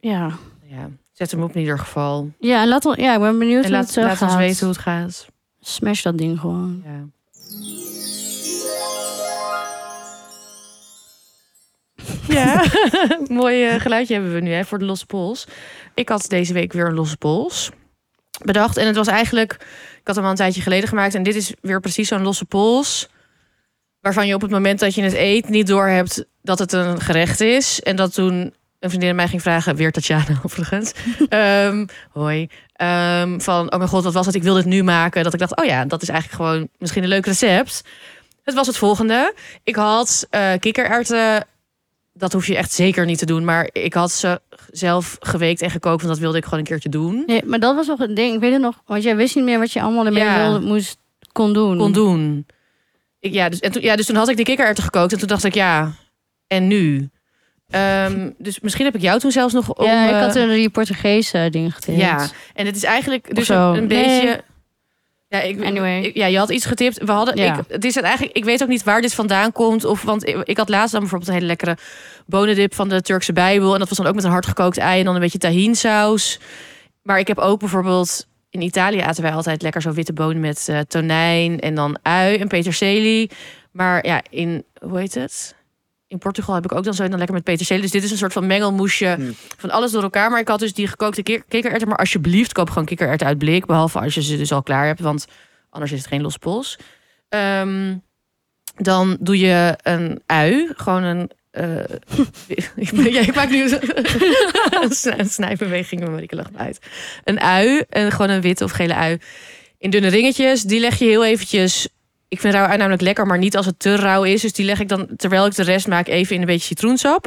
Ja, 0.00 0.30
Ja, 0.68 0.88
zet 1.16 1.30
hem 1.30 1.42
op 1.42 1.54
in 1.54 1.60
ieder 1.60 1.78
geval. 1.78 2.30
ja, 2.38 2.66
laat, 2.66 2.84
on- 2.84 2.94
ja 3.02 3.14
ik 3.14 3.20
ben 3.20 3.38
benieuwd 3.38 3.64
En 3.64 3.70
hoe 3.70 3.78
laat, 3.78 3.86
het 3.94 3.96
laat 4.04 4.22
ons 4.22 4.30
gaat. 4.30 4.36
weten 4.40 4.58
hoe 4.66 4.68
het 4.74 4.82
gaat. 4.82 5.26
Smash 5.60 6.02
dat 6.02 6.18
ding 6.18 6.40
gewoon. 6.40 6.82
Ja. 6.84 7.04
Ja, 12.28 12.64
mooi 13.28 13.64
eh, 13.64 13.80
geluidje 13.80 14.14
hebben 14.14 14.34
we 14.34 14.40
nu 14.40 14.50
hè, 14.52 14.64
voor 14.64 14.78
de 14.78 14.84
losse 14.84 15.06
pols. 15.06 15.46
Ik 15.94 16.08
had 16.08 16.24
deze 16.28 16.52
week 16.52 16.72
weer 16.72 16.86
een 16.86 16.94
losse 16.94 17.16
pols 17.16 17.70
bedacht. 18.44 18.76
En 18.76 18.86
het 18.86 18.96
was 18.96 19.06
eigenlijk, 19.06 19.52
ik 20.00 20.06
had 20.06 20.16
hem 20.16 20.24
al 20.24 20.30
een 20.30 20.36
tijdje 20.36 20.60
geleden 20.60 20.88
gemaakt. 20.88 21.14
En 21.14 21.22
dit 21.22 21.34
is 21.34 21.52
weer 21.60 21.80
precies 21.80 22.08
zo'n 22.08 22.22
losse 22.22 22.44
pols. 22.44 23.08
Waarvan 24.00 24.26
je 24.26 24.34
op 24.34 24.40
het 24.40 24.50
moment 24.50 24.78
dat 24.80 24.94
je 24.94 25.02
het 25.02 25.12
eet 25.14 25.48
niet 25.48 25.66
doorhebt 25.66 26.24
dat 26.42 26.58
het 26.58 26.72
een 26.72 27.00
gerecht 27.00 27.40
is. 27.40 27.82
En 27.82 27.96
dat 27.96 28.14
toen 28.14 28.54
een 28.80 28.88
vriendin 28.88 29.16
mij 29.16 29.28
ging 29.28 29.42
vragen, 29.42 29.76
weer 29.76 29.92
Tatjana 29.92 30.40
overigens. 30.46 30.92
Ehm, 31.28 31.86
hoi. 32.10 32.48
Ehm, 32.72 33.38
van, 33.38 33.72
oh 33.72 33.78
mijn 33.78 33.90
god, 33.90 34.04
wat 34.04 34.12
was 34.12 34.26
het? 34.26 34.34
Ik 34.34 34.42
wil 34.42 34.54
dit 34.54 34.64
nu 34.64 34.82
maken. 34.82 35.24
Dat 35.24 35.32
ik 35.32 35.38
dacht, 35.38 35.56
oh 35.56 35.64
ja, 35.64 35.84
dat 35.84 36.02
is 36.02 36.08
eigenlijk 36.08 36.42
gewoon 36.42 36.68
misschien 36.78 37.02
een 37.02 37.08
leuk 37.08 37.26
recept. 37.26 37.82
Het 38.44 38.54
was 38.54 38.66
het 38.66 38.76
volgende. 38.76 39.34
Ik 39.62 39.76
had 39.76 40.26
eh 40.30 40.52
kikkererwten. 40.60 41.46
Dat 42.12 42.32
hoef 42.32 42.46
je 42.46 42.56
echt 42.56 42.72
zeker 42.72 43.04
niet 43.06 43.18
te 43.18 43.26
doen. 43.26 43.44
Maar 43.44 43.68
ik 43.72 43.94
had 43.94 44.12
ze 44.12 44.40
zelf 44.70 45.16
geweekt 45.20 45.62
en 45.62 45.70
gekookt. 45.70 46.02
Want 46.02 46.12
dat 46.12 46.22
wilde 46.22 46.36
ik 46.38 46.44
gewoon 46.44 46.58
een 46.58 46.64
keertje 46.64 46.88
doen. 46.88 47.22
Nee, 47.26 47.42
maar 47.44 47.58
dat 47.58 47.74
was 47.74 47.86
nog 47.86 47.98
een 48.00 48.14
ding. 48.14 48.34
Ik 48.34 48.40
weet 48.40 48.52
het 48.52 48.60
nog, 48.60 48.82
want 48.86 49.02
jij 49.02 49.16
wist 49.16 49.34
niet 49.34 49.44
meer 49.44 49.58
wat 49.58 49.72
je 49.72 49.82
allemaal 49.82 50.06
ermee 50.06 50.24
Ja. 50.24 50.42
wilde, 50.50 50.66
moest, 50.66 50.98
kon 51.32 51.52
doen. 51.52 51.78
Kon 51.78 51.92
doen. 51.92 52.46
Ik, 53.20 53.32
ja, 53.32 53.48
dus, 53.48 53.60
en 53.60 53.72
toen, 53.72 53.82
ja, 53.82 53.96
dus 53.96 54.06
toen 54.06 54.16
had 54.16 54.28
ik 54.28 54.36
de 54.36 54.42
kikkererwten 54.42 54.84
gekookt. 54.84 55.12
En 55.12 55.18
toen 55.18 55.28
dacht 55.28 55.44
ik, 55.44 55.54
ja, 55.54 55.92
en 56.46 56.66
nu? 56.66 57.08
Ehm, 57.70 58.30
dus 58.38 58.60
misschien 58.60 58.84
heb 58.84 58.94
ik 58.94 59.00
jou 59.00 59.18
toen 59.18 59.30
zelfs 59.30 59.52
nog... 59.54 59.74
Om, 59.74 59.84
ja, 59.86 60.04
ik 60.08 60.10
eh, 60.14 60.20
had 60.20 60.32
toen 60.32 60.48
die 60.48 60.70
Portugese 60.70 61.48
ding 61.50 61.74
getipt. 61.74 61.98
Ja, 61.98 62.26
en 62.54 62.66
het 62.66 62.76
is 62.76 62.84
eigenlijk 62.84 63.34
dus 63.34 63.46
zo. 63.46 63.72
een, 63.72 63.76
een 63.78 63.86
Nee. 63.86 64.04
beetje. 64.20 64.42
Ja, 65.28 65.40
ik, 65.40 65.64
Anyway. 65.64 66.00
ik- 66.02 66.14
ja, 66.16 66.26
je 66.26 66.38
had 66.38 66.50
iets 66.50 66.64
getipt. 66.66 67.04
We 67.04 67.12
hadden. 67.12 67.36
Ja. 67.36 67.58
Ik, 67.58 67.64
het 67.68 67.84
is 67.84 67.94
het 67.94 68.04
eigenlijk. 68.04 68.36
Ik 68.36 68.44
weet 68.44 68.62
ook 68.62 68.68
niet 68.68 68.84
waar 68.84 69.00
dit 69.00 69.14
vandaan 69.14 69.52
komt. 69.52 69.84
Of 69.84 70.02
want 70.02 70.28
ik, 70.28 70.36
ik 70.44 70.56
had 70.56 70.68
laatst 70.68 70.90
dan 70.92 71.00
bijvoorbeeld 71.00 71.28
een 71.30 71.36
hele 71.36 71.46
lekkere 71.46 71.76
bonendip 72.26 72.74
van 72.74 72.88
de 72.88 73.02
Turkse 73.02 73.32
Bijbel. 73.32 73.72
En 73.72 73.78
dat 73.78 73.88
was 73.88 73.98
dan 73.98 74.06
ook 74.06 74.14
met 74.14 74.24
een 74.24 74.30
hardgekookt 74.30 74.78
ei 74.78 74.98
en 74.98 75.04
dan 75.04 75.14
een 75.14 75.20
beetje 75.20 75.38
tahinsaus. 75.38 76.38
Maar 77.02 77.18
ik 77.18 77.26
heb 77.28 77.38
ook 77.38 77.58
bijvoorbeeld 77.60 78.26
in 78.50 78.60
Italië 78.62 79.00
aten 79.00 79.22
wij 79.22 79.32
altijd 79.32 79.62
lekker 79.62 79.82
zo 79.82 79.92
witte 79.92 80.12
bonen 80.12 80.40
met 80.40 80.68
eh, 80.68 80.78
tonijn 80.78 81.60
en 81.60 81.74
dan 81.74 81.98
ui 82.02 82.36
en 82.36 82.48
peterselie. 82.48 83.30
Maar 83.72 84.06
ja, 84.06 84.20
in 84.30 84.64
hoe 84.80 84.98
heet 84.98 85.14
het? 85.14 85.54
In 86.08 86.18
Portugal 86.18 86.54
heb 86.54 86.64
ik 86.64 86.72
ook 86.72 86.84
dan 86.84 86.94
zo 86.94 87.08
dan 87.08 87.16
lekker 87.16 87.34
met 87.34 87.44
peterselie. 87.44 87.82
Dus 87.82 87.90
dit 87.90 88.02
is 88.02 88.10
een 88.10 88.16
soort 88.16 88.32
van 88.32 88.46
mengelmoesje 88.46 89.06
Hmm. 89.06 89.34
van 89.56 89.70
alles 89.70 89.90
door 89.92 90.02
elkaar. 90.02 90.30
Maar 90.30 90.40
ik 90.40 90.48
had 90.48 90.58
dus 90.58 90.74
die 90.74 90.86
gekookte 90.86 91.22
kik- 91.22 91.44
kikkererwten. 91.48 91.88
Maar 91.88 91.98
alsjeblieft, 91.98 92.52
koop 92.52 92.68
gewoon 92.68 92.84
kikkererwten 92.84 93.26
uit 93.26 93.38
blik. 93.38 93.66
Behalve 93.66 93.98
als 94.00 94.14
je 94.14 94.22
ze 94.22 94.36
dus 94.36 94.52
al 94.52 94.62
klaar 94.62 94.86
hebt. 94.86 95.00
Want 95.00 95.26
anders 95.70 95.92
is 95.92 95.98
het 95.98 96.06
geen 96.08 96.22
los 96.22 96.36
pols. 96.36 96.78
Ehm, 97.28 97.96
dan 98.76 99.16
doe 99.20 99.38
je 99.38 99.78
een 99.82 100.22
ui. 100.26 100.68
Gewoon 100.76 101.02
een... 101.02 101.30
eh, 101.50 101.78
ik, 102.76 102.90
ben- 102.94 103.12
ja, 103.12 103.20
ik 103.20 103.34
maak 103.34 103.50
nu 103.50 103.62
een 103.62 104.90
snij- 105.02 105.18
een 105.18 105.28
snijbeweging, 105.28 106.08
maar 106.08 106.22
ik 106.22 106.32
lach 106.32 106.50
uit. 106.56 106.78
Een 107.24 107.40
ui, 107.40 107.82
en 107.88 108.10
gewoon 108.12 108.30
een 108.30 108.40
witte 108.40 108.64
of 108.64 108.70
gele 108.70 108.94
ui. 108.94 109.18
In 109.78 109.90
dunne 109.90 110.08
ringetjes. 110.08 110.62
Die 110.62 110.80
leg 110.80 110.98
je 110.98 111.04
heel 111.04 111.24
eventjes... 111.24 111.88
Ik 112.36 112.42
vind 112.42 112.54
rauw 112.54 112.66
ui 112.66 112.76
namelijk 112.76 113.02
lekker, 113.02 113.26
maar 113.26 113.38
niet 113.38 113.56
als 113.56 113.66
het 113.66 113.78
te 113.78 113.96
rauw 113.96 114.22
is. 114.22 114.40
Dus 114.42 114.52
die 114.52 114.64
leg 114.64 114.80
ik 114.80 114.88
dan, 114.88 115.08
terwijl 115.16 115.46
ik 115.46 115.54
de 115.54 115.62
rest 115.62 115.88
maak, 115.88 116.06
even 116.06 116.34
in 116.34 116.40
een 116.40 116.46
beetje 116.46 116.66
citroensap. 116.66 117.26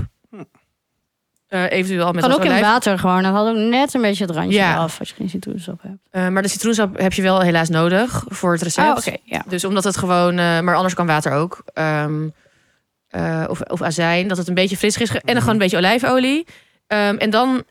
Eh, 1.48 1.72
eventueel 1.72 2.12
met 2.12 2.24
Kan 2.24 2.34
ook 2.34 2.44
in 2.46 2.62
water 2.62 3.00
gewoon. 3.00 3.24
Dat 3.24 3.34
had 3.34 3.48
ook 3.48 3.56
net 3.56 3.94
een 3.94 4.02
beetje 4.02 4.26
het 4.26 4.36
randje 4.36 4.58
Ja. 4.58 4.76
af 4.76 5.00
als 5.00 5.10
je 5.10 5.16
geen 5.16 5.30
citroensap 5.30 5.82
hebt. 5.82 5.98
Eh, 6.12 6.28
maar 6.28 6.42
de 6.42 6.48
citroensap 6.48 7.00
heb 7.00 7.14
je 7.14 7.22
wel 7.22 7.42
helaas 7.42 7.70
nodig 7.70 8.24
voor 8.28 8.52
het 8.52 8.62
recept. 8.62 9.08
Oh. 9.08 9.14
Ja. 9.24 9.44
Dus 9.48 9.64
omdat 9.66 9.84
het 9.84 9.98
gewoon, 9.98 10.32
eh, 10.38 10.60
maar 10.60 10.76
anders 10.76 10.94
kan 10.94 11.06
water 11.08 11.32
ook. 11.32 11.64
Ehm, 11.74 12.28
eh, 13.08 13.44
of, 13.48 13.62
of 13.62 13.82
azijn, 13.82 14.28
dat 14.28 14.38
het 14.38 14.48
een 14.48 14.54
beetje 14.54 14.78
fris 14.78 14.98
is. 14.98 15.10
En 15.10 15.20
dan 15.24 15.36
gewoon 15.38 15.54
een 15.54 15.58
beetje 15.58 15.78
olijfolie. 15.78 16.46
Ehm, 16.88 17.16
en 17.16 17.30
dan 17.30 17.64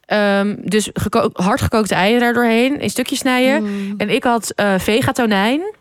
dus 0.63 0.85
dus 0.85 0.91
geko- 0.93 1.31
hard 1.33 1.61
gekookte 1.61 1.95
eieren 1.95 2.21
daar 2.21 2.33
doorheen. 2.35 2.81
In 2.81 2.91
stukjes 2.91 3.19
snijden. 3.19 3.63
Mm. 3.63 3.95
En 3.97 4.11
ik 4.11 4.25
had 4.25 4.53
vega 4.79 5.13
tonijn. 5.13 5.75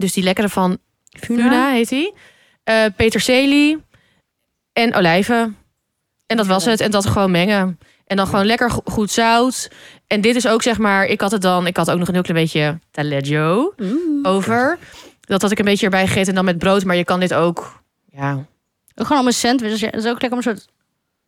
Dus 0.00 0.12
die 0.12 0.22
lekkere 0.24 0.48
van 0.48 0.78
Funa, 1.20 1.70
heet 1.70 1.88
die. 1.88 2.12
Eh, 2.64 2.84
peterselie 2.96 3.78
en 4.72 4.94
olijven. 4.94 5.56
En 6.26 6.36
dat 6.36 6.46
was 6.46 6.64
het. 6.64 6.80
En 6.80 6.90
dat 6.90 7.06
gewoon 7.06 7.30
mengen. 7.30 7.78
En 8.06 8.16
dan 8.16 8.26
gewoon 8.26 8.44
lekker 8.46 8.70
go- 8.70 8.82
goed 8.84 9.10
zout. 9.10 9.70
En 10.06 10.20
dit 10.20 10.36
is 10.36 10.46
ook 10.48 10.62
zeg 10.62 10.78
maar, 10.78 11.04
ik 11.06 11.20
had 11.20 11.30
het 11.30 11.42
dan, 11.42 11.66
ik 11.66 11.76
had 11.76 11.90
ook 11.90 11.98
nog 11.98 12.08
een 12.08 12.14
heel 12.14 12.22
klein 12.22 12.40
beetje 12.42 12.78
taleggio 12.90 13.72
Mm. 13.76 14.26
over. 14.26 14.78
Dat 15.20 15.42
had 15.42 15.50
ik 15.50 15.58
een 15.58 15.64
beetje 15.64 15.84
erbij 15.84 16.06
gegeten 16.06 16.28
en 16.28 16.34
dan 16.34 16.44
met 16.44 16.58
brood. 16.58 16.84
Maar 16.84 16.96
je 16.96 17.04
kan 17.04 17.20
dit 17.20 17.34
ook, 17.34 17.82
ja, 18.12 18.46
Ook 18.94 19.06
gewoon 19.06 19.20
om 19.22 19.26
een 19.28 19.32
sandwich. 19.32 19.70
Dus 19.70 19.80
het 19.80 19.94
is 19.94 20.06
ook 20.06 20.20
lekker 20.20 20.30
om 20.30 20.36
een 20.36 20.42
soort 20.42 20.66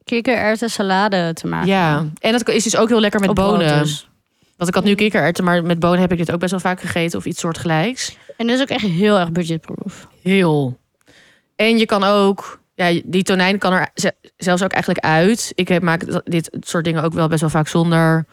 kikkererwten 0.04 0.70
salade 0.70 1.32
te 1.34 1.46
maken. 1.46 1.68
ja. 1.68 2.06
En 2.20 2.32
het 2.34 2.48
is 2.48 2.64
dus 2.64 2.76
ook 2.76 2.88
heel 2.88 3.00
lekker 3.00 3.20
met 3.20 3.28
Op 3.28 3.34
brood 3.34 3.58
bonen. 3.58 3.78
dus. 3.82 4.08
Want 4.62 4.74
ik 4.76 4.80
had 4.82 4.90
nu 4.90 4.94
kikkererwten, 4.94 5.44
maar 5.44 5.64
met 5.64 5.78
bonen 5.78 6.00
heb 6.00 6.12
ik 6.12 6.18
dit 6.18 6.32
ook 6.32 6.38
best 6.38 6.50
wel 6.50 6.60
vaak 6.60 6.80
gegeten 6.80 7.18
of 7.18 7.24
iets 7.24 7.40
soortgelijks. 7.40 8.16
En 8.36 8.46
dit 8.46 8.56
is 8.56 8.62
ook 8.62 8.68
echt 8.68 8.80
heel 8.86 9.18
erg 9.18 9.32
budgetproof. 9.32 10.08
Heel. 10.22 10.78
En 11.56 11.78
je 11.78 11.86
kan 11.86 12.04
ook, 12.04 12.60
ja, 12.74 13.00
die 13.04 13.22
tonijn 13.22 13.58
kan 13.58 13.72
er 13.72 13.88
ze- 13.94 14.12
zelfs 14.36 14.62
ook 14.62 14.72
eigenlijk 14.72 15.04
uit. 15.04 15.52
Ik 15.54 15.68
heb, 15.68 15.82
maak 15.82 16.06
dat- 16.10 16.22
dit 16.24 16.50
soort 16.60 16.84
dingen 16.84 17.02
ook 17.02 17.12
wel 17.12 17.28
best 17.28 17.40
wel 17.40 17.50
vaak 17.50 17.68
zonder. 17.68 18.24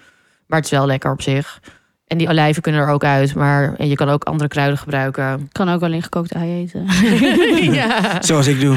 Maar 0.48 0.58
het 0.58 0.66
is 0.66 0.72
wel 0.78 0.86
lekker 0.86 1.12
op 1.12 1.22
zich. 1.22 1.60
En 2.08 2.18
die 2.18 2.30
olijven 2.30 2.62
kunnen 2.62 2.82
er 2.82 2.90
ook 2.90 3.04
uit. 3.04 3.36
Maar 3.36 3.76
en 3.78 3.88
je 3.88 3.96
kan 3.96 4.10
ook 4.10 4.24
andere 4.24 4.50
kruiden 4.50 4.78
gebruiken. 4.78 5.40
Ik 5.40 5.48
kan 5.52 5.70
ook 5.70 5.80
wel 5.80 5.92
in 5.94 6.04
gekookt 6.04 6.32
ei 6.32 6.62
eten. 6.62 6.86
ja. 7.80 8.22
Zoals 8.22 8.48
ik 8.48 8.60
doe. 8.60 8.76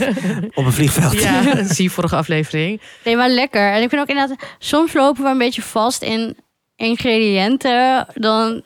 Op 0.54 0.64
een 0.64 0.72
vliegveld. 0.72 1.22
ja, 1.22 1.54
dat 1.54 1.66
zie 1.66 1.84
je 1.84 1.90
vorige 1.90 2.16
aflevering. 2.16 2.80
Nee, 3.04 3.16
maar 3.16 3.28
lekker. 3.30 3.72
En 3.72 3.82
ik 3.82 3.88
vind 3.88 4.00
ook 4.02 4.08
inderdaad, 4.08 4.36
soms 4.58 4.92
lopen 4.92 5.22
we 5.22 5.28
een 5.30 5.38
beetje 5.38 5.62
vast 5.62 6.02
in 6.02 6.36
ingrediënten. 6.76 8.06
Dan 8.14 8.52
heb 8.52 8.62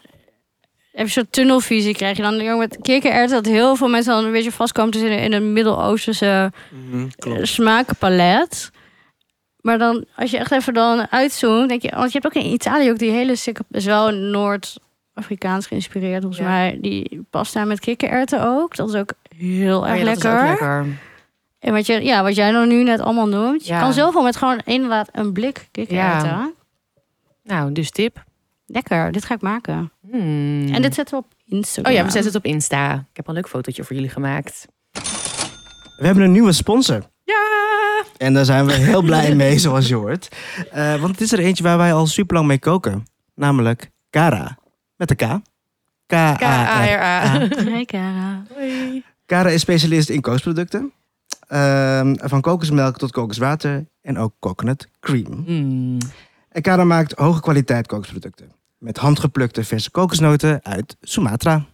je 0.93 1.03
een 1.03 1.11
soort 1.11 1.33
tunnelvisie 1.33 1.95
krijg 1.95 2.17
je 2.17 2.23
dan 2.23 2.59
met 2.59 2.79
kikkererwten 2.83 3.43
dat 3.43 3.53
heel 3.53 3.77
veel 3.77 3.89
mensen 3.89 4.13
dan 4.15 4.25
een 4.25 4.33
beetje 4.33 4.53
vastkomen 4.53 4.93
te 4.93 4.99
zitten 4.99 5.21
in 5.21 5.33
een 5.33 5.53
Midden-Oosterse 5.53 6.53
Mhm, 6.71 7.07
eh, 7.19 7.39
smaakpalet. 7.43 8.71
Maar 9.61 9.79
dan, 9.79 10.05
als 10.17 10.31
je 10.31 10.39
echt 10.39 10.53
even 10.53 10.75
dan 10.75 11.07
uitzoomt, 11.11 11.69
denk 11.69 11.83
je, 11.83 11.91
want 11.91 12.13
je 12.13 12.19
hebt 12.23 12.37
ook 12.37 12.43
in 12.43 12.51
Italië 12.53 12.91
ook 12.91 12.99
die 12.99 13.11
hele 13.11 13.37
sikke, 13.37 13.63
is 13.71 13.85
wel 13.85 14.11
Noord-Afrikaans 14.11 15.67
geïnspireerd 15.67 16.21
volgens 16.23 16.43
Ja. 16.43 16.49
mij, 16.49 16.79
die 16.81 17.27
pasta 17.31 17.65
met 17.65 17.81
kikkererwten 17.81 18.47
ook. 18.47 18.77
Dat 18.77 18.89
is 18.89 18.95
ook 18.95 19.13
heel 19.37 19.87
erg 19.87 19.93
Oh 19.95 19.99
ja, 19.99 20.05
dat 20.05 20.17
is 20.17 20.23
lekker. 20.23 20.41
ook 20.43 20.49
lekker. 20.49 20.87
En 21.59 21.73
wat, 21.73 21.87
je, 21.87 22.05
ja, 22.05 22.23
wat 22.23 22.35
jij 22.37 22.51
dan 22.53 22.69
nu 22.69 22.83
net 22.83 23.01
allemaal 23.01 23.29
noemt, 23.29 23.67
je 23.67 23.73
Ja. 23.73 23.81
kan 23.81 23.93
zoveel 23.93 24.23
met 24.23 24.37
gewoon 24.37 24.61
inderdaad 24.65 25.09
een 25.13 25.33
blik 25.33 25.69
kikkererwten. 25.71 26.55
Nou, 27.51 27.73
dus 27.73 27.91
tip. 27.91 28.25
Lekker, 28.67 29.13
dit 29.13 29.25
ga 29.25 29.35
ik 29.35 29.41
maken. 29.41 29.93
Hmm. 30.11 30.69
En 30.73 30.83
dit 30.83 30.95
zetten 30.95 31.19
we 31.19 31.25
op 31.25 31.35
Instagram. 31.45 31.93
Oh 31.93 31.99
ja, 31.99 32.05
we 32.05 32.11
zetten 32.11 32.33
het 32.33 32.45
op 32.45 32.53
Insta. 32.53 32.95
Ik 32.95 33.17
heb 33.17 33.29
al 33.29 33.35
een 33.35 33.41
leuk 33.41 33.51
fotootje 33.51 33.85
voor 33.85 33.97
jullie 33.97 34.11
gemaakt. 34.11 34.67
We 35.97 36.07
hebben 36.07 36.25
een 36.25 36.33
nieuwe 36.33 36.53
sponsor. 36.53 37.03
Ja! 37.25 38.05
En 38.17 38.35
daar 38.35 38.45
zijn 38.45 38.67
we 38.67 38.73
heel 38.73 39.03
blij 39.03 39.35
mee, 39.35 39.59
zoals 39.69 39.89
je 39.89 39.95
hoort. 39.95 40.29
Eh, 40.71 41.01
want 41.01 41.11
het 41.13 41.21
is 41.21 41.33
er 41.33 41.39
eentje 41.39 41.63
waar 41.63 41.79
wij 41.79 41.93
al 41.93 42.07
super 42.07 42.35
lang 42.35 42.47
mee 42.47 42.59
koken. 42.59 43.07
Namelijk 43.35 43.91
Cara. 44.11 44.59
Met 44.97 45.09
de 45.09 45.15
K. 45.15 45.41
K-A-R. 46.07 46.37
K-A-R-A. 46.37 47.49
Hey, 47.71 47.85
Cara. 47.85 48.45
Hoi. 48.55 49.05
Cara 49.27 49.49
is 49.49 49.61
specialist 49.61 50.09
in 50.09 50.21
koosproducten. 50.21 50.93
Ehm, 51.47 52.15
van 52.17 52.41
kokosmelk 52.41 52.99
tot 52.99 53.11
kokoswater 53.11 53.87
en 54.03 54.19
ook 54.19 54.33
coconut 54.39 54.89
cream. 55.01 55.43
Hmm. 55.47 55.99
En 56.51 56.63
Cara 56.63 56.85
maakt 56.85 57.13
hoge 57.19 57.41
kwaliteit 57.41 57.87
kokosproducten. 57.87 58.53
Met 58.79 58.97
handgeplukte 58.97 59.65
verse 59.65 59.91
kokosnoten 59.91 60.65
uit 60.65 60.97
Sumatra. 61.01 61.67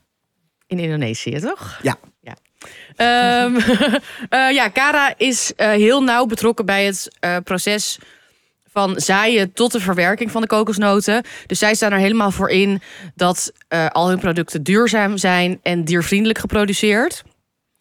In 0.67 0.79
Indonesië, 0.79 1.39
toch? 1.41 1.79
Ja. 1.83 1.97
Ja, 2.21 2.37
Ehm, 2.97 3.57
eh, 4.29 4.51
ja 4.51 4.71
Cara 4.71 5.15
is 5.17 5.53
eh, 5.57 5.71
heel 5.71 6.03
nauw 6.03 6.27
betrokken 6.27 6.67
bij 6.67 6.85
het 6.85 7.17
eh, 7.21 7.37
proces 7.45 7.99
van 8.73 9.01
zaaien 9.01 9.53
tot 9.53 9.73
de 9.73 9.81
verwerking 9.81 10.31
van 10.31 10.41
de 10.41 10.47
kokosnoten. 10.47 11.25
Dus 11.47 11.59
zij 11.59 11.75
staan 11.75 11.93
er 11.93 11.99
helemaal 11.99 12.31
voor 12.31 12.51
in 12.51 12.81
dat 13.15 13.53
al 13.93 14.09
hun 14.09 14.19
producten 14.19 14.63
duurzaam 14.63 15.17
zijn 15.17 15.59
en 15.63 15.85
diervriendelijk 15.85 16.39
geproduceerd. 16.39 17.23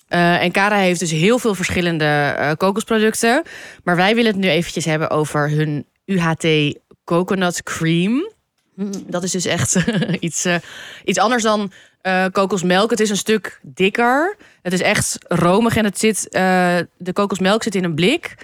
En 0.07 0.51
Cara 0.51 0.75
heeft 0.77 0.99
dus 0.99 1.11
heel 1.11 1.39
veel 1.39 1.55
verschillende 1.55 2.35
kokosproducten. 2.57 3.43
Maar 3.83 3.95
wij 3.95 4.15
willen 4.15 4.31
het 4.31 4.41
nu 4.41 4.49
eventjes 4.49 4.85
hebben 4.85 5.09
over 5.09 5.49
hun 5.49 5.85
UHT 6.05 6.43
Coconut 7.05 7.63
Cream. 7.63 8.33
Dat 9.07 9.23
is 9.23 9.31
dus 9.31 9.45
echt 9.45 9.77
iets, 10.19 10.45
eh, 10.45 10.55
iets 11.03 11.19
anders 11.19 11.43
dan 11.43 11.71
eh, 12.01 12.25
kokosmelk. 12.31 12.89
Het 12.89 12.99
is 12.99 13.09
een 13.09 13.17
stuk 13.17 13.59
dikker. 13.61 14.37
Het 14.61 14.73
is 14.73 14.81
echt 14.81 15.17
romig 15.27 15.75
en 15.75 15.83
het 15.83 15.99
zit, 15.99 16.29
eh, 16.29 16.77
de 16.97 17.13
kokosmelk 17.13 17.63
zit 17.63 17.75
in 17.75 17.83
een 17.83 17.95
blik. 17.95 18.35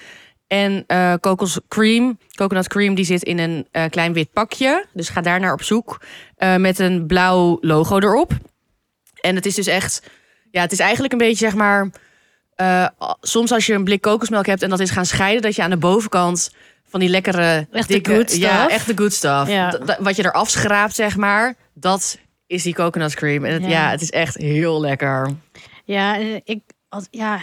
En 0.47 0.85
kokoscream, 1.19 2.17
coconut 2.35 2.67
cream, 2.67 2.95
die 2.95 3.05
zit 3.05 3.23
in 3.23 3.39
een 3.39 3.67
klein 3.89 4.13
wit 4.13 4.31
pakje. 4.33 4.85
Dus 4.93 5.09
ga 5.09 5.21
daar 5.21 5.39
naar 5.39 5.53
op 5.53 5.63
zoek 5.63 6.01
met 6.57 6.79
een 6.79 7.05
blauw 7.05 7.57
logo 7.61 7.99
erop. 7.99 8.31
En 9.21 9.35
het 9.35 9.45
is 9.45 9.55
dus 9.55 9.67
echt, 9.67 10.03
ja, 10.49 10.61
het 10.61 10.71
is 10.71 10.79
eigenlijk 10.79 11.13
een 11.13 11.19
beetje 11.19 11.45
zeg 11.49 11.55
maar. 11.55 11.89
soms 13.21 13.51
als 13.51 13.65
je 13.65 13.73
een 13.73 13.83
blik 13.83 14.01
kokosmelk 14.01 14.45
hebt 14.45 14.63
en 14.63 14.69
dat 14.69 14.79
is 14.79 14.89
gaan 14.89 15.05
scheiden, 15.05 15.41
dat 15.41 15.55
je 15.55 15.61
aan 15.61 15.69
de 15.69 15.77
bovenkant 15.77 16.51
van 16.91 16.99
die 16.99 17.09
lekkere, 17.09 17.67
Echt 17.71 17.87
dikke, 17.87 18.15
good 18.15 18.29
stuff. 18.29 18.43
ja, 18.43 18.69
echt 18.69 18.87
de 18.87 18.97
good 18.97 19.13
stuff. 19.13 19.49
Ja. 19.49 19.79
Wat 19.99 20.15
je 20.15 20.25
eraf 20.25 20.49
schraapt, 20.49 20.95
zeg 20.95 21.17
maar, 21.17 21.55
dat 21.73 22.19
is 22.47 22.63
die 22.63 22.73
coconut 22.73 23.13
cream. 23.13 23.45
En 23.45 23.53
het, 23.53 23.61
ja. 23.61 23.69
Ja. 23.69 23.89
het 23.89 24.01
is 24.01 24.09
echt 24.09 24.37
heel 24.37 24.81
lekker. 24.81 25.29
Ja, 25.85 26.15
ik, 26.43 26.59
had, 26.89 27.07
ja, 27.11 27.35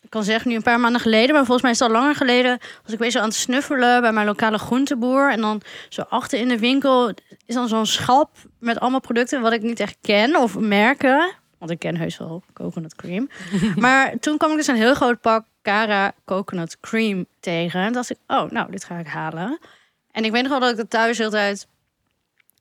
ik 0.00 0.10
kan 0.10 0.24
zeggen 0.24 0.50
nu 0.50 0.56
een 0.56 0.62
paar 0.62 0.80
maanden 0.80 1.00
geleden, 1.00 1.34
maar 1.34 1.44
volgens 1.44 1.62
mij 1.62 1.70
is 1.70 1.78
het 1.78 1.88
al 1.88 1.94
langer 1.94 2.14
geleden, 2.14 2.58
was 2.82 2.92
ik 2.92 2.98
weer 2.98 3.10
zo 3.10 3.18
aan 3.18 3.24
het 3.28 3.34
snuffelen 3.34 4.00
bij 4.00 4.12
mijn 4.12 4.26
lokale 4.26 4.58
groenteboer. 4.58 5.32
En 5.32 5.40
dan 5.40 5.62
zo 5.88 6.02
achter 6.08 6.38
in 6.38 6.48
de 6.48 6.58
winkel 6.58 7.14
is 7.46 7.54
dan 7.54 7.68
zo'n 7.68 7.86
schap 7.86 8.30
met 8.58 8.80
allemaal 8.80 9.00
producten 9.00 9.40
wat 9.40 9.52
ik 9.52 9.62
niet 9.62 9.80
echt 9.80 9.96
ken 10.00 10.36
of 10.36 10.58
merken. 10.58 11.32
Want 11.58 11.70
ik 11.70 11.78
ken 11.78 11.96
heus 11.96 12.18
wel 12.18 12.42
coconut 12.52 12.94
cream. 12.94 13.28
maar 13.76 14.18
toen 14.20 14.36
kwam 14.36 14.50
ik 14.50 14.56
dus 14.56 14.66
een 14.66 14.76
heel 14.76 14.94
groot 14.94 15.20
pak 15.20 15.44
Cara 15.62 16.12
coconut 16.24 16.80
cream 16.80 17.26
tegen. 17.44 17.80
En 17.80 17.92
dacht 17.92 18.10
ik, 18.10 18.18
oh, 18.26 18.50
nou, 18.50 18.70
dit 18.70 18.84
ga 18.84 18.98
ik 18.98 19.06
halen. 19.06 19.58
En 20.12 20.24
ik 20.24 20.32
weet 20.32 20.42
nog 20.42 20.50
wel 20.50 20.60
dat 20.60 20.70
ik 20.70 20.76
dat 20.76 20.90
thuis 20.90 21.18
heel 21.18 21.30
tijd 21.30 21.66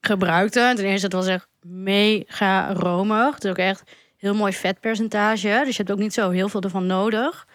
gebruikte. 0.02 0.60
En 0.60 0.76
ten 0.76 0.86
eerste, 0.86 1.06
het 1.06 1.16
was 1.16 1.28
echt 1.28 1.48
mega 1.62 2.74
romig. 2.74 3.34
Het 3.34 3.44
is 3.44 3.50
ook 3.50 3.58
echt 3.58 3.84
heel 4.18 4.34
mooi 4.36 4.54
vetpercentage. 4.54 5.62
Dus 5.66 5.76
je 5.76 5.84
hebt 5.84 5.92
ook 5.92 5.98
niet 6.04 6.14
zo 6.14 6.30
heel 6.30 6.50
veel 6.50 6.62
ervan 6.62 6.86
nodig. 6.86 7.48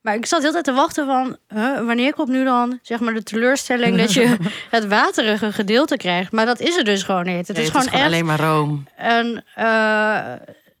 Maar 0.00 0.14
ik 0.14 0.26
zat 0.26 0.42
heel 0.42 0.52
tijd 0.52 0.64
te 0.64 0.72
wachten 0.72 1.06
van... 1.06 1.36
huh, 1.48 1.86
wanneer 1.86 2.14
komt 2.14 2.28
nu 2.28 2.44
dan 2.44 2.78
zeg 2.82 3.00
maar 3.00 3.14
de 3.14 3.22
teleurstelling... 3.22 3.96
dat 3.96 4.12
je 4.12 4.36
het 4.70 4.86
waterige 4.86 5.52
gedeelte 5.52 5.96
krijgt. 5.96 6.32
Maar 6.32 6.46
dat 6.46 6.60
is 6.60 6.76
er 6.76 6.84
dus 6.84 7.02
gewoon 7.02 7.24
niet. 7.26 7.46
Het 7.48 7.56
Nee, 7.56 7.64
is 7.66 7.70
gewoon 7.70 7.86
echt 7.86 8.04
alleen 8.04 8.24
maar 8.24 8.40
room. 8.40 8.84
een, 8.96 9.42
eh, 9.54 10.32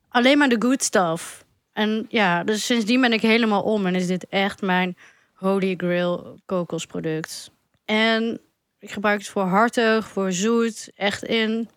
alleen 0.08 0.38
maar 0.38 0.48
de 0.48 0.56
good 0.58 0.82
stuff. 0.82 1.44
En 1.72 2.06
ja, 2.08 2.44
dus 2.44 2.66
sindsdien 2.66 3.00
ben 3.00 3.12
ik 3.12 3.20
helemaal 3.20 3.62
om. 3.62 3.86
En 3.86 3.94
is 3.94 4.06
dit 4.06 4.26
echt 4.28 4.62
mijn 4.62 4.96
Holy 5.36 5.74
Grail 5.76 6.38
kokosproduct. 6.46 7.50
En 7.84 8.40
ik 8.78 8.90
gebruik 8.90 9.18
het 9.18 9.28
voor 9.28 9.42
hartig, 9.42 10.08
voor 10.08 10.32
zoet. 10.32 10.90
Echt 10.96 11.24
in 11.24 11.68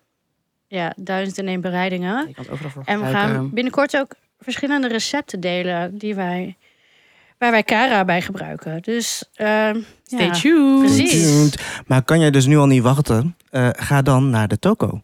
ja, 0.66 0.92
duizend 0.96 1.38
en 1.38 1.48
één 1.48 1.60
bereidingen. 1.60 2.28
Je 2.28 2.34
kan 2.34 2.44
het 2.44 2.52
overal 2.52 2.70
voor 2.70 2.82
En 2.86 2.98
we 2.98 3.04
gebruiken. 3.04 3.34
gaan 3.34 3.50
binnenkort 3.50 3.96
ook 3.96 4.14
verschillende 4.38 4.88
recepten 4.88 5.40
delen 5.40 5.98
die 5.98 6.14
wij, 6.14 6.56
waar 7.38 7.50
wij 7.50 7.62
Cara 7.62 8.04
bij 8.04 8.22
gebruiken. 8.22 8.82
Dus 8.82 9.24
ehm, 9.34 9.80
Stay 10.04 10.26
ja. 10.26 10.32
tuned. 10.32 10.78
Precies. 10.78 11.10
Tuned. 11.10 11.62
Maar 11.86 12.02
kan 12.02 12.20
jij 12.20 12.30
dus 12.30 12.46
nu 12.46 12.56
al 12.56 12.66
niet 12.66 12.82
wachten? 12.82 13.36
Eh, 13.50 13.68
ga 13.72 14.02
dan 14.02 14.30
naar 14.30 14.48
de 14.48 14.58
toko. 14.58 15.02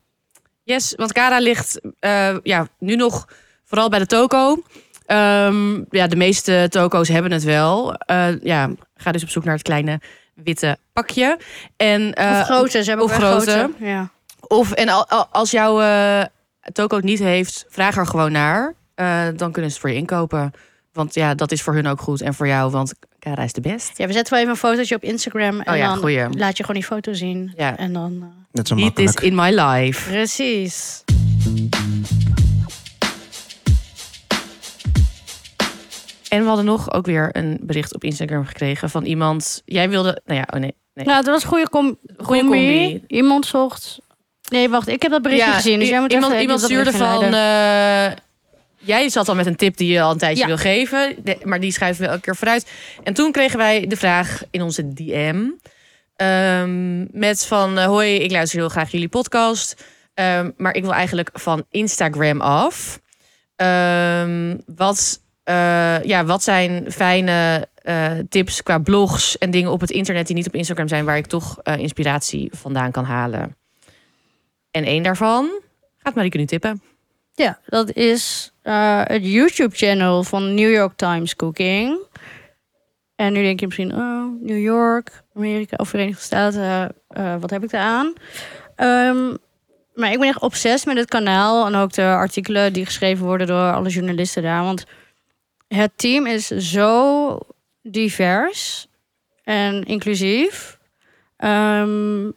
Yes, 0.62 0.94
want 0.96 1.12
Cara 1.12 1.38
ligt 1.38 1.80
eh, 1.98 2.36
ja, 2.42 2.68
nu 2.78 2.96
nog 2.96 3.28
vooral 3.64 3.88
bij 3.88 3.98
de 3.98 4.06
toko. 4.06 4.62
Ehm, 5.06 5.74
ja, 5.90 6.06
de 6.06 6.16
meeste 6.16 6.66
toko's 6.70 7.08
hebben 7.08 7.32
het 7.32 7.42
wel. 7.44 7.94
Eh, 7.94 8.40
ja, 8.42 8.70
ga 8.96 9.12
dus 9.12 9.22
op 9.22 9.28
zoek 9.28 9.44
naar 9.44 9.54
het 9.54 9.62
kleine 9.62 10.00
witte 10.34 10.76
pakje. 10.92 11.38
En, 11.76 12.14
eh, 12.14 12.30
of 12.40 12.42
grote, 12.44 12.82
ze 12.82 12.88
hebben 12.88 13.06
of 13.06 13.16
wel 13.16 13.30
grote. 13.30 13.50
grote. 13.50 13.84
Ja. 13.84 14.10
Of, 14.40 14.72
en 14.72 14.88
al- 14.88 15.08
al- 15.08 15.26
als 15.30 15.50
jouw 15.50 15.80
eh, 15.80 16.24
toko 16.72 16.96
het 16.96 17.04
niet 17.04 17.18
heeft, 17.18 17.64
vraag 17.68 17.96
er 17.96 18.06
gewoon 18.06 18.32
naar. 18.32 18.74
Eh, 18.94 19.22
dan 19.36 19.52
kunnen 19.52 19.70
ze 19.70 19.76
het 19.76 19.78
voor 19.78 19.90
je 19.90 19.96
inkopen. 19.96 20.50
Want 20.92 21.14
ja, 21.14 21.34
dat 21.34 21.52
is 21.52 21.62
voor 21.62 21.74
hun 21.74 21.86
ook 21.86 22.00
goed. 22.00 22.20
En 22.20 22.34
voor 22.34 22.46
jou, 22.46 22.70
want 22.70 22.92
Cara 23.18 23.42
is 23.42 23.52
de 23.52 23.60
best. 23.60 23.98
ja, 23.98 24.06
we 24.06 24.12
zetten 24.12 24.32
wel 24.32 24.40
even 24.42 24.52
een 24.52 24.58
fotootje 24.60 24.94
op 24.94 25.02
Instagram. 25.02 25.60
En 25.60 25.72
Oh 25.72 25.78
ja, 25.78 25.86
dan 25.88 25.96
goeie. 25.96 26.28
laat 26.38 26.56
je 26.56 26.64
gewoon 26.64 26.80
die 26.80 26.88
foto 26.90 27.12
zien. 27.12 27.52
Ja. 27.56 27.76
En 27.76 27.92
dan... 27.92 28.18
eh, 28.22 28.28
Net 28.52 28.68
zo 28.68 28.74
Eat 28.76 28.94
this 28.94 29.04
makkelijk. 29.04 29.32
in 29.32 29.34
my 29.34 29.60
life. 29.60 30.10
precies. 30.10 31.04
En 36.28 36.40
we 36.40 36.46
hadden 36.46 36.64
nog 36.64 36.92
ook 36.92 37.06
weer 37.06 37.28
een 37.32 37.58
bericht 37.62 37.94
op 37.94 38.04
Instagram 38.04 38.44
gekregen 38.46 38.90
van 38.90 39.04
iemand. 39.04 39.62
Jij 39.64 39.88
wilde, 39.90 40.20
nou 40.24 40.38
ja, 40.38 40.46
oh 40.54 40.60
nee. 40.60 40.74
nee. 40.94 41.04
Nou, 41.06 41.22
dat 41.24 41.32
was 41.34 41.42
een 41.42 41.48
goede, 41.48 41.68
com 41.68 41.98
Goeie 42.16 42.40
combi. 42.42 43.04
Iemand 43.06 43.46
zocht... 43.46 43.98
Nee, 44.48 44.68
wacht. 44.68 44.88
Ik 44.88 45.02
heb 45.02 45.10
dat 45.10 45.22
berichtje 45.22 45.52
gezien. 45.52 45.78
Dus 45.78 45.88
jij 45.88 46.00
moet 46.00 46.12
iemand, 46.12 46.30
even 46.32 46.42
iemand 46.42 46.60
stuurde 46.60 46.92
van. 46.92 47.22
eh, 47.22 48.12
jij 48.78 49.08
zat 49.08 49.28
al 49.28 49.34
met 49.34 49.46
een 49.46 49.56
tip 49.56 49.76
die 49.76 49.92
je 49.92 50.02
al 50.02 50.10
een 50.10 50.18
tijdje 50.18 50.40
Ja. 50.42 50.46
wil 50.46 50.56
geven. 50.56 51.16
maar 51.42 51.60
die 51.60 51.72
schuiven 51.72 52.04
we 52.04 52.08
elke 52.10 52.20
keer 52.22 52.36
vooruit. 52.36 52.70
En 53.04 53.14
toen 53.14 53.32
kregen 53.32 53.58
wij 53.58 53.86
de 53.86 53.96
vraag 53.96 54.42
in 54.50 54.62
onze 54.62 54.92
DM. 54.92 55.44
ehm, 56.16 57.18
met 57.18 57.46
van, 57.46 57.78
eh, 57.78 57.84
hoi, 57.84 58.14
ik 58.14 58.30
luister 58.30 58.58
heel 58.58 58.68
graag 58.68 58.90
jullie 58.90 59.08
podcast. 59.08 59.84
ehm, 60.14 60.50
maar 60.56 60.74
ik 60.74 60.82
wil 60.82 60.92
eigenlijk 60.94 61.30
van 61.32 61.64
Instagram 61.70 62.40
af. 62.40 63.00
Ehm, 63.56 64.56
wat, 64.76 65.20
eh, 65.46 66.02
ja, 66.02 66.24
wat 66.24 66.42
zijn 66.42 66.92
fijne 66.92 67.68
eh, 67.82 68.10
tips 68.28 68.62
qua 68.62 68.78
blogs 68.78 69.38
en 69.38 69.50
dingen 69.50 69.70
op 69.70 69.80
het 69.80 69.90
internet 69.90 70.26
die 70.26 70.36
niet 70.36 70.46
op 70.46 70.54
Instagram 70.54 70.88
zijn... 70.88 71.04
waar 71.04 71.16
ik 71.16 71.26
toch 71.26 71.58
eh, 71.62 71.78
inspiratie 71.78 72.50
vandaan 72.52 72.90
kan 72.90 73.04
halen? 73.04 73.56
En 74.70 74.84
één 74.84 75.02
daarvan 75.02 75.60
gaat 75.98 76.14
Marieke 76.14 76.36
nu 76.36 76.44
tippen. 76.44 76.82
Ja, 77.34 77.58
dat 77.66 77.92
is 77.92 78.52
het 78.62 79.26
YouTube-channel 79.26 80.24
van 80.24 80.54
New 80.54 80.72
York 80.72 80.96
Times 80.96 81.36
Cooking. 81.36 81.98
En 83.14 83.32
nu 83.32 83.42
denk 83.42 83.60
je 83.60 83.66
misschien, 83.66 83.94
oh, 83.94 84.40
New 84.40 84.58
York, 84.58 85.22
Amerika 85.34 85.76
of 85.76 85.88
Verenigde 85.88 86.22
Staten, 86.22 86.94
wat 87.40 87.50
heb 87.50 87.62
ik 87.62 87.70
daaraan? 87.70 88.12
Ehm 88.76 89.34
maar 89.94 90.12
ik 90.12 90.18
ben 90.18 90.28
echt 90.28 90.40
obsessief 90.40 90.86
met 90.86 90.96
het 90.96 91.08
kanaal 91.08 91.66
en 91.66 91.74
ook 91.74 91.92
de 91.92 92.02
artikelen 92.02 92.72
die 92.72 92.84
geschreven 92.84 93.26
worden 93.26 93.46
door 93.46 93.72
alle 93.72 93.88
journalisten 93.88 94.42
daar. 94.42 94.62
Want 94.62 94.84
het 95.68 95.92
team 95.96 96.26
is 96.26 96.46
zo 96.46 97.38
divers 97.82 98.86
en 99.44 99.84
inclusief. 99.84 100.78
Ehm, 101.36 102.30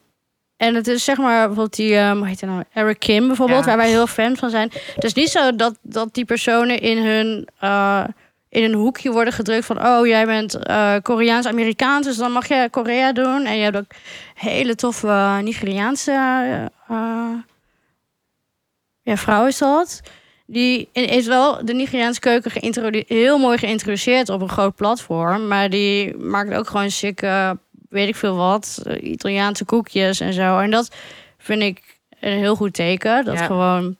en 0.57 0.75
het 0.75 0.87
is 0.87 1.03
zeg 1.03 1.17
maar 1.17 1.37
bijvoorbeeld 1.37 1.75
die, 1.75 1.95
ehm, 1.95 2.17
hoe 2.17 2.27
heet 2.27 2.41
hij 2.41 2.49
nou? 2.49 2.63
Eric 2.73 2.99
Kim 2.99 3.27
bijvoorbeeld, 3.27 3.59
Ja. 3.59 3.65
waar 3.65 3.77
wij 3.77 3.89
heel 3.89 4.07
fan 4.07 4.37
van 4.37 4.49
zijn. 4.49 4.71
Het 4.95 5.03
is 5.03 5.13
niet 5.13 5.29
zo 5.29 5.55
dat, 5.55 5.77
dat 5.81 6.13
die 6.13 6.25
personen 6.25 6.79
in 6.79 6.97
hun 6.97 7.47
eh, 7.59 8.03
in 8.49 8.63
een 8.63 8.73
hoekje 8.73 9.11
worden 9.11 9.33
gedrukt 9.33 9.65
van 9.65 9.85
oh 9.85 10.07
jij 10.07 10.25
bent 10.25 10.55
eh, 10.55 10.95
Koreaans-Amerikaans, 11.01 12.05
dus 12.05 12.17
dan 12.17 12.31
mag 12.31 12.47
je 12.47 12.67
Korea 12.71 13.11
doen. 13.11 13.45
En 13.45 13.55
je 13.57 13.63
hebt 13.63 13.77
ook 13.77 13.91
hele 14.35 14.75
toffe 14.75 15.07
eh, 15.07 15.37
Nigeriaanse 15.37 16.11
ja, 19.01 19.15
vrouw 19.17 19.47
is 19.47 19.57
dat. 19.57 20.01
Die 20.51 20.89
is 20.91 21.27
wel 21.27 21.65
de 21.65 21.73
Nigeriaanse 21.73 22.19
keuken 22.19 22.51
heel 23.07 23.37
mooi 23.37 23.57
geïntroduceerd 23.57 24.29
op 24.29 24.41
een 24.41 24.49
groot 24.49 24.75
platform. 24.75 25.47
Maar 25.47 25.69
die 25.69 26.17
maakt 26.17 26.53
ook 26.53 26.67
gewoon 26.67 26.91
sikke, 26.91 27.57
weet 27.89 28.07
ik 28.07 28.15
veel 28.15 28.35
wat, 28.35 28.81
eh, 28.85 29.11
Italiaanse 29.11 29.65
koekjes 29.65 30.19
en 30.19 30.33
zo. 30.33 30.59
En 30.59 30.71
dat 30.71 30.95
vind 31.37 31.61
ik 31.61 31.99
een 32.19 32.37
heel 32.37 32.55
goed 32.55 32.73
teken. 32.73 33.25
Dat 33.25 33.37
Ja. 33.37 33.45
gewoon 33.45 33.97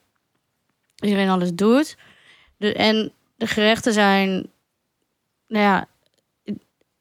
iedereen 0.99 1.29
alles 1.29 1.53
doet. 1.53 1.97
De, 2.57 2.73
en 2.73 3.11
de 3.35 3.47
gerechten 3.47 3.93
zijn, 3.93 4.49
nou 5.47 5.63
ja, 5.63 5.87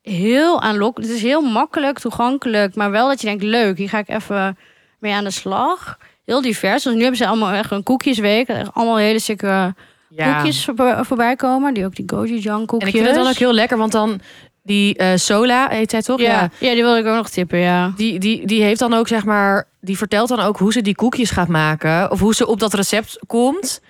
heel 0.02 0.60
aanlokkelijk. 0.60 1.10
Het 1.10 1.20
is 1.20 1.26
heel 1.26 1.42
makkelijk, 1.42 1.98
toegankelijk, 1.98 2.74
maar 2.74 2.90
wel 2.90 3.08
dat 3.08 3.20
je 3.20 3.26
denkt, 3.26 3.42
leuk, 3.42 3.78
hier 3.78 3.88
ga 3.88 3.98
ik 3.98 4.08
even 4.08 4.58
mee 4.98 5.12
aan 5.12 5.24
de 5.24 5.30
slag. 5.30 5.98
Heel 6.28 6.40
divers. 6.40 6.82
Dus 6.82 6.92
nu 6.94 7.00
hebben 7.00 7.16
ze 7.18 7.26
allemaal 7.26 7.50
echt 7.50 7.70
een 7.70 7.82
koekjesweek. 7.82 8.48
Echt 8.48 8.74
allemaal 8.74 8.96
hele 8.96 9.18
sikke 9.18 9.74
koekjes 10.16 10.64
voorbij, 10.64 11.04
voorbij 11.04 11.36
komen. 11.36 11.74
Die 11.74 11.84
ook 11.84 11.94
die 11.96 12.04
gochujang 12.06 12.60
En 12.60 12.66
koekjes. 12.66 12.90
ik 12.90 12.96
vind 12.96 13.06
het 13.06 13.16
dan 13.16 13.28
ook 13.28 13.38
heel 13.38 13.52
lekker, 13.52 13.78
want 13.78 13.92
dan 13.92 14.20
die 14.62 14.96
eh, 14.96 15.16
Sola, 15.16 15.68
heet 15.68 15.90
zij 15.90 16.02
toch? 16.02 16.20
ja, 16.20 16.50
ja, 16.58 16.72
die 16.72 16.82
wil 16.82 16.96
ik 16.96 17.06
ook 17.06 17.16
nog 17.16 17.28
tippen, 17.28 17.58
ja. 17.58 17.92
Die, 17.96 18.18
die, 18.18 18.46
die 18.46 18.62
heeft 18.62 18.78
dan 18.78 18.94
ook, 18.94 19.08
zeg 19.08 19.24
maar, 19.24 19.68
die 19.80 19.96
vertelt 19.96 20.28
dan 20.28 20.40
ook 20.40 20.58
hoe 20.58 20.72
ze 20.72 20.82
die 20.82 20.94
koekjes 20.94 21.30
gaat 21.30 21.48
maken. 21.48 22.10
Of 22.10 22.20
hoe 22.20 22.34
ze 22.34 22.46
op 22.46 22.60
dat 22.60 22.74
recept 22.74 23.18
komt. 23.26 23.80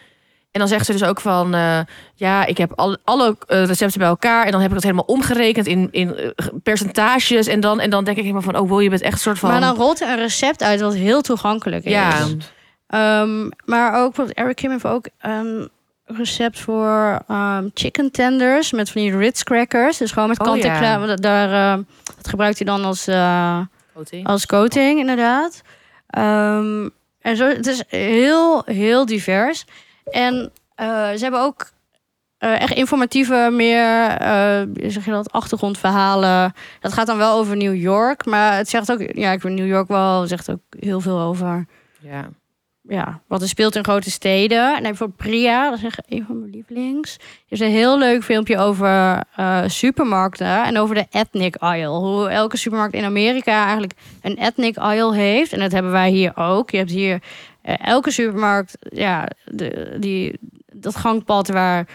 En 0.59 0.65
dan 0.65 0.73
zegt 0.73 0.87
ze 0.87 0.93
dus 0.93 1.05
ook 1.05 1.21
van, 1.21 1.55
eh, 1.55 1.79
ja, 2.15 2.47
ik 2.47 2.59
heb 2.59 2.73
al, 2.75 2.97
alle 3.05 3.37
eh, 3.47 3.65
recepten 3.65 3.99
bij 3.99 4.09
elkaar. 4.09 4.45
En 4.45 4.51
dan 4.51 4.61
heb 4.61 4.69
ik 4.69 4.75
dat 4.75 4.83
helemaal 4.83 5.05
omgerekend 5.05 5.67
in, 5.67 5.89
in 5.91 6.17
eh, 6.17 6.47
percentages. 6.63 7.47
En 7.47 7.61
dan, 7.61 7.81
en 7.81 7.91
dan 7.91 8.05
denk 8.05 8.17
ik 8.17 8.23
helemaal 8.23 8.43
van, 8.43 8.57
oh, 8.57 8.69
wow, 8.69 8.83
je 8.83 8.89
bent 8.89 9.03
echt 9.03 9.13
een 9.13 9.19
soort 9.19 9.39
van... 9.39 9.51
Maar 9.51 9.61
dan 9.61 9.77
rolt 9.77 10.01
er 10.01 10.09
een 10.09 10.19
recept 10.19 10.63
uit 10.63 10.81
wat 10.81 10.95
heel 10.95 11.21
toegankelijk 11.21 11.85
is. 11.85 11.93
ja, 11.93 12.27
Ehm, 12.87 13.49
maar 13.65 13.95
ook, 13.95 14.07
bijvoorbeeld 14.07 14.37
Eric 14.37 14.57
Kim 14.57 14.71
heeft 14.71 14.87
ook 14.87 15.09
een 15.19 15.69
recept 16.05 16.61
voor 16.61 17.23
ehm, 17.29 17.69
chicken 17.75 18.11
tenders 18.11 18.73
met 18.73 18.91
van 18.91 19.01
die 19.01 19.17
Ritz 19.17 19.43
crackers. 19.43 19.97
Dus 19.97 20.13
gewoon 20.13 20.29
met 20.29 20.39
Oh, 20.39 20.47
kant 20.47 20.65
en 20.65 20.79
klaar. 20.79 21.07
want 21.07 21.23
Daar, 21.23 21.77
dat 22.17 22.29
gebruikt 22.29 22.59
hij 22.59 22.67
dan 22.67 22.85
als, 22.85 23.07
eh, 23.07 23.61
als 24.23 24.47
coating, 24.47 24.99
inderdaad. 24.99 25.63
Ehm, 26.07 26.89
en 27.21 27.37
zo, 27.37 27.49
het 27.49 27.67
is 27.67 27.83
heel, 27.89 28.63
heel 28.65 29.07
divers. 29.07 29.65
En 30.11 30.53
eh, 30.75 31.11
ze 31.11 31.23
hebben 31.23 31.41
ook 31.41 31.71
eh, 32.39 32.61
echt 32.61 32.73
informatieve, 32.75 33.49
meer, 33.53 34.09
eh, 34.09 34.63
zeg 34.87 35.05
je 35.05 35.11
dat, 35.11 35.33
achtergrondverhalen. 35.33 36.55
Dat 36.81 36.93
gaat 36.93 37.07
dan 37.07 37.17
wel 37.17 37.39
over 37.39 37.57
New 37.57 37.75
York, 37.75 38.27
maar 38.27 38.57
het 38.57 38.69
zegt 38.69 38.93
ook, 38.93 39.01
ja, 39.01 39.33
ik 39.33 39.41
vind 39.41 39.55
New 39.55 39.67
York 39.67 39.89
wel, 39.89 40.27
zegt 40.27 40.51
ook 40.51 40.61
heel 40.79 41.01
veel 41.01 41.21
over 41.21 41.67
ja. 42.01 42.29
Ja, 42.89 43.21
wat 43.27 43.43
er 43.43 43.49
speelt 43.49 43.77
in 43.77 43.85
grote 43.85 44.11
steden. 44.11 44.83
En 44.83 44.97
voor 44.97 45.11
Priya, 45.11 45.71
dat 45.71 45.79
is 45.79 45.85
echt 45.85 46.01
een 46.09 46.25
van 46.27 46.39
mijn 46.39 46.51
lievelings. 46.51 47.17
Is 47.49 47.61
een 47.61 47.71
heel 47.71 47.99
leuk 47.99 48.25
filmpje 48.25 48.59
over 48.59 49.25
eh, 49.37 49.63
supermarkten 49.67 50.65
en 50.65 50.79
over 50.79 50.95
de 50.95 51.07
ethnic 51.11 51.57
aisle. 51.57 51.99
Hoe 51.99 52.29
elke 52.29 52.57
supermarkt 52.57 52.95
in 52.95 53.05
Amerika 53.05 53.63
eigenlijk 53.63 53.93
een 54.23 54.37
ethnic 54.37 54.77
aisle 54.77 55.15
heeft. 55.15 55.53
En 55.53 55.59
dat 55.59 55.73
hebben 55.73 55.93
wij 55.93 56.11
hier 56.11 56.37
ook. 56.37 56.71
Je 56.71 56.77
hebt 56.77 56.91
hier 56.91 57.23
eh, 57.63 57.75
elke 57.87 58.11
supermarkt, 58.11 58.79
ja, 58.81 59.29
de, 59.45 59.97
die, 60.01 60.39
dat 60.73 60.97
gangpad 60.97 61.49
waar 61.49 61.87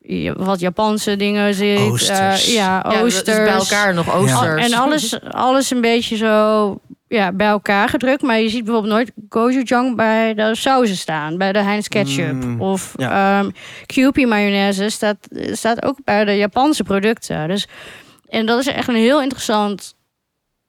je 0.00 0.34
wat 0.36 0.60
Japanse 0.60 1.16
dingen 1.16 1.54
zit. 1.54 1.78
Oosters. 1.78 2.46
Eh, 2.48 2.54
ja, 2.54 2.84
Ja, 2.88 3.00
oosters. 3.00 3.24
dus 3.24 3.36
bij 3.36 3.48
elkaar 3.48 3.94
nog 3.94 4.14
oosters. 4.14 4.64
En 4.64 4.78
alles, 4.78 5.20
alles 5.30 5.70
een 5.70 5.80
beetje 5.80 6.16
zo 6.16 6.80
ja, 7.08 7.32
bij 7.32 7.46
elkaar 7.46 7.88
gedrukt. 7.88 8.22
Maar 8.22 8.38
je 8.40 8.48
ziet 8.48 8.64
bijvoorbeeld 8.64 8.94
nooit 8.94 9.12
gochujang 9.28 9.96
bij 9.96 10.34
de 10.34 10.54
sauzen 10.54 10.96
staan. 10.96 11.38
Bij 11.38 11.52
de 11.52 11.58
Heinz 11.58 11.88
ketchup. 11.88 12.32
Mm, 12.44 12.60
of 12.60 12.94
ja. 12.96 13.38
ehm 13.40 13.50
Kewpie 13.86 14.26
mayonaise 14.26 14.88
staat, 14.88 15.16
staat 15.52 15.82
ook 15.84 15.98
bij 16.04 16.24
de 16.24 16.32
Japanse 16.36 16.82
producten. 16.84 17.48
Dus, 17.48 17.68
en 18.28 18.46
dat 18.46 18.58
is 18.58 18.66
echt 18.66 18.88
een 18.88 18.94
heel 18.94 19.22
interessant 19.22 19.94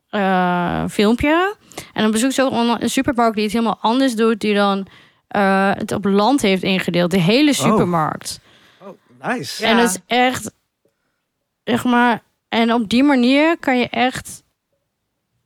eh, 0.10 0.84
filmpje. 0.90 1.56
En 1.94 2.02
dan 2.02 2.12
bezoekt 2.12 2.34
ze 2.34 2.42
ook 2.44 2.52
een- 2.82 2.90
supermarkt 2.90 3.36
die 3.36 3.44
het 3.44 3.54
helemaal 3.54 3.78
anders 3.82 4.16
doet. 4.16 4.40
Die 4.40 4.54
dan 4.56 4.88
eh, 5.28 5.72
het 5.74 5.92
op 5.92 6.06
land 6.06 6.42
heeft 6.42 6.64
ingedeeld. 6.64 7.12
De 7.12 7.20
hele 7.20 7.54
supermarkt. 7.54 8.40
Nice. 9.22 9.64
Ja. 9.64 9.70
En 9.70 9.78
het 9.78 9.90
is 9.90 10.18
echt, 10.18 10.52
zeg 11.64 11.84
maar, 11.84 12.22
en 12.50 12.74
op 12.74 12.90
die 12.90 13.04
manier 13.04 13.58
kan 13.60 13.78
je 13.80 13.88
echt, 13.90 14.44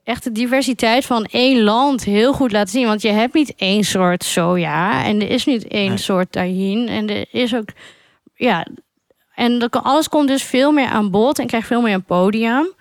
echt 0.03 0.23
de 0.23 0.31
diversiteit 0.31 1.05
van 1.05 1.25
één 1.25 1.61
land 1.63 2.03
heel 2.03 2.33
goed 2.33 2.51
laten 2.51 2.71
zien. 2.71 2.85
Want 2.87 3.01
je 3.01 3.09
hebt 3.09 3.33
niet 3.33 3.53
één 3.55 3.83
soort 3.83 4.23
soja 4.23 5.03
en 5.03 5.21
er 5.21 5.29
is 5.29 5.45
niet 5.45 5.67
één 5.67 5.87
Nee. 5.89 5.97
soort 5.97 6.31
tahin. 6.31 6.87
En 6.87 7.09
er 7.09 7.25
is 7.31 7.55
ook, 7.55 7.69
ja, 8.35 8.67
en 9.35 9.69
alles 9.69 10.09
komt 10.09 10.27
dus 10.27 10.43
veel 10.43 10.71
meer 10.71 10.87
aan 10.87 11.11
bod 11.11 11.39
en 11.39 11.47
krijgt 11.47 11.67
veel 11.67 11.81
meer 11.81 11.93
een 11.93 12.03
podium. 12.03 12.73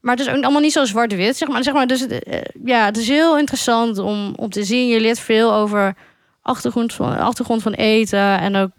Maar 0.00 0.16
het 0.16 0.26
is 0.26 0.32
ook 0.34 0.42
allemaal 0.42 0.60
niet 0.60 0.72
zo 0.72 0.84
zwart-wit, 0.84 1.36
zeg 1.36 1.48
maar. 1.48 1.62
Zeg 1.62 1.74
maar 1.74 1.86
dus, 1.86 2.06
eh, 2.06 2.40
ja, 2.64 2.84
het 2.84 2.96
is 2.96 3.08
heel 3.08 3.38
interessant 3.38 3.98
om, 3.98 4.32
om 4.36 4.50
te 4.50 4.64
zien. 4.64 4.88
Je 4.88 5.00
leert 5.00 5.18
veel 5.18 5.54
over 5.54 5.94
achtergrond 6.42 6.92
van, 6.92 7.18
achtergrond 7.18 7.62
van 7.62 7.72
eten 7.72 8.38
en 8.40 8.56
ook 8.56 8.70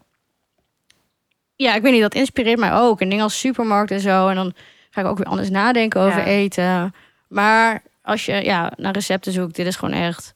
ja, 1.56 1.76
ik 1.76 1.82
weet 1.82 1.92
niet, 1.92 2.02
dat 2.02 2.16
inspireert 2.16 2.60
mij 2.60 2.74
ook. 2.74 3.02
En 3.02 3.10
dingen 3.10 3.24
als 3.24 3.40
supermarkt 3.40 3.92
en 3.92 4.00
zo. 4.00 4.28
En 4.28 4.36
dan 4.36 4.54
ga 4.90 5.02
ik 5.02 5.08
ook 5.08 5.18
weer 5.18 5.28
anders 5.28 5.50
nadenken 5.50 6.02
over 6.02 6.20
Ja. 6.20 6.26
eten. 6.26 6.94
Maar 7.32 7.82
als 8.04 8.26
je 8.26 8.34
ja, 8.44 8.72
naar 8.76 8.94
recepten 8.94 9.32
zoekt, 9.32 9.56
dit 9.56 9.66
is 9.66 9.76
gewoon 9.76 9.94
echt... 9.94 10.34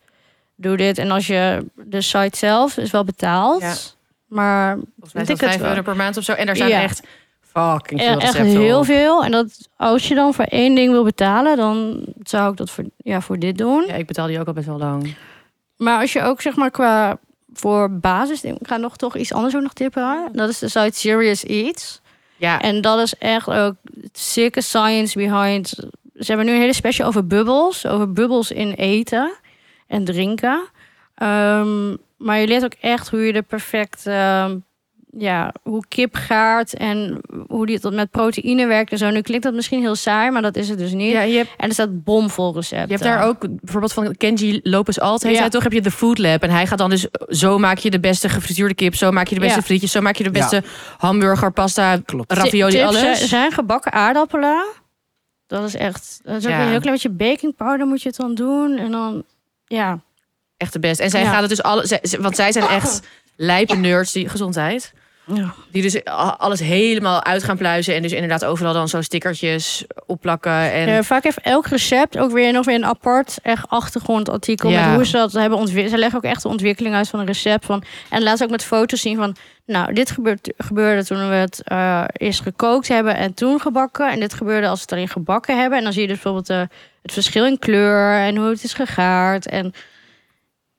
Doe 0.55 0.77
dit. 0.77 0.97
En 0.97 1.11
als 1.11 1.27
je 1.27 1.65
de 1.75 2.01
site 2.01 2.37
zelf 2.37 2.77
is 2.77 2.91
wel 2.91 3.03
betaald. 3.03 3.61
Ja. 3.61 3.73
Maar 4.27 4.73
Volgens 4.75 5.13
mij 5.13 5.21
is 5.21 5.27
dat 5.27 5.39
het 5.39 5.49
5 5.49 5.61
wel. 5.61 5.69
euro 5.69 5.81
per 5.81 5.95
maand 5.95 6.17
of 6.17 6.23
zo. 6.23 6.31
En 6.31 6.45
daar 6.45 6.55
staan 6.55 6.67
Ja. 6.67 6.81
echt 6.81 7.01
fucking 7.41 8.01
veel 8.01 8.09
e- 8.09 8.13
echt 8.13 8.33
recepten 8.33 8.61
heel 8.61 8.79
op. 8.79 8.85
veel. 8.85 9.23
En 9.23 9.31
dat, 9.31 9.69
als 9.77 10.07
je 10.07 10.15
dan 10.15 10.33
voor 10.33 10.45
één 10.45 10.75
ding 10.75 10.91
wil 10.91 11.03
betalen, 11.03 11.57
dan 11.57 12.05
zou 12.23 12.51
ik 12.51 12.57
dat 12.57 12.69
voor, 12.69 12.83
ja, 12.97 13.21
voor 13.21 13.39
dit 13.39 13.57
doen. 13.57 13.83
Ja, 13.87 13.93
ik 13.93 14.07
betaal 14.07 14.27
die 14.27 14.39
ook 14.39 14.47
al 14.47 14.53
best 14.53 14.67
wel 14.67 14.77
lang. 14.77 15.15
Maar 15.77 15.99
als 16.01 16.13
je 16.13 16.21
ook 16.21 16.41
zeg 16.41 16.55
maar 16.55 16.71
qua 16.71 17.17
voor 17.53 17.91
basis, 17.91 18.43
ik 18.43 18.55
ga 18.61 18.77
nog 18.77 18.97
toch 18.97 19.15
iets 19.15 19.33
anders 19.33 19.55
ook 19.55 19.61
nog 19.61 19.73
tippen. 19.73 20.29
Dat 20.31 20.49
is 20.49 20.59
de 20.59 20.67
site 20.69 20.97
Serious 20.99 21.43
Eats. 21.43 22.01
Ja, 22.37 22.61
En 22.61 22.81
dat 22.81 22.99
is 22.99 23.15
echt 23.17 23.47
ook 23.49 23.73
sikke 24.13 24.61
science 24.61 25.17
behind. 25.17 25.75
Ze 26.15 26.25
hebben 26.25 26.45
nu 26.45 26.51
een 26.53 26.59
hele 26.59 26.73
special 26.73 27.07
over 27.07 27.27
bubbels. 27.27 27.85
Over 27.87 28.11
bubbels 28.13 28.51
in 28.51 28.71
eten 28.71 29.33
en 29.87 30.03
drinken. 30.05 30.67
Ehm, 31.15 31.95
maar 32.17 32.39
je 32.39 32.47
leert 32.47 32.63
ook 32.63 32.75
echt 32.81 33.09
hoe 33.09 33.19
je 33.19 33.33
de 33.33 33.41
perfecte 33.41 34.11
ehm, 34.11 34.57
ja, 35.17 35.53
hoe 35.63 35.83
kip 35.87 36.15
gaart 36.15 36.73
en 36.73 37.21
hoe 37.47 37.65
die 37.65 37.79
dat 37.79 37.93
met 37.93 38.11
proteïne 38.11 38.65
werkt 38.67 38.91
en 38.91 38.97
zo. 38.97 39.09
Nu 39.09 39.21
klinkt 39.21 39.43
dat 39.43 39.53
misschien 39.53 39.79
heel 39.79 39.95
saai, 39.95 40.31
maar 40.31 40.41
dat 40.41 40.55
is 40.55 40.69
het 40.69 40.77
dus 40.77 40.91
niet. 40.93 41.11
Ja, 41.11 41.21
je 41.21 41.37
hebt, 41.37 41.49
En 41.57 41.67
er 41.67 41.73
staat 41.73 42.03
bomvol 42.03 42.53
recepten. 42.53 42.87
je 42.87 42.93
hebt 42.93 43.03
daar 43.03 43.23
ook 43.27 43.39
bijvoorbeeld 43.61 43.93
van 43.93 44.15
Kenji 44.17 44.59
Lopez 44.63 44.97
Alt. 44.97 45.23
Heet 45.23 45.33
Ja. 45.33 45.39
hij 45.39 45.49
toch? 45.49 45.63
Heb 45.63 45.71
je 45.71 45.81
de 45.81 45.91
Food 45.91 46.17
Lab. 46.17 46.43
En 46.43 46.49
hij 46.49 46.67
gaat 46.67 46.77
dan 46.77 46.89
dus... 46.89 47.07
Zo 47.27 47.57
maak 47.57 47.77
je 47.77 47.89
de 47.91 47.99
beste 47.99 48.29
gefrituurde 48.29 48.73
kip. 48.75 48.95
Zo 48.95 49.11
maak 49.11 49.27
je 49.27 49.35
de 49.35 49.41
beste 49.41 49.59
Ja. 49.59 49.65
frietjes. 49.65 49.91
Zo 49.91 50.01
maak 50.01 50.15
je 50.15 50.23
de 50.23 50.29
Ja. 50.33 50.39
beste 50.39 50.63
hamburger, 50.97 51.51
pasta, 51.51 51.97
Klopt. 52.05 52.31
ravioli, 52.33 52.81
alles. 52.81 52.99
zijn- 52.99 53.15
zijn 53.15 53.51
gebakken 53.51 53.91
aardappelen. 53.91 54.63
Dat 55.47 55.63
is 55.63 55.75
echt... 55.75 56.19
Dat 56.23 56.35
is 56.35 56.45
ook 56.45 56.51
Ja. 56.51 56.61
een 56.61 56.69
heel 56.69 56.79
klein 56.79 56.93
beetje 56.93 57.09
baking 57.09 57.55
powder 57.55 57.87
moet 57.87 58.01
je 58.01 58.07
het 58.07 58.17
dan 58.17 58.35
doen. 58.35 58.77
En 58.77 58.91
dan, 58.91 59.23
ja... 59.65 59.99
Echt 60.57 60.73
de 60.73 60.79
best. 60.79 60.99
En 60.99 61.09
zij 61.09 61.21
Ja. 61.21 61.31
gaat 61.31 61.39
het 61.41 61.49
dus 61.49 61.63
alle... 61.63 61.85
zij- 61.87 62.01
Want 62.19 62.35
zij 62.35 62.51
zijn 62.51 62.67
echt 62.67 63.07
lijpe 63.35 63.75
nerds. 63.75 64.11
Die, 64.11 64.29
gezondheid. 64.29 64.93
Ja. 65.25 65.53
Die 65.71 65.81
dus 65.81 66.03
alles 66.37 66.59
helemaal 66.59 67.23
uit 67.23 67.43
gaan 67.43 67.57
pluizen. 67.57 67.95
En 67.95 68.01
dus 68.01 68.11
inderdaad 68.11 68.45
overal 68.45 68.73
dan 68.73 68.87
zo 68.87 69.01
stickertjes 69.01 69.85
opplakken. 70.05 70.71
En 70.71 70.89
Ja, 70.89 71.03
vaak 71.03 71.23
heeft 71.23 71.39
elk 71.41 71.67
recept 71.67 72.17
ook 72.17 72.31
weer 72.31 72.53
nog 72.53 72.65
weer 72.65 72.75
een 72.75 72.85
apart 72.85 73.37
echt 73.41 73.69
achtergrondartikel 73.69 74.69
Ja. 74.69 74.85
met 74.87 74.95
hoe 74.95 75.05
ze 75.05 75.11
dat 75.11 75.31
hebben 75.31 75.57
ontwikkeld. 75.59 75.93
Ze 75.93 75.97
leggen 75.99 76.17
ook 76.17 76.23
echt 76.23 76.41
de 76.41 76.47
ontwikkeling 76.47 76.95
uit 76.95 77.09
van 77.09 77.19
een 77.19 77.25
recept 77.25 77.65
van 77.65 77.83
en 78.09 78.23
laat 78.23 78.37
ze 78.37 78.43
ook 78.43 78.49
met 78.49 78.63
foto's 78.63 79.01
zien 79.01 79.15
van 79.17 79.35
nou 79.65 79.93
dit 79.93 80.11
gebeurt, 80.11 80.53
gebeurde 80.57 81.05
toen 81.05 81.29
we 81.29 81.35
het 81.35 81.61
eh, 81.63 82.03
eerst 82.13 82.41
gekookt 82.41 82.87
hebben 82.87 83.15
en 83.15 83.33
toen 83.33 83.59
gebakken 83.59 84.11
en 84.11 84.19
dit 84.19 84.33
gebeurde 84.33 84.67
als 84.67 84.79
we 84.79 84.85
het 84.85 84.91
erin 84.91 85.09
gebakken 85.09 85.59
hebben 85.59 85.77
en 85.77 85.83
dan 85.83 85.93
zie 85.93 86.01
je 86.01 86.07
dus 86.07 86.19
bijvoorbeeld 86.21 86.49
eh, 86.49 86.77
het 87.01 87.13
verschil 87.13 87.45
in 87.45 87.59
kleur 87.59 88.19
en 88.19 88.35
hoe 88.37 88.49
het 88.49 88.63
is 88.63 88.73
gegaard 88.73 89.47
en 89.47 89.73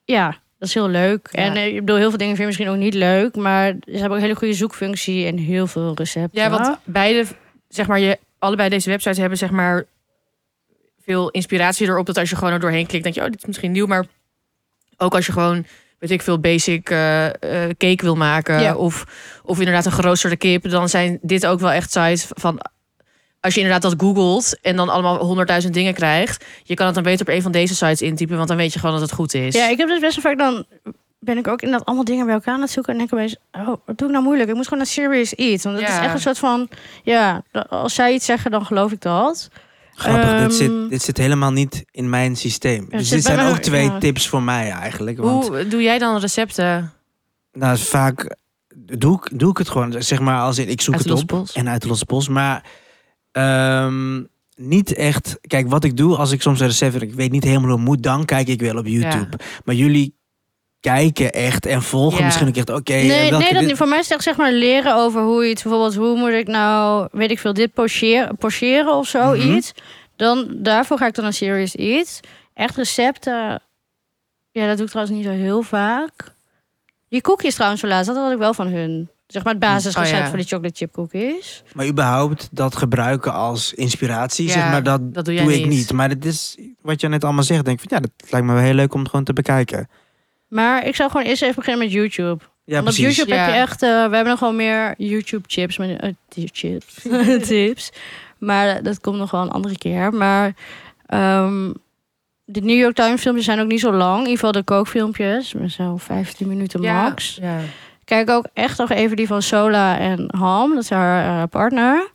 ja 0.04 0.36
dat 0.58 0.68
is 0.68 0.74
heel 0.74 0.88
leuk. 0.88 1.28
Ja. 1.32 1.38
En 1.38 1.56
eh, 1.56 1.66
ik 1.66 1.80
bedoel, 1.80 1.96
heel 1.96 2.08
veel 2.08 2.18
dingen 2.18 2.36
vind 2.36 2.38
je 2.38 2.46
misschien 2.56 2.68
ook 2.68 2.84
niet 2.84 2.94
leuk, 2.94 3.36
maar 3.36 3.74
ze 3.84 3.90
hebben 3.90 4.10
ook 4.10 4.16
een 4.16 4.22
hele 4.22 4.34
goede 4.34 4.54
zoekfunctie 4.54 5.26
en 5.26 5.38
heel 5.38 5.66
veel 5.66 5.94
recepten. 5.94 6.42
Ja, 6.42 6.50
want 6.50 6.78
beide, 6.84 7.24
zeg 7.68 7.86
maar, 7.86 8.00
je, 8.00 8.18
allebei 8.38 8.68
deze 8.68 8.90
websites 8.90 9.18
hebben 9.18 9.38
zeg 9.38 9.50
maar 9.50 9.84
veel 11.06 11.30
inspiratie 11.30 11.86
erop. 11.86 12.06
Dat 12.06 12.18
als 12.18 12.30
je 12.30 12.36
gewoon 12.36 12.52
er 12.52 12.60
doorheen 12.60 12.86
klikt, 12.86 13.02
denk 13.02 13.14
je, 13.14 13.20
oh, 13.20 13.26
dit 13.30 13.38
is 13.38 13.46
misschien 13.46 13.72
nieuw. 13.72 13.86
Maar 13.86 14.06
ook 14.96 15.14
als 15.14 15.26
je 15.26 15.32
gewoon, 15.32 15.66
weet 15.98 16.10
ik 16.10 16.22
veel, 16.22 16.38
basic 16.38 16.90
eh, 16.90 17.26
eh, 17.26 17.70
cake 17.78 18.04
wil 18.04 18.16
maken. 18.16 18.60
Ja. 18.60 18.76
Of, 18.76 19.06
of 19.42 19.58
inderdaad 19.58 19.86
een 19.86 19.92
geroosterde 19.92 20.36
kip. 20.36 20.70
Dan 20.70 20.88
zijn 20.88 21.18
dit 21.22 21.46
ook 21.46 21.60
wel 21.60 21.70
echt 21.70 21.92
sites 21.92 22.26
van... 22.28 22.60
Als 23.46 23.54
je 23.54 23.60
inderdaad 23.60 23.90
dat 23.90 24.00
googelt 24.00 24.58
en 24.62 24.76
dan 24.76 24.88
allemaal 24.88 25.18
honderdduizend 25.24 25.74
dingen 25.74 25.94
krijgt. 25.94 26.44
Je 26.62 26.74
kan 26.74 26.86
het 26.86 26.94
dan 26.94 27.04
beter 27.04 27.26
op 27.26 27.34
een 27.34 27.42
van 27.42 27.52
deze 27.52 27.74
sites 27.74 28.02
intypen. 28.02 28.36
Want 28.36 28.48
dan 28.48 28.56
weet 28.56 28.72
je 28.72 28.78
gewoon 28.78 28.94
dat 28.94 29.04
het 29.04 29.12
goed 29.12 29.34
is. 29.34 29.54
Ja, 29.54 29.68
ik 29.68 29.78
heb 29.78 29.88
dus 29.88 30.00
best 30.00 30.22
wel 30.22 30.24
vaak 30.34 30.38
dan 30.38 30.64
ben 31.18 31.38
ik 31.38 31.48
ook 31.48 31.62
inderdaad 31.62 31.86
allemaal 31.86 32.04
dingen 32.04 32.24
bij 32.26 32.34
elkaar 32.34 32.54
aan 32.54 32.60
het 32.60 32.70
zoeken 32.70 32.92
en 32.92 32.98
denk 32.98 33.12
ik 33.12 33.18
opeens, 33.18 33.36
oh, 33.52 33.66
wat 33.66 33.98
doe 33.98 34.06
ik 34.06 34.12
nou 34.12 34.24
moeilijk? 34.24 34.48
Ik 34.48 34.54
moet 34.54 34.64
gewoon 34.64 34.78
naar 34.78 34.86
Serious 34.86 35.34
Eat, 35.34 35.62
want 35.62 35.76
het 35.78 35.86
Ja. 35.88 35.98
is 35.98 36.04
echt 36.04 36.14
een 36.14 36.20
soort 36.20 36.38
van, 36.38 36.68
ja, 37.02 37.42
als 37.68 37.94
zij 37.94 38.12
iets 38.14 38.24
zeggen, 38.26 38.50
dan 38.50 38.64
geloof 38.66 38.92
ik 38.92 39.00
dat. 39.00 39.48
Grappig, 39.94 40.30
dit, 40.30 40.40
Ehm, 40.40 40.50
zit, 40.50 40.90
dit 40.90 41.02
zit 41.02 41.16
helemaal 41.16 41.52
niet 41.52 41.84
in 41.90 42.10
mijn 42.10 42.36
systeem. 42.36 42.86
Dus 42.90 43.08
dit 43.08 43.22
zijn 43.24 43.48
ook 43.48 43.58
twee 43.58 43.84
ja. 43.84 43.98
tips 43.98 44.28
voor 44.28 44.42
mij 44.42 44.70
eigenlijk. 44.70 45.18
Want 45.18 45.48
Hoe 45.48 45.68
doe 45.68 45.82
jij 45.82 45.98
dan 45.98 46.18
recepten? 46.18 46.92
nou, 47.52 47.78
vaak 47.78 48.36
doe 48.76 49.14
ik, 49.24 49.38
doe 49.38 49.50
ik 49.50 49.58
het 49.58 49.68
gewoon, 49.68 50.02
zeg 50.02 50.20
maar, 50.20 50.40
als 50.40 50.58
in, 50.58 50.68
ik 50.68 50.80
zoek 50.80 50.94
het 50.94 51.10
op. 51.10 51.26
pols? 51.26 51.52
En 51.52 51.68
uit 51.68 51.82
de 51.82 51.88
losse 51.88 52.04
pols. 52.06 52.28
Maar 52.28 52.62
ehm, 53.36 54.22
niet 54.56 54.94
echt. 54.94 55.38
Kijk, 55.46 55.68
wat 55.68 55.84
ik 55.84 55.96
doe 55.96 56.16
als 56.16 56.32
ik 56.32 56.42
soms 56.42 56.60
een 56.60 56.66
recept 56.66 56.92
heb, 56.92 57.02
ik 57.02 57.14
weet 57.14 57.30
niet 57.30 57.44
helemaal 57.44 57.70
hoe 57.70 57.78
moet, 57.78 58.02
dan 58.02 58.24
kijk 58.24 58.48
ik 58.48 58.60
wel 58.60 58.76
op 58.78 58.86
YouTube. 58.86 59.38
Maar 59.64 59.74
jullie 59.74 60.14
kijken 60.80 61.32
echt 61.32 61.66
en 61.66 61.82
volgen 61.82 62.18
Ja. 62.18 62.24
misschien 62.24 62.48
ook 62.48 62.56
echt, 62.56 62.70
oké. 62.70 62.92
nee, 62.92 63.30
welke 63.30 63.44
nee, 63.44 63.52
dat 63.54 63.62
niet. 63.64 63.76
Voor 63.76 63.88
mij 63.88 63.98
is 63.98 64.04
het 64.04 64.14
echt 64.14 64.22
zeg 64.24 64.36
maar 64.36 64.52
leren 64.52 64.94
over 64.94 65.22
hoe 65.22 65.42
je 65.44 65.50
het, 65.50 65.62
bijvoorbeeld, 65.62 65.94
hoe 65.94 66.16
moet 66.18 66.30
ik 66.30 66.46
nou, 66.46 67.08
weet 67.12 67.30
ik 67.30 67.38
veel, 67.38 67.52
dit 67.52 67.72
pocheren, 67.72 68.36
pocheren 68.36 68.94
of 68.94 69.12
Mhm. 69.14 69.22
zoiets. 69.24 69.72
Dan, 70.16 70.48
daarvoor 70.56 70.98
ga 70.98 71.06
ik 71.06 71.14
dan 71.14 71.24
naar 71.24 71.32
Serious 71.32 71.74
Eat. 71.74 72.20
Echt 72.54 72.76
recepten, 72.76 73.62
ja, 74.50 74.66
dat 74.66 74.76
doe 74.76 74.84
ik 74.86 74.90
trouwens 74.92 75.16
niet 75.16 75.26
zo 75.26 75.32
heel 75.32 75.62
vaak. 75.62 76.34
Die 77.08 77.20
koekjes 77.20 77.54
trouwens 77.54 77.80
zo 77.82 77.88
laatst, 77.88 78.06
dat 78.06 78.16
had 78.16 78.32
ik 78.32 78.38
wel 78.38 78.54
van 78.54 78.66
hun. 78.66 79.10
Zeg 79.26 79.44
maar 79.44 79.52
het 79.52 79.62
basisrecept 79.62 80.12
Oh, 80.16 80.18
ja. 80.22 80.28
voor 80.28 80.38
de 80.38 80.44
chocolate 80.44 80.76
chip 80.76 80.92
cookies. 80.92 81.62
Maar 81.74 81.86
überhaupt 81.86 82.48
dat 82.52 82.76
gebruiken 82.76 83.32
als 83.32 83.72
inspiratie, 83.74 84.46
Ja, 84.46 84.52
zeg 84.52 84.62
maar, 84.70 84.82
dat, 84.82 85.14
dat 85.14 85.24
doe 85.24 85.34
ik 85.34 85.46
niet. 85.46 85.66
niet. 85.66 85.92
Maar 85.92 86.08
het 86.08 86.24
is 86.24 86.56
wat 86.82 87.00
je 87.00 87.08
net 87.08 87.24
allemaal 87.24 87.42
zegt, 87.42 87.64
denk 87.64 87.80
ik 87.82 87.88
van 87.88 87.98
ja, 87.98 88.06
dat 88.18 88.30
lijkt 88.30 88.46
me 88.46 88.52
wel 88.52 88.62
heel 88.62 88.74
leuk 88.74 88.94
om 88.94 89.00
het 89.00 89.08
gewoon 89.10 89.24
te 89.24 89.32
bekijken. 89.32 89.88
Maar 90.48 90.86
ik 90.86 90.96
zou 90.96 91.10
gewoon 91.10 91.26
eerst 91.26 91.42
even 91.42 91.54
beginnen 91.54 91.82
met 91.84 91.92
YouTube. 91.92 92.38
Ja, 92.64 92.74
Want 92.74 92.88
op 92.88 92.94
precies. 92.94 93.16
YouTube 93.16 93.34
heb 93.36 93.48
je 93.48 93.54
echt... 93.60 93.82
eh, 93.82 93.88
we 93.88 94.14
hebben 94.14 94.24
nog 94.26 94.40
wel 94.40 94.52
meer 94.52 94.94
YouTube-chips. 94.98 95.78
Maar, 95.78 95.88
eh, 95.90 96.12
die 96.28 96.50
chips. 96.52 97.02
tips. 97.48 97.90
Maar 98.38 98.82
dat 98.82 99.00
komt 99.00 99.18
nog 99.18 99.30
wel 99.30 99.42
een 99.42 99.50
andere 99.50 99.78
keer. 99.78 100.14
Maar 100.14 100.54
ehm, 101.06 101.72
de 102.44 102.60
New 102.60 102.78
York 102.78 102.94
Times 102.94 103.20
filmpjes 103.20 103.44
zijn 103.46 103.60
ook 103.60 103.68
niet 103.68 103.80
zo 103.80 103.92
lang. 103.92 104.14
In 104.14 104.20
ieder 104.20 104.34
geval 104.34 104.52
de 104.52 104.62
kookfilmpjes. 104.62 105.54
Maar 105.54 105.68
zo 105.70 105.96
15 105.96 106.48
minuten 106.48 106.80
max. 106.80 107.38
Ja. 107.40 107.58
Kijk 108.06 108.30
ook 108.30 108.46
echt 108.52 108.78
nog 108.78 108.90
even 108.90 109.16
die 109.16 109.26
van 109.26 109.42
Sola 109.42 109.98
en 109.98 110.28
Ham. 110.38 110.74
Dat 110.74 110.82
is 110.82 110.90
haar 110.90 111.42
eh, 111.42 111.48
partner. 111.50 112.10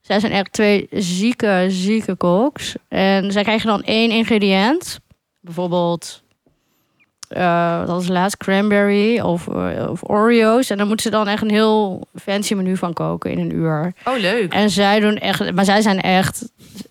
Zij 0.00 0.20
zijn 0.20 0.32
echt 0.32 0.52
twee 0.52 0.86
zieke, 0.90 1.66
zieke 1.68 2.14
koks. 2.14 2.74
En 2.88 3.32
zij 3.32 3.42
krijgen 3.42 3.66
dan 3.66 3.82
één 3.82 4.10
ingrediënt. 4.10 5.00
Bijvoorbeeld, 5.40 6.22
eh 7.28 7.86
dat 7.86 8.02
is 8.02 8.08
laatst 8.08 8.36
cranberry 8.36 9.20
of, 9.20 9.48
eh, 9.48 9.86
of 9.90 10.08
Oreo's. 10.08 10.70
En 10.70 10.78
dan 10.78 10.86
moeten 10.86 11.04
ze 11.06 11.16
dan 11.16 11.28
echt 11.28 11.42
een 11.42 11.50
heel 11.50 12.06
fancy 12.14 12.54
menu 12.54 12.76
van 12.76 12.92
koken 12.92 13.30
in 13.30 13.38
een 13.38 13.54
uur. 13.54 13.94
Oh, 14.04 14.16
leuk. 14.18 14.52
En 14.52 14.70
zij 14.70 15.00
doen 15.00 15.16
echt, 15.16 15.52
maar 15.52 15.64
zij 15.64 15.80
zijn 15.80 16.00
echt, 16.00 16.38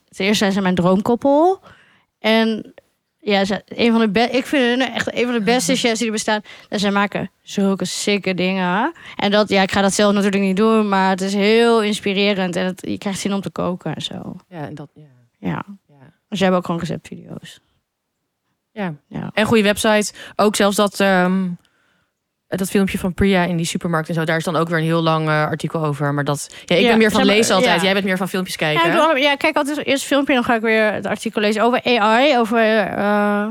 ten 0.10 0.26
eerste 0.26 0.36
zijn 0.36 0.52
ze 0.52 0.62
mijn 0.62 0.76
droomkoppel. 0.76 1.60
En 2.20 2.74
ja, 3.32 3.46
ze, 3.46 3.62
een 3.66 3.92
van 3.92 4.00
de 4.00 4.10
be- 4.10 4.20
ik 4.32 4.46
vind 4.46 4.64
hun 4.80 4.94
echt 4.94 5.16
een 5.16 5.24
van 5.26 5.34
de 5.34 5.42
beste 5.42 5.76
chefs 5.76 5.98
die 5.98 6.06
er 6.08 6.14
bestaan. 6.14 6.42
En 6.70 6.80
zij 6.80 6.92
maken 6.92 7.32
zulke 7.42 7.86
sikke 7.86 8.34
dingen. 8.34 8.94
En 9.16 9.32
dat, 9.32 9.50
ja, 9.50 9.62
ik 9.62 9.72
ga 9.72 9.82
dat 9.82 9.94
zelf 9.94 10.14
natuurlijk 10.14 10.44
niet 10.44 10.58
doen, 10.58 10.90
maar 10.90 11.10
het 11.10 11.22
is 11.22 11.34
heel 11.34 11.82
inspirerend. 11.84 12.56
En 12.56 12.66
het, 12.66 12.82
je 12.88 12.98
krijgt 12.98 13.20
zin 13.20 13.34
om 13.34 13.42
te 13.42 13.50
koken 13.50 13.96
en 13.96 14.02
zo. 14.02 14.36
Ja, 14.50 14.66
en 14.68 14.76
dat, 14.76 14.90
ja. 14.94 15.02
Ja. 15.40 15.64
Ja. 15.88 15.96
Jij 16.30 16.48
hebt 16.48 16.58
ook 16.58 16.66
gewoon 16.66 16.80
receptvideo's. 16.80 17.60
ja. 18.72 18.94
Ja. 19.08 19.30
En 19.34 19.46
goede 19.46 19.64
website. 19.64 20.14
Ook 20.36 20.56
zelfs 20.56 20.76
dat, 20.76 21.00
ehm, 21.00 21.48
dat 22.58 22.70
filmpje 22.70 22.98
van 22.98 23.14
Priya 23.14 23.44
in 23.44 23.58
die 23.58 23.66
supermarkt 23.66 24.08
en 24.10 24.14
zo. 24.14 24.24
Daar 24.24 24.38
is 24.38 24.44
dan 24.44 24.56
ook 24.56 24.68
weer 24.70 24.78
een 24.78 24.84
heel 24.84 25.02
lang 25.02 25.28
eh, 25.28 25.44
artikel 25.44 25.86
over. 25.86 26.14
Maar 26.14 26.24
dat, 26.24 26.56
ja, 26.66 26.76
ik 26.76 26.82
Ja, 26.82 26.88
ben 26.90 26.98
meer 26.98 27.12
van 27.12 27.26
maar, 27.26 27.36
lezen 27.36 27.56
altijd. 27.56 27.76
ja. 27.76 27.84
Jij 27.84 27.94
bent 27.94 28.06
meer 28.06 28.18
van 28.18 28.30
filmpjes 28.30 28.56
kijken. 28.56 28.92
Ja, 28.92 29.12
ik, 29.16 29.18
ja, 29.22 29.36
kijk 29.36 29.56
altijd 29.56 29.86
eerst 29.86 30.04
filmpje 30.06 30.34
en 30.34 30.40
dan 30.40 30.50
ga 30.50 30.56
ik 30.56 30.62
weer 30.62 30.94
het 30.94 31.06
artikel 31.06 31.42
lezen 31.42 31.64
over 31.64 31.82
AI, 31.84 32.38
over 32.38 32.80
eh, 32.80 33.48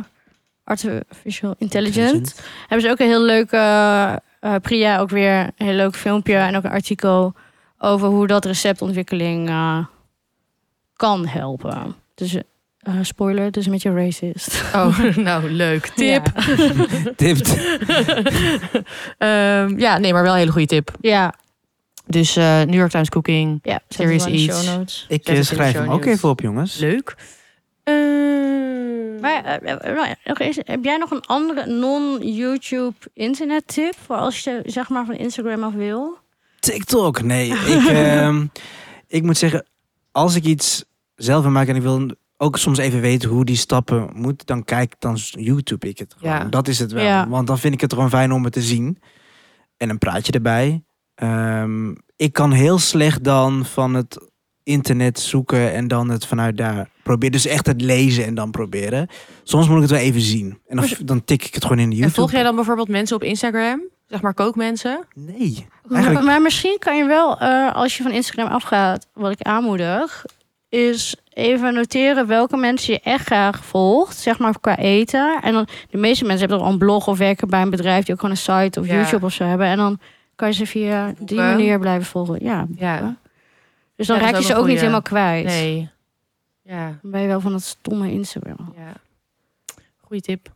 artificial 0.64 1.54
intelligence. 1.58 2.34
Hebben 2.60 2.80
ze 2.80 2.90
ook 2.90 2.98
een 2.98 3.06
heel 3.06 3.22
leuk, 3.22 3.50
eh, 3.50 4.12
eh, 4.40 4.54
Priya 4.62 4.98
ook 4.98 5.10
weer 5.10 5.38
een 5.40 5.66
heel 5.66 5.74
leuk 5.74 5.96
filmpje 5.96 6.36
en 6.36 6.56
ook 6.56 6.64
een 6.64 6.70
artikel 6.70 7.34
over 7.78 8.08
hoe 8.08 8.26
dat 8.26 8.44
receptontwikkeling 8.44 9.48
eh, 9.48 9.78
kan 10.96 11.26
helpen. 11.26 11.94
Dus 12.14 12.36
eh, 12.84 12.94
spoiler, 13.02 13.50
dus 13.50 13.66
met 13.68 13.82
je 13.82 13.92
racist. 13.92 14.62
Oh, 14.74 14.98
nou, 15.16 15.50
leuk. 15.50 15.86
Tip. 15.86 16.26
Tipt. 17.16 17.56
Ehm, 19.18 19.78
ja, 19.78 19.98
nee, 19.98 20.12
maar 20.12 20.22
wel 20.22 20.32
een 20.32 20.38
hele 20.38 20.50
goede 20.52 20.66
tip. 20.66 20.90
Ja, 21.00 21.34
Dus 22.06 22.36
eh, 22.36 22.44
New 22.62 22.74
York 22.74 22.90
Times 22.90 23.08
Cooking. 23.08 23.58
ja. 23.62 23.80
Serious 23.88 24.24
de 24.24 24.30
Eats. 24.30 24.64
show 24.64 24.76
notes. 24.76 25.04
Ik 25.08 25.26
eh, 25.26 25.42
schrijf 25.42 25.72
hem 25.74 25.90
ook 25.90 26.04
even 26.04 26.28
op, 26.28 26.40
jongens. 26.40 26.76
Leuk. 26.78 27.14
Ehm, 27.84 29.20
Maar 29.20 29.60
ja, 29.64 30.16
nog 30.24 30.38
eens, 30.40 30.58
heb 30.64 30.84
jij 30.84 30.96
nog 30.96 31.10
een 31.10 31.20
andere 31.26 31.66
non-YouTube 31.66 32.94
internet 33.14 33.66
tip 33.66 33.94
voor 34.06 34.16
als 34.16 34.40
je 34.40 34.62
zeg 34.66 34.88
maar 34.88 35.04
van 35.06 35.14
Instagram 35.14 35.62
af 35.64 35.72
wil? 35.72 36.18
TikTok, 36.60 37.22
nee. 37.22 37.48
ik, 37.48 37.86
ehm, 37.86 38.46
ik 39.06 39.22
moet 39.22 39.36
zeggen, 39.38 39.66
als 40.12 40.34
ik 40.34 40.44
iets 40.44 40.84
zelf 41.14 41.42
wil 41.42 41.50
maken 41.50 41.70
en 41.70 41.76
ik 41.76 41.82
wil 41.82 42.10
ook 42.36 42.58
soms 42.58 42.78
even 42.78 43.00
weten 43.00 43.28
hoe 43.28 43.44
die 43.44 43.56
stappen 43.56 44.10
moet, 44.14 44.46
dan 44.46 44.64
kijk 44.64 44.94
dan 44.98 45.16
YouTube 45.30 45.88
ik 45.88 45.98
het 45.98 46.14
gewoon. 46.18 46.34
Ja. 46.34 46.44
Dat 46.44 46.68
is 46.68 46.78
het 46.78 46.92
wel. 46.92 47.04
Ja. 47.04 47.28
Want 47.28 47.46
dan 47.46 47.58
vind 47.58 47.74
ik 47.74 47.80
het 47.80 47.92
gewoon 47.92 48.10
fijn 48.10 48.32
om 48.32 48.44
het 48.44 48.52
te 48.52 48.62
zien. 48.62 48.98
En 49.76 49.90
een 49.90 49.98
praatje 49.98 50.32
erbij. 50.32 50.84
Ehm, 51.14 51.94
ik 52.16 52.32
kan 52.32 52.52
heel 52.52 52.78
slecht 52.78 53.24
dan 53.24 53.64
van 53.64 53.94
het 53.94 54.32
internet 54.62 55.20
zoeken 55.20 55.72
en 55.72 55.88
dan 55.88 56.08
het 56.08 56.26
vanuit 56.26 56.56
daar 56.56 56.88
proberen. 57.02 57.32
Dus 57.32 57.46
echt 57.46 57.66
het 57.66 57.80
lezen 57.80 58.24
en 58.24 58.34
dan 58.34 58.50
proberen. 58.50 59.08
Soms 59.42 59.66
moet 59.66 59.76
ik 59.76 59.82
het 59.82 59.90
wel 59.90 60.00
even 60.00 60.20
zien. 60.20 60.58
En 60.66 60.76
dan, 60.76 60.88
dan 61.04 61.24
tik 61.24 61.44
ik 61.44 61.54
het 61.54 61.62
gewoon 61.62 61.78
in 61.78 61.88
de 61.88 61.94
en 61.94 62.00
YouTube. 62.00 62.20
volg 62.20 62.32
jij 62.32 62.42
dan 62.42 62.54
bijvoorbeeld 62.54 62.88
mensen 62.88 63.16
op 63.16 63.22
Instagram? 63.22 63.82
Zeg 64.06 64.22
maar 64.22 64.34
kookmensen? 64.34 65.06
Nee. 65.14 65.66
Eigenlijk, 65.90 66.24
maar 66.24 66.42
misschien 66.42 66.76
kan 66.78 66.96
je 66.96 67.04
wel, 67.04 67.38
eh, 67.38 67.74
als 67.74 67.96
je 67.96 68.02
van 68.02 68.12
Instagram 68.12 68.48
afgaat, 68.48 69.06
wat 69.12 69.30
ik 69.30 69.42
aanmoedig, 69.42 70.24
is 70.74 71.16
even 71.32 71.74
noteren 71.74 72.26
welke 72.26 72.56
mensen 72.56 72.92
je 72.92 73.00
echt 73.00 73.26
graag 73.26 73.64
volgt, 73.64 74.16
zeg 74.16 74.38
maar 74.38 74.60
qua 74.60 74.76
eten. 74.78 75.38
En 75.42 75.52
dan 75.52 75.66
de 75.90 75.98
meeste 75.98 76.24
mensen 76.24 76.40
hebben 76.40 76.58
toch 76.58 76.66
al 76.66 76.72
een 76.72 76.78
blog 76.78 77.06
of 77.06 77.18
werken 77.18 77.48
bij 77.48 77.62
een 77.62 77.70
bedrijf 77.70 78.04
die 78.04 78.14
ook 78.14 78.20
gewoon 78.20 78.36
een 78.36 78.62
site 78.64 78.80
of 78.80 78.86
Ja. 78.86 78.94
YouTube 78.94 79.24
of 79.26 79.32
zo 79.32 79.44
hebben. 79.44 79.66
En 79.66 79.76
dan 79.76 79.98
kan 80.36 80.48
je 80.48 80.54
ze 80.54 80.66
via 80.66 81.14
die 81.18 81.36
manier 81.38 81.78
blijven 81.78 82.06
volgen. 82.06 82.38
Ja. 82.44 82.66
Ja, 82.76 83.16
Dus 83.96 84.06
dan 84.06 84.16
Ja, 84.18 84.22
raak 84.24 84.36
je 84.36 84.42
ze 84.42 84.54
ook 84.56 84.66
niet 84.66 84.78
helemaal 84.80 85.02
kwijt. 85.02 85.44
nee. 85.44 85.88
Ja, 86.62 86.98
Dan 87.02 87.10
ben 87.10 87.20
je 87.20 87.26
wel 87.26 87.40
van 87.40 87.52
dat 87.52 87.62
stomme 87.62 88.10
Instagram. 88.10 88.72
ja. 88.76 88.92
Goeie 90.00 90.22
tip. 90.22 90.48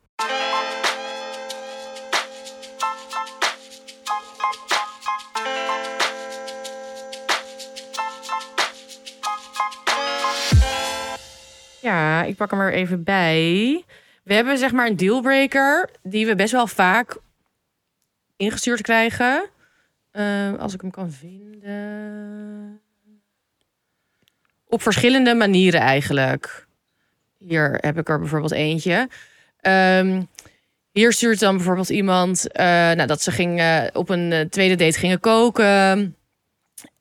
Ja, 11.81 12.25
ik 12.25 12.37
pak 12.37 12.51
hem 12.51 12.61
er 12.61 12.73
even 12.73 13.05
bij. 13.05 13.85
We 14.23 14.35
hebben 14.35 14.59
zeg 14.59 14.73
maar 14.73 14.87
een 14.87 14.97
dealbreaker 14.97 15.91
die 16.03 16.27
we 16.27 16.35
best 16.35 16.53
wel 16.53 16.67
vaak 16.67 17.17
ingestuurd 18.37 18.81
krijgen. 18.81 19.49
Eh, 20.11 20.55
als 20.59 20.75
ik 20.75 20.81
hem 20.81 20.91
kan 20.91 21.13
vinden. 21.13 22.81
Op 24.67 24.83
verschillende 24.83 25.35
manieren 25.35 25.81
eigenlijk. 25.81 26.67
Hier 27.39 27.79
heb 27.81 27.99
ik 27.99 28.09
er 28.09 28.19
bijvoorbeeld 28.19 28.53
eentje. 28.53 29.09
Ehm, 29.61 30.23
hier 30.93 31.13
stuurt 31.13 31.41
dan 31.41 31.57
bijvoorbeeld 31.57 31.89
iemand 31.89 32.53
eh, 32.53 32.67
nou, 32.67 33.07
dat 33.07 33.23
ze 33.23 33.31
ging, 33.31 33.59
eh, 33.59 33.83
op 33.93 34.09
een 34.09 34.49
tweede 34.51 34.75
date 34.75 34.99
gingen 34.99 35.21
koken. 35.21 36.17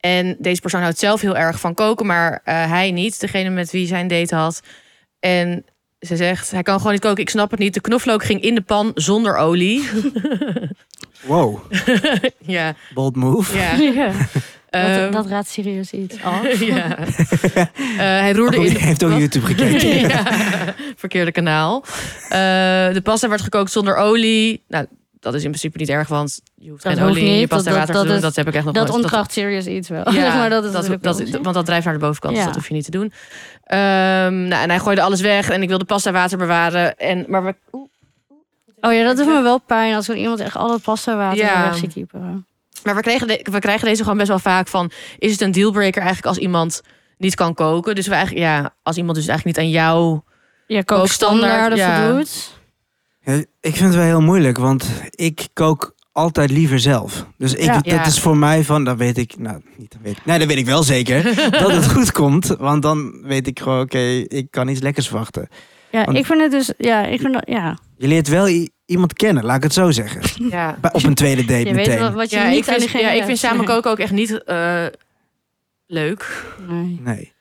En 0.08 0.36
deze 0.40 0.62
persoon 0.62 0.82
houdt 0.82 1.00
zelf 1.00 1.22
heel 1.22 1.38
erg 1.38 1.60
van 1.60 1.74
koken, 1.74 2.06
maar 2.06 2.42
eh, 2.44 2.70
hij 2.70 2.92
niet, 2.92 3.20
degene 3.20 3.50
met 3.50 3.72
wie 3.72 3.88
zijn 3.88 4.08
date 4.08 4.36
had. 4.36 4.62
En 5.20 5.66
ze 6.00 6.16
zegt, 6.16 6.52
hij 6.52 6.62
kan 6.62 6.78
gewoon 6.78 6.92
niet 6.92 7.02
koken, 7.02 7.22
ik 7.24 7.30
snap 7.30 7.52
het 7.52 7.60
niet. 7.60 7.74
De 7.74 7.82
knoflook 7.82 8.24
ging 8.24 8.42
in 8.42 8.56
de 8.56 8.62
pan 8.62 8.92
zonder 8.94 9.38
olie. 9.38 9.84
Wow, 11.22 11.60
ja, 12.46 12.76
bold 12.94 13.16
move. 13.16 13.58
ja. 13.58 13.76
Ja. 13.76 14.12
Ehm, 14.70 15.02
dat, 15.02 15.14
dat 15.14 15.28
raadt 15.28 15.48
serieus 15.48 15.92
iets 15.92 16.24
af. 16.24 16.60
ja. 16.60 16.98
Eh, 16.98 17.66
hij 17.98 18.34
roerde 18.34 18.58
Oh, 18.58 18.66
in 18.66 18.74
de... 18.74 18.80
heeft 18.80 19.04
ook? 19.04 19.20
YouTube 19.20 19.46
gekeken. 19.46 20.10
ja, 20.10 20.24
verkeerde 20.96 21.32
kanaal. 21.32 21.84
Eh, 22.30 22.94
de 22.94 23.02
pasta 23.04 23.30
werd 23.30 23.42
gekookt 23.42 23.72
zonder 23.72 23.96
olie. 23.96 24.64
Nou, 24.68 24.86
dat 25.20 25.34
is 25.34 25.44
in 25.44 25.50
principe 25.50 25.78
niet 25.78 25.90
erg, 25.90 26.08
want 26.08 26.42
je 26.56 26.70
hoeft 26.70 26.84
Dat 26.84 26.94
geen 26.94 27.04
olie 27.04 27.26
in 27.26 27.34
je 27.40 27.48
pasta 27.48 27.72
water 27.72 27.94
dat 27.94 28.04
te 28.06 28.12
doen. 28.12 28.22
Dat 28.22 28.36
heb 28.36 28.48
ik 28.48 28.54
echt 28.54 28.66
nog 28.66 28.74
Dat 28.74 28.88
nooit. 28.88 28.96
ontkracht 28.98 29.32
serieus 29.32 29.66
iets 29.66 29.90
wel. 29.90 30.12
ja, 30.12 30.36
maar 30.38 30.50
dat 30.50 30.64
is 30.64 30.72
dat, 30.72 30.88
want 31.42 31.54
dat 31.54 31.66
drijft 31.66 31.86
naar 31.86 31.94
de 31.94 32.00
bovenkant, 32.00 32.36
dus 32.36 32.44
dat 32.46 32.56
hoef 32.56 32.68
je 32.68 32.74
niet 32.74 32.86
te 32.86 32.92
doen. 32.92 33.12
Ehm, 33.64 34.48
nou, 34.48 34.64
en 34.64 34.70
hij 34.70 34.80
gooide 34.80 35.02
alles 35.02 35.22
weg 35.22 35.50
en 35.50 35.62
ik 35.62 35.68
wilde 35.70 35.86
pasta 35.86 36.12
water 36.12 36.38
bewaren. 36.38 36.98
En, 36.98 37.26
maar 37.28 37.44
we, 37.44 37.56
Oh 38.82 38.94
ja, 38.94 39.04
dat 39.04 39.18
doet 39.18 39.26
me 39.26 39.42
wel 39.42 39.58
pijn 39.60 39.96
als 39.96 40.08
er 40.10 40.16
iemand 40.16 40.40
echt 40.40 40.56
al 40.56 40.72
het 40.72 40.82
pasta 40.82 41.16
water 41.18 41.38
Ja. 41.38 41.64
weg 41.64 41.78
ziet 41.78 41.94
kieperen. 41.94 42.46
maar 42.84 42.96
we, 42.96 43.02
kregen 43.02 43.28
de- 43.28 43.46
we 43.52 43.60
krijgen 43.60 43.88
deze 43.88 44.02
gewoon 44.04 44.18
best 44.18 44.30
wel 44.30 44.40
vaak 44.40 44.68
van... 44.68 44.92
is 45.20 45.32
het 45.32 45.42
een 45.42 45.52
dealbreaker 45.52 46.02
eigenlijk 46.02 46.28
als 46.28 46.38
iemand 46.38 46.82
niet 47.18 47.36
kan 47.36 47.54
koken? 47.54 47.96
Dus 47.96 48.08
we 48.08 48.14
eigenlijk, 48.14 48.46
ja, 48.46 48.74
als 48.84 48.98
iemand 48.98 49.18
dus 49.18 49.28
eigenlijk 49.28 49.58
niet 49.58 49.66
aan 49.68 49.72
jou... 49.72 50.20
Ja, 50.68 50.82
Kookstandaard, 50.82 51.76
ja. 51.76 52.08
voldoet. 52.08 52.57
Ja, 53.28 53.34
ik 53.62 53.76
vind 53.76 53.80
het 53.80 53.96
wel 53.96 54.04
heel 54.04 54.22
moeilijk, 54.22 54.58
want 54.58 54.90
ik 55.10 55.48
kook 55.54 55.96
altijd 56.12 56.52
liever 56.52 56.80
zelf. 56.80 57.26
Dus 57.38 57.54
ik, 57.54 57.62
Ja. 57.64 57.74
dat 57.74 57.86
Ja. 57.86 58.06
is 58.06 58.20
voor 58.20 58.38
mij 58.38 58.64
van, 58.64 58.84
dan 58.84 58.98
weet 58.98 59.18
ik, 59.18 59.38
nou, 59.38 59.62
niet, 59.78 59.92
dan 59.92 60.02
weet 60.04 60.18
ik, 60.18 60.26
nee, 60.26 60.40
dat 60.40 60.48
weet 60.48 60.58
ik 60.58 60.66
wel 60.66 60.84
zeker, 60.84 61.24
dat 61.62 61.72
het 61.72 61.92
goed 61.92 62.12
komt. 62.12 62.48
Want 62.48 62.82
dan 62.82 63.22
weet 63.24 63.48
ik 63.48 63.60
gewoon, 63.60 63.82
oké, 63.82 64.00
ik 64.28 64.48
kan 64.52 64.68
iets 64.68 64.82
lekkers 64.82 65.08
verwachten. 65.08 65.48
Ja, 65.92 66.04
Want- 66.06 66.18
ik 66.18 66.26
vind 66.26 66.42
het 66.42 66.52
dus... 66.52 66.72
Ja, 66.78 67.06
ik 67.06 67.20
vind 67.22 67.34
dat... 67.34 67.44
Ja. 67.48 67.78
Je 67.98 68.08
leert 68.08 68.28
wel 68.28 68.68
iemand 68.86 69.14
kennen, 69.14 69.44
laat 69.46 69.58
ik 69.58 69.64
het 69.64 69.74
zo 69.74 69.92
zeggen. 69.92 70.50
Ja, 70.50 70.78
Bij- 70.82 70.94
Op 70.94 71.04
een 71.04 71.14
tweede 71.14 71.42
date 71.46 71.58
Je 71.68 71.74
weet 71.74 71.76
meteen. 71.76 72.00
wat, 72.00 72.14
wat 72.14 72.30
je 72.30 72.38
ja, 72.38 72.48
niet 72.50 72.58
ik 72.58 72.64
vind, 72.64 72.92
ja, 72.92 73.12
ik 73.12 73.24
vind 73.24 73.38
samen 73.38 73.66
koken 73.74 73.92
ook 73.92 74.00
echt 74.00 74.12
niet 74.12 74.44
eh, 74.44 74.86
leuk. 75.86 76.44
Nee. 76.68 77.00
Nee. 77.04 77.34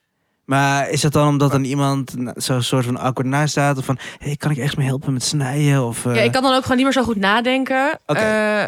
Maar 0.47 0.90
is 0.90 1.01
dat 1.01 1.12
dan 1.12 1.28
omdat 1.28 1.51
dan 1.51 1.64
iemand 1.64 2.14
zo'n 2.34 2.62
soort 2.62 2.84
van 2.84 2.97
awkward 2.99 3.28
naast 3.28 3.51
staat? 3.51 3.78
Of 3.78 3.84
van, 3.84 3.99
hey, 4.18 4.36
kan 4.36 4.51
ik 4.51 4.57
echt 4.59 4.76
mee 4.76 4.86
helpen 4.86 5.12
met 5.12 5.22
snijden? 5.22 5.84
Of, 5.86 6.07
eh, 6.07 6.14
Ja, 6.14 6.20
ik 6.20 6.32
kan 6.32 6.42
dan 6.42 6.55
ook 6.55 6.62
gewoon 6.62 6.76
niet 6.76 6.84
meer 6.86 6.94
zo 6.94 7.03
goed 7.03 7.16
nadenken. 7.16 7.99
Oké. 8.07 8.18
Eh, 8.20 8.66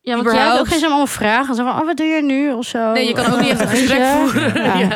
Ja, 0.00 0.16
want 0.22 0.32
jij 0.36 0.58
ook 0.58 0.66
geen 0.68 0.78
zin 0.78 0.84
om 0.86 0.92
allemaal 0.92 1.06
vragen. 1.06 1.54
Zo 1.54 1.64
van, 1.64 1.80
oh, 1.80 1.86
wat 1.86 1.96
doe 1.96 2.06
je 2.06 2.22
nu? 2.22 2.52
Of 2.52 2.66
zo. 2.66 2.92
nee, 2.92 3.06
je 3.06 3.12
kan 3.14 3.32
ook 3.32 3.40
niet 3.40 3.48
echt 3.50 3.60
een 3.60 3.68
gesprek 3.68 4.02
voeren. 4.04 4.62
Ja. 4.62 4.78
Ja. 4.78 4.88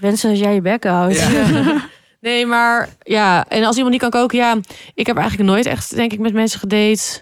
Wensen 0.00 0.30
als 0.30 0.38
jij 0.38 0.54
je 0.54 0.60
bek 0.60 0.84
houdt. 0.84 1.20
Ja. 1.20 1.80
Nee, 2.20 2.46
maar 2.46 2.88
ja, 3.02 3.44
en 3.48 3.64
als 3.64 3.74
iemand 3.74 3.92
niet 3.92 4.00
kan 4.02 4.10
koken, 4.10 4.38
ja, 4.38 4.56
ik 4.94 5.06
heb 5.06 5.16
eigenlijk 5.16 5.48
nooit 5.50 5.66
echt, 5.66 5.94
denk 5.96 6.12
ik, 6.12 6.18
met 6.18 6.32
mensen 6.32 6.58
gedate 6.60 7.20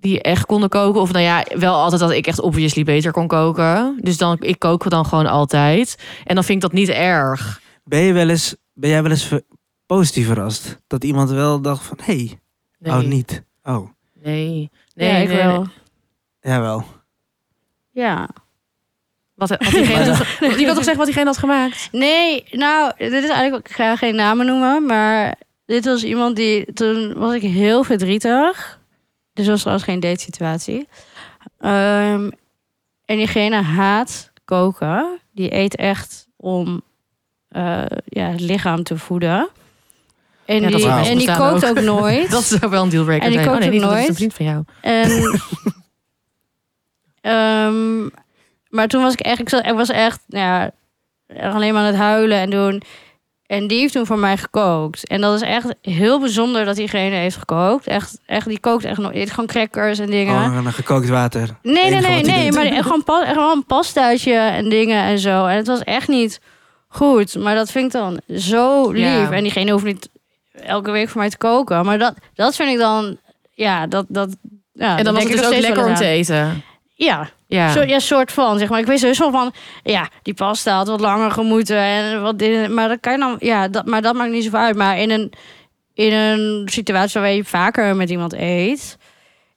die 0.00 0.22
echt 0.22 0.46
konden 0.46 0.68
koken. 0.68 1.00
Of 1.00 1.12
nou 1.12 1.24
ja, 1.24 1.44
wel 1.54 1.74
altijd 1.74 2.00
dat 2.00 2.10
ik 2.10 2.26
echt 2.26 2.40
obviously 2.40 2.84
beter 2.84 3.12
kon 3.12 3.26
koken. 3.26 3.98
Dus 4.02 4.16
dan, 4.16 4.36
ik 4.40 4.58
kook 4.58 4.90
dan 4.90 5.06
gewoon 5.06 5.26
altijd. 5.26 5.96
En 6.24 6.34
dan 6.34 6.44
vind 6.44 6.56
ik 6.56 6.70
dat 6.70 6.78
niet 6.80 6.88
erg. 6.88 7.60
Ben, 7.84 8.00
je 8.00 8.12
wel 8.12 8.28
eens, 8.28 8.56
ben 8.74 8.90
jij 8.90 9.02
wel 9.02 9.10
eens 9.10 9.24
ver- 9.24 9.42
positief 9.86 10.26
verrast? 10.26 10.78
Dat 10.86 11.04
iemand 11.04 11.30
wel 11.30 11.60
dacht 11.60 11.84
van, 11.84 11.98
hey, 12.02 12.38
Nee, 12.78 12.92
oh 12.92 13.00
niet. 13.00 13.42
Oh, 13.62 13.88
nee, 14.22 14.70
nee, 14.94 15.08
Ja, 15.08 15.16
ik 15.16 15.28
nee, 15.28 15.36
wel. 15.36 15.58
nee. 15.60 16.52
jawel. 16.52 16.84
Ja. 17.90 18.28
Wat 19.34 19.48
had 19.48 19.60
diegene, 19.70 20.04
je 20.40 20.64
kan 20.64 20.74
toch 20.74 20.84
zeggen 20.84 20.96
wat 20.96 21.04
diegene 21.04 21.24
had 21.26 21.38
gemaakt? 21.38 21.88
Nee, 21.92 22.44
nou, 22.50 22.92
dit 22.98 23.12
is 23.24 23.28
eigenlijk... 23.28 23.68
Ik 23.68 23.74
ga 23.74 23.96
geen 23.96 24.14
namen 24.14 24.46
noemen, 24.46 24.86
maar... 24.86 25.34
Dit 25.66 25.84
was 25.84 26.04
iemand 26.04 26.36
die... 26.36 26.72
Toen 26.72 27.14
was 27.14 27.34
ik 27.34 27.42
heel 27.42 27.84
verdrietig. 27.84 28.79
Dus 29.40 29.48
was 29.48 29.60
trouwens 29.60 29.86
geen 29.86 30.00
date 30.00 30.20
situatie. 30.20 30.88
Ehm, 31.60 32.30
en 33.04 33.16
diegene 33.16 33.62
haat 33.62 34.32
koken. 34.44 35.18
Die 35.32 35.54
eet 35.54 35.76
echt 35.76 36.26
om 36.36 36.82
eh, 37.48 37.82
ja, 38.04 38.26
het 38.30 38.40
lichaam 38.40 38.82
te 38.82 38.98
voeden. 38.98 39.48
En 40.44 40.60
Ja, 40.60 40.68
die, 40.68 40.86
en 40.88 41.18
die 41.18 41.34
kookt 41.36 41.64
ook. 41.64 41.78
ook 41.78 41.84
nooit. 41.84 42.30
Dat 42.40 42.44
zou 42.44 42.70
wel 42.70 42.82
een 42.82 42.88
dealbreaker 42.88 43.26
En 43.26 43.32
die 43.32 43.38
zijn. 43.42 43.50
Oh 43.50 43.58
kookt 43.60 43.70
nee, 43.70 43.80
ook 43.80 43.88
niet, 43.90 43.90
dat 43.90 43.90
is 43.92 43.96
nooit. 43.98 44.08
een 44.08 44.14
vriend 44.14 44.34
van 44.34 44.44
jou. 44.46 44.64
En, 44.80 45.10
Ehm, 47.20 48.08
maar 48.68 48.88
toen 48.88 49.02
was 49.02 49.12
ik 49.12 49.20
echt, 49.20 49.40
ik 49.52 49.72
was 49.74 49.88
echt, 49.88 50.20
nou 50.26 50.44
ja, 50.46 50.72
alleen 51.50 51.72
maar 51.72 51.82
aan 51.82 51.88
het 51.88 51.96
huilen 51.96 52.38
en 52.38 52.50
doen. 52.50 52.82
En 53.50 53.66
die 53.66 53.78
heeft 53.78 53.92
toen 53.92 54.06
voor 54.06 54.18
mij 54.18 54.36
gekookt. 54.36 55.06
En 55.06 55.20
dat 55.20 55.34
is 55.34 55.40
echt 55.40 55.74
heel 55.82 56.20
bijzonder 56.20 56.64
dat 56.64 56.76
diegene 56.76 57.14
heeft 57.14 57.36
gekookt. 57.36 57.86
Echt, 57.86 58.18
echt 58.26 58.48
die 58.48 58.60
kookt 58.60 58.84
echt 58.84 58.98
nog, 58.98 59.12
eet 59.14 59.30
gewoon 59.30 59.46
crackers 59.46 59.98
en 59.98 60.10
dingen. 60.10 60.34
Oh, 60.34 60.56
en 60.56 60.72
gekookt 60.72 61.08
water. 61.08 61.48
Nee, 61.62 61.90
nee, 61.90 62.00
nee, 62.00 62.22
nee. 62.22 62.50
doet. 62.50 62.54
Maar 62.54 62.82
gewoon, 62.82 63.04
pa, 63.04 63.24
gewoon 63.24 63.56
een 63.56 63.64
pastaatje 63.64 64.34
en 64.34 64.68
dingen 64.68 65.02
en 65.02 65.18
zo. 65.18 65.46
En 65.46 65.56
het 65.56 65.66
was 65.66 65.80
echt 65.80 66.08
niet 66.08 66.40
goed. 66.88 67.38
Maar 67.38 67.54
dat 67.54 67.70
vind 67.70 67.86
ik 67.94 68.00
dan 68.00 68.20
zo 68.38 68.90
lief. 68.90 69.02
Ja. 69.02 69.30
En 69.30 69.42
diegene 69.42 69.72
hoeft 69.72 69.84
niet 69.84 70.08
elke 70.52 70.90
week 70.90 71.08
voor 71.08 71.20
mij 71.20 71.30
te 71.30 71.38
koken. 71.38 71.84
Maar 71.84 71.98
dat, 71.98 72.14
dat 72.34 72.56
vind 72.56 72.70
ik 72.70 72.78
dan... 72.78 73.18
Ja, 73.54 73.86
dat... 73.86 74.04
dat 74.08 74.36
ja, 74.72 74.98
En 74.98 75.04
dan 75.04 75.14
was 75.14 75.22
het 75.22 75.32
ik 75.32 75.38
dus 75.38 75.46
ook 75.46 75.60
lekker 75.60 75.86
om 75.86 75.94
te 75.94 76.06
eten. 76.06 76.62
Ja, 77.04 77.30
Ja. 77.46 77.70
Zo, 77.70 77.82
ja, 77.82 77.98
soort 77.98 78.32
van, 78.32 78.58
zeg 78.58 78.68
maar. 78.68 78.78
Ik 78.78 78.86
weet 78.86 78.98
sowieso 78.98 79.30
van, 79.30 79.52
ja, 79.82 80.08
die 80.22 80.34
pasta 80.34 80.76
had 80.76 80.88
wat 80.88 81.00
langer 81.00 81.30
gemoeten. 81.30 81.76
En 81.76 82.22
wat 82.22 82.38
dit, 82.38 82.68
maar 82.70 82.88
dat 82.88 83.00
kan 83.00 83.12
je 83.12 83.18
dan, 83.18 83.36
ja, 83.38 83.68
dat, 83.68 83.86
maar 83.86 84.02
dat 84.02 84.14
maakt 84.14 84.30
niet 84.30 84.44
zoveel 84.44 84.58
uit. 84.58 84.76
Maar 84.76 84.98
in 84.98 85.10
een, 85.10 85.32
in 85.94 86.12
een 86.12 86.68
situatie 86.68 87.20
waar 87.20 87.30
je 87.30 87.44
vaker 87.44 87.96
met 87.96 88.10
iemand 88.10 88.32
eet, 88.32 88.98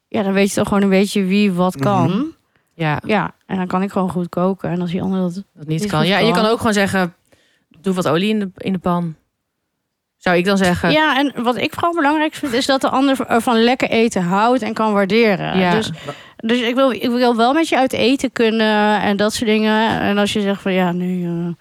ja, 0.07 0.23
dan 0.23 0.33
weet 0.33 0.49
je 0.49 0.55
toch 0.55 0.67
gewoon 0.67 0.83
een 0.83 0.89
beetje 0.89 1.23
wie 1.25 1.51
wat 1.51 1.77
kan. 1.77 2.09
Mhm. 2.09 2.23
ja, 2.73 3.01
Ja, 3.05 3.33
en 3.45 3.57
dan 3.57 3.67
kan 3.67 3.81
ik 3.81 3.91
gewoon 3.91 4.09
goed 4.09 4.29
koken. 4.29 4.69
En 4.69 4.81
als 4.81 4.91
die 4.91 5.01
ander 5.01 5.19
dat... 5.19 5.33
dat 5.33 5.67
niet 5.67 5.81
Niet 5.81 5.89
kan. 5.89 6.07
Ja, 6.07 6.17
en 6.17 6.25
je 6.25 6.31
kan. 6.31 6.41
kan 6.41 6.51
ook 6.51 6.57
gewoon 6.57 6.73
zeggen, 6.73 7.13
doe 7.81 7.93
wat 7.93 8.07
olie 8.07 8.29
in 8.29 8.39
de, 8.39 8.49
in 8.57 8.73
de 8.73 8.79
pan. 8.79 9.15
Zou 10.23 10.37
ik 10.37 10.45
dan 10.45 10.57
zeggen. 10.57 10.91
Ja, 10.91 11.17
en 11.17 11.43
wat 11.43 11.57
ik 11.57 11.73
vooral 11.73 11.93
belangrijk 11.93 12.33
vind, 12.33 12.53
is 12.53 12.65
dat 12.65 12.81
de 12.81 12.89
ander 12.89 13.15
van 13.27 13.63
lekker 13.63 13.89
eten 13.89 14.21
houdt 14.21 14.61
en 14.61 14.73
kan 14.73 14.93
waarderen. 14.93 15.59
Ja. 15.59 15.75
Dus, 15.75 15.91
dus 16.35 16.59
ik, 16.59 16.75
wil, 16.75 16.91
ik 16.91 17.09
wil 17.09 17.35
wel 17.35 17.53
met 17.53 17.69
je 17.69 17.77
uit 17.77 17.93
eten 17.93 18.31
kunnen 18.31 19.01
en 19.01 19.17
dat 19.17 19.33
soort 19.33 19.49
dingen. 19.49 19.99
En 19.99 20.17
als 20.17 20.33
je 20.33 20.41
zegt 20.41 20.61
van, 20.61 20.73
ja, 20.73 20.91
nu, 20.91 21.23
eh 21.25 21.53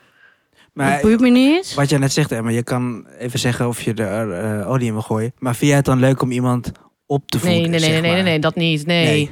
Maar 0.72 0.92
dat 0.92 1.00
boeit 1.00 1.20
me 1.20 1.28
niet. 1.28 1.74
wat 1.74 1.88
jij 1.90 1.98
net 1.98 2.12
zegt, 2.12 2.32
Emma, 2.32 2.50
je 2.50 2.62
kan 2.62 3.06
even 3.18 3.38
zeggen 3.38 3.68
of 3.68 3.80
je 3.82 3.94
er 3.94 4.32
eh, 4.32 4.70
olie 4.70 4.86
in 4.86 4.92
wil 4.92 5.02
gooien. 5.02 5.32
Maar 5.38 5.54
vind 5.54 5.66
jij 5.68 5.76
het 5.76 5.86
dan 5.86 6.00
leuk 6.00 6.22
om 6.22 6.30
iemand 6.30 6.72
op 7.06 7.30
te 7.30 7.38
voeden? 7.38 7.70
Nee, 7.70 7.80
nee, 7.80 7.90
nee, 7.90 8.00
nee, 8.00 8.12
nee, 8.12 8.22
nee, 8.22 8.38
dat 8.38 8.54
niet. 8.54 8.86
Nee. 8.86 9.04
Nee. 9.06 9.30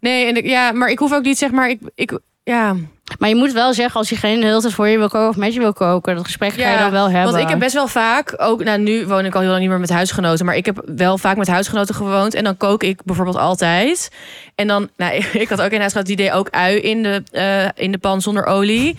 Nee, 0.00 0.26
en 0.26 0.36
ik, 0.36 0.46
ja, 0.46 0.72
maar 0.72 0.90
ik 0.90 0.98
hoef 0.98 1.12
ook 1.12 1.24
niet, 1.24 1.38
zeg 1.38 1.50
maar, 1.50 1.70
ik, 1.70 1.80
ik 1.94 2.18
ja. 2.44 2.76
Maar 3.18 3.28
je 3.28 3.34
moet 3.34 3.52
wel 3.52 3.74
zeggen, 3.74 4.00
als 4.00 4.08
je 4.08 4.16
geen 4.16 4.40
de 4.40 4.46
hele 4.46 4.60
tijd 4.60 4.72
voor 4.72 4.88
je 4.88 4.98
wil 4.98 5.08
koken 5.08 5.28
of 5.28 5.36
met 5.36 5.54
je 5.54 5.60
wil 5.60 5.72
koken, 5.72 6.14
dat 6.14 6.24
gesprek 6.24 6.52
ga 6.52 6.70
je 6.70 6.78
dan 6.78 6.90
wel 6.90 7.10
hebben. 7.10 7.30
Want 7.32 7.42
ik 7.42 7.48
heb 7.48 7.58
best 7.58 7.74
wel 7.74 7.86
vaak, 7.88 8.34
ook 8.36 8.64
nou, 8.64 8.78
nu 8.78 9.06
woon 9.06 9.24
ik 9.24 9.34
al 9.34 9.40
heel 9.40 9.48
lang 9.50 9.60
niet 9.60 9.70
meer 9.70 9.80
met 9.80 9.90
huisgenoten, 9.90 10.46
maar 10.46 10.56
ik 10.56 10.66
heb 10.66 10.82
wel 10.96 11.18
vaak 11.18 11.36
met 11.36 11.48
huisgenoten 11.48 11.94
gewoond 11.94 12.34
en 12.34 12.44
dan 12.44 12.56
kook 12.56 12.82
ik 12.82 13.00
bijvoorbeeld 13.04 13.36
altijd. 13.36 14.10
En 14.54 14.66
dan, 14.66 14.88
nou, 14.96 15.14
ik 15.32 15.48
had 15.48 15.60
ook 15.62 15.70
een 15.72 15.78
huisgenoot 15.78 16.06
die 16.06 16.16
deed 16.16 16.30
ook 16.30 16.50
ui 16.50 16.76
in 16.76 17.02
de, 17.02 17.22
eh, 17.30 17.84
in 17.84 17.92
de 17.92 17.98
pan 17.98 18.20
zonder 18.20 18.44
olie. 18.46 18.96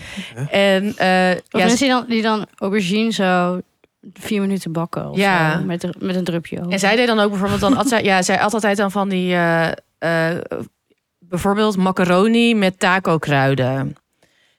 En 0.49 0.83
eh, 0.97 1.31
Of 1.51 1.59
ja, 1.59 1.65
mensen 1.65 1.77
die 1.77 1.89
dan, 1.89 2.05
die 2.07 2.21
dan 2.21 2.45
aubergine 2.57 3.11
zo 3.11 3.59
vier 4.13 4.41
minuten 4.41 4.71
bakken 4.71 5.09
of 5.09 5.17
Ja. 5.17 5.57
zo, 5.57 5.63
met, 5.65 5.87
met 5.99 6.15
een 6.15 6.23
drupje 6.23 6.59
over. 6.59 6.71
En 6.71 6.79
zij 6.79 6.95
deed 6.95 7.07
dan 7.07 7.19
ook 7.19 7.29
bijvoorbeeld 7.29 7.59
dan, 7.89 8.03
ja, 8.03 8.21
zij 8.21 8.39
altijd 8.39 8.77
dan 8.77 8.91
van 8.91 9.09
die 9.09 9.33
eh, 9.33 9.67
eh, 9.97 10.37
bijvoorbeeld 11.33 11.77
macaroni 11.77 12.55
met 12.55 12.79
taco 12.79 13.17
kruiden. 13.17 13.95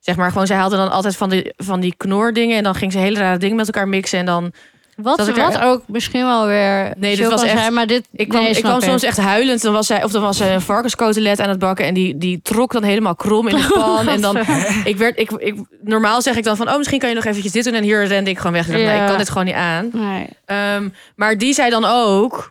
Zeg 0.00 0.16
maar 0.16 0.30
gewoon, 0.30 0.46
zij 0.46 0.56
haalde 0.56 0.76
dan 0.76 0.90
altijd 0.90 1.16
van 1.16 1.30
die, 1.30 1.52
van 1.56 1.80
die 1.80 1.94
knordingen 1.96 2.56
en 2.56 2.62
dan 2.62 2.74
ging 2.74 2.92
ze 2.92 2.98
hele 2.98 3.18
rare 3.18 3.38
dingen 3.38 3.56
met 3.56 3.66
elkaar 3.66 3.88
mixen 3.88 4.18
en 4.18 4.26
dan 4.26 4.52
Wat, 4.96 5.16
Dat 5.16 5.36
wat 5.36 5.54
er- 5.54 5.62
ook 5.62 5.82
misschien 5.86 6.24
wel 6.24 6.46
weer. 6.46 6.92
Nee, 6.96 7.16
dit 7.16 7.28
was 7.30 7.42
echt- 7.42 7.58
zijn, 7.58 7.72
maar 7.74 7.86
dit. 7.86 8.04
Ik 8.12 8.28
kwam, 8.28 8.42
nee, 8.42 8.50
ik 8.52 8.62
kwam 8.62 8.80
soms 8.80 9.02
echt 9.02 9.16
huilend. 9.16 9.62
Dan 9.62 9.72
was 9.72 9.86
zij, 9.86 10.04
of 10.04 10.12
dan 10.12 10.22
was 10.22 10.36
ze 10.36 10.50
een 10.50 10.60
varkenscotelet 10.60 11.40
aan 11.40 11.48
het 11.48 11.58
bakken. 11.58 11.86
En 11.86 11.94
die, 11.94 12.18
die 12.18 12.40
trok 12.42 12.72
dan 12.72 12.82
helemaal 12.82 13.14
krom 13.14 13.48
in 13.48 13.56
de 13.56 13.66
pan. 13.74 14.08
en 14.08 14.20
dan, 14.20 14.36
ik 14.84 14.96
werd, 14.96 15.18
ik, 15.18 15.30
ik, 15.30 15.54
normaal 15.80 16.22
zeg 16.22 16.36
ik 16.36 16.44
dan 16.44 16.56
van, 16.56 16.68
oh, 16.68 16.76
misschien 16.76 16.98
kan 16.98 17.08
je 17.08 17.14
nog 17.14 17.24
eventjes 17.24 17.52
dit 17.52 17.64
doen. 17.64 17.74
En 17.74 17.82
hier 17.82 18.06
rende 18.06 18.30
ik 18.30 18.36
gewoon 18.38 18.52
weg. 18.52 18.68
Nee, 18.68 19.00
ik 19.00 19.06
kan 19.06 19.18
dit 19.18 19.28
gewoon 19.28 19.44
niet 19.44 19.54
aan. 19.54 19.90
Nee. 19.92 20.26
Ehm, 20.44 20.88
maar 21.16 21.38
die 21.38 21.54
zei 21.54 21.70
dan 21.70 21.84
ook 21.84 22.50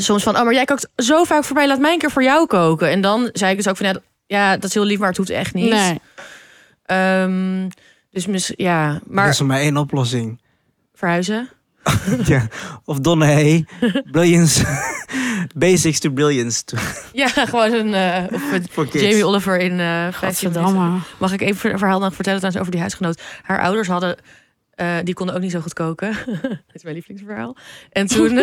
soms 0.00 0.22
van, 0.22 0.36
oh, 0.36 0.42
maar 0.42 0.54
jij 0.54 0.64
kookt 0.64 0.88
zo 0.96 1.24
vaak 1.24 1.44
voor 1.44 1.56
mij. 1.56 1.66
Laat 1.66 1.78
mij 1.78 1.92
een 1.92 1.98
keer 1.98 2.10
voor 2.10 2.22
jou 2.22 2.46
koken. 2.46 2.90
En 2.90 3.00
dan 3.00 3.30
zei 3.32 3.50
ik 3.50 3.56
dus 3.56 3.68
ook 3.68 3.76
van, 3.76 3.86
ja, 3.86 3.92
dat- 3.92 4.02
ja 4.26 4.54
dat 4.54 4.64
is 4.64 4.74
heel 4.74 4.84
lief, 4.84 4.98
maar 4.98 5.08
het 5.08 5.16
hoeft 5.16 5.30
echt 5.30 5.54
niet. 5.54 5.70
nee. 5.70 6.00
Ehm, 6.84 7.68
dus 8.10 8.26
mis, 8.26 8.52
ja, 8.56 8.92
Dat 8.92 9.00
maar 9.06 9.28
is 9.28 9.36
voor 9.36 9.46
mij 9.46 9.60
één 9.60 9.76
oplossing. 9.76 10.40
verhuizen. 10.94 11.48
ja. 12.24 12.46
Of 12.84 12.98
Donne 12.98 13.24
Hey, 13.24 13.66
Brilliance. 14.12 14.64
Basics 15.56 15.98
to 15.98 16.10
Brilliance. 16.10 16.64
to- 16.64 16.76
Ja, 17.12 17.28
gewoon 17.28 17.72
een, 17.72 17.94
eh, 17.94 18.24
of 18.32 18.50
het 18.50 18.66
voor 18.70 18.88
kids. 18.88 19.04
Jamie 19.04 19.24
Oliver 19.26 19.58
in 19.58 19.80
eh 19.80 19.86
15 20.12 20.18
minuten. 20.20 20.28
Godverdamme. 20.62 20.98
Mag 21.18 21.32
ik 21.32 21.40
even 21.40 21.72
een 21.72 21.78
verhaal 21.78 21.98
nog 22.00 22.14
vertellen 22.14 22.38
trouwens 22.38 22.56
over 22.60 22.70
die 22.72 22.80
huisgenoot? 22.80 23.20
Haar 23.42 23.60
ouders 23.60 23.88
hadden, 23.88 24.16
eh, 24.78 24.96
die 25.04 25.14
konden 25.14 25.34
ook 25.34 25.40
niet 25.40 25.50
zo 25.50 25.60
goed 25.60 25.72
koken. 25.72 26.16
Dit 26.42 26.60
is 26.72 26.82
mijn 26.82 26.94
lievelingsverhaal. 26.94 27.56
En 27.92 28.06
toen, 28.14 28.40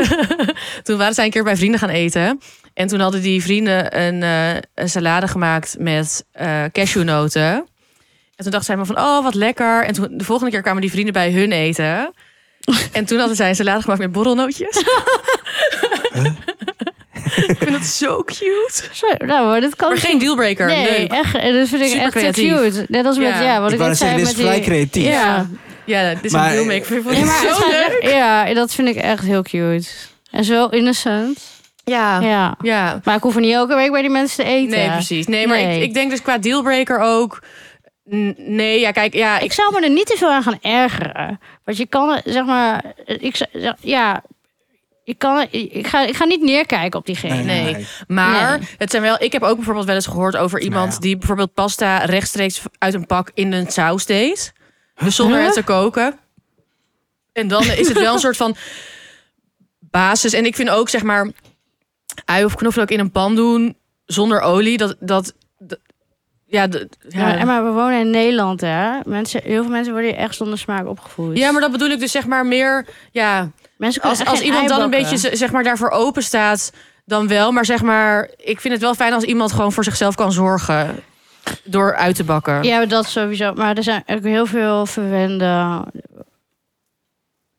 toen 0.83 0.97
waren 0.97 1.13
zij 1.13 1.25
een 1.25 1.31
keer 1.31 1.43
bij 1.43 1.55
vrienden 1.57 1.79
gaan 1.79 1.89
eten. 1.89 2.39
En 2.73 2.87
toen 2.87 2.99
hadden 2.99 3.21
die 3.21 3.41
vrienden 3.43 4.01
een, 4.01 4.23
eh, 4.23 4.61
een 4.75 4.89
salade 4.89 5.27
gemaakt 5.27 5.75
met 5.79 6.25
eh 6.31 6.63
cashewnoten. 6.71 7.51
En 8.35 8.43
toen 8.43 8.51
dacht 8.51 8.65
zij 8.65 8.75
maar 8.75 8.85
van, 8.85 8.97
oh 8.97 9.23
wat 9.23 9.33
lekker. 9.33 9.83
En 9.85 9.93
toen, 9.93 10.07
de 10.17 10.23
volgende 10.23 10.51
keer 10.51 10.61
kwamen 10.61 10.81
die 10.81 10.91
vrienden 10.91 11.13
bij 11.13 11.31
hun 11.31 11.51
eten. 11.51 12.13
En 12.91 13.05
toen 13.05 13.17
hadden 13.19 13.35
zij 13.35 13.49
een 13.49 13.55
salade 13.55 13.81
gemaakt 13.81 13.99
met 14.01 14.11
borrelnootjes. 14.11 14.77
ik 17.47 17.55
vind 17.57 17.75
het 17.75 17.85
zo 17.85 18.23
cute. 18.23 18.83
Nou, 19.25 19.47
maar 19.47 19.61
dit 19.61 19.75
kan 19.75 19.89
Maar 19.89 19.97
geen 19.97 20.19
dealbreaker. 20.19 20.65
Nee, 20.65 20.99
Leuk. 20.99 21.11
echt. 21.11 21.35
en 21.35 21.53
Dat 21.53 21.67
vind 21.67 21.81
ik 21.81 21.87
Super 21.87 22.03
echt 22.03 22.11
creatief. 22.13 22.53
cute. 22.53 22.85
Net 22.87 23.05
als 23.05 23.17
met, 23.17 23.27
Ja. 23.27 23.41
ja, 23.41 23.61
wat 23.61 23.71
Ik 23.71 23.79
ik, 23.79 23.85
net 23.87 23.97
zei 23.97 24.15
dit 24.15 24.25
met 24.25 24.33
is 24.35 24.41
vrij 24.41 24.55
die... 24.55 24.63
creatief. 24.63 25.03
Ja. 25.07 25.47
Ja, 25.85 26.13
dit 26.13 26.23
is 26.25 26.31
Maar- 26.31 26.45
een 26.47 26.51
dealmaker. 26.53 26.97
Ik 26.97 27.03
het 27.05 27.55
zo 27.57 27.69
leuk. 27.69 27.97
ja, 28.01 28.53
dat 28.53 28.73
vind 28.73 28.87
ik 28.87 28.95
echt 28.95 29.23
heel 29.23 29.41
cute. 29.41 29.87
En 30.31 30.43
zo 30.43 30.65
innocent. 30.67 31.39
Ja. 31.83 32.19
Ja. 32.19 32.55
Ja. 32.61 33.01
Maar 33.03 33.15
ik 33.15 33.21
hoef 33.21 33.35
er 33.35 33.41
niet 33.41 33.53
elke 33.53 33.75
week 33.75 33.91
bij 33.91 34.01
die 34.01 34.09
mensen 34.09 34.43
te 34.43 34.49
eten. 34.51 34.77
Nee, 34.77 34.89
precies. 34.91 35.27
Nee, 35.27 35.47
maar 35.47 35.57
Nee. 35.57 35.77
Ik, 35.77 35.83
ik 35.83 35.93
denk 35.93 36.09
dus 36.09 36.21
qua 36.21 36.37
dealbreaker 36.37 36.99
ook. 36.99 37.43
Nee, 38.37 38.79
ja, 38.79 38.91
kijk, 38.91 39.13
ja, 39.13 39.37
Ik 39.37 39.43
ik, 39.43 39.51
zou 39.53 39.73
me 39.73 39.81
er 39.81 39.89
niet 39.91 40.05
te 40.05 40.15
veel 40.17 40.31
aan 40.31 40.43
gaan 40.43 40.59
ergeren. 40.61 41.39
Want 41.63 41.77
je 41.77 41.85
kan, 41.87 42.21
zeg 42.25 42.45
maar, 42.45 42.83
ik, 43.05 43.47
ja, 43.81 44.23
ik, 45.03 45.17
kan, 45.17 45.45
ik, 45.51 45.87
ga, 45.87 46.05
ik 46.05 46.15
ga 46.15 46.25
niet 46.25 46.41
neerkijken 46.41 46.99
op 46.99 47.05
diegene. 47.05 47.43
nee. 47.43 47.87
maar 48.07 48.59
Nee. 48.59 48.67
het 48.77 48.91
zijn 48.91 49.03
wel. 49.03 49.15
Ik 49.23 49.31
heb 49.31 49.41
ook 49.43 49.55
bijvoorbeeld 49.55 49.85
wel 49.85 49.95
eens 49.95 50.07
gehoord 50.07 50.35
over 50.37 50.59
iemand 50.59 50.93
ja. 50.93 50.99
die 50.99 51.17
bijvoorbeeld 51.17 51.53
pasta 51.53 51.97
rechtstreeks 51.97 52.61
uit 52.77 52.93
een 52.93 53.05
pak 53.05 53.31
in 53.33 53.51
een 53.53 53.71
saus 53.71 54.05
deed, 54.05 54.53
zonder 54.95 55.37
Huh? 55.37 55.45
het 55.45 55.53
te 55.55 55.63
koken. 55.63 56.17
En 57.33 57.47
dan 57.47 57.63
is 57.63 57.87
het 57.87 57.99
wel 57.99 58.13
een 58.13 58.19
soort 58.27 58.37
van 58.37 58.55
basis. 59.79 60.33
En 60.33 60.45
ik 60.45 60.55
vind 60.55 60.69
ook 60.69 60.89
zeg 60.89 61.03
maar 61.03 61.29
ui 62.25 62.45
of 62.45 62.55
knoflook 62.55 62.89
in 62.89 62.99
een 62.99 63.11
pan 63.11 63.35
doen 63.35 63.77
zonder 64.05 64.41
olie. 64.41 64.77
Dat 64.77 64.95
dat, 64.99 65.33
dat- 65.57 65.79
ja, 66.45 66.67
de- 66.67 66.89
Ja, 67.09 67.27
ja. 67.29 67.35
maar, 67.35 67.45
maar 67.45 67.63
we 67.63 67.69
wonen 67.71 67.99
in 67.99 68.09
Nederland, 68.09 68.61
hè. 68.61 68.99
Mensen, 69.05 69.41
heel 69.43 69.61
veel 69.61 69.71
mensen 69.71 69.91
worden 69.93 70.11
hier 70.11 70.19
echt 70.19 70.35
zonder 70.35 70.57
smaak 70.57 70.87
opgevoed. 70.87 71.37
ja, 71.37 71.51
maar 71.51 71.61
dat 71.61 71.71
bedoel 71.71 71.89
ik 71.89 71.99
dus 71.99 72.11
zeg 72.11 72.25
maar 72.25 72.45
meer. 72.45 72.85
Ja, 73.11 73.51
mensen 73.77 74.01
als, 74.01 74.25
als 74.25 74.41
iemand 74.41 74.59
ei 74.59 74.67
dan 74.69 74.81
een 74.81 74.89
beetje 74.89 75.35
zeg 75.35 75.51
maar 75.51 75.63
daarvoor 75.63 75.89
open 75.89 76.23
staat, 76.23 76.71
dan 77.05 77.27
wel. 77.27 77.51
Maar 77.51 77.65
zeg 77.65 77.81
maar, 77.81 78.29
ik 78.37 78.61
vind 78.61 78.73
het 78.73 78.83
wel 78.83 78.95
fijn 78.95 79.13
als 79.13 79.23
iemand 79.23 79.51
gewoon 79.51 79.71
voor 79.73 79.83
zichzelf 79.83 80.15
kan 80.15 80.31
zorgen 80.31 80.95
door 81.63 81.95
uit 81.95 82.15
te 82.15 82.23
bakken. 82.23 82.63
Ja, 82.63 82.77
maar 82.77 82.87
dat 82.87 83.05
sowieso. 83.05 83.53
Maar 83.53 83.77
er 83.77 83.83
zijn 83.83 84.03
ook 84.05 84.23
heel 84.23 84.45
veel 84.45 84.85
verwende 84.85 85.83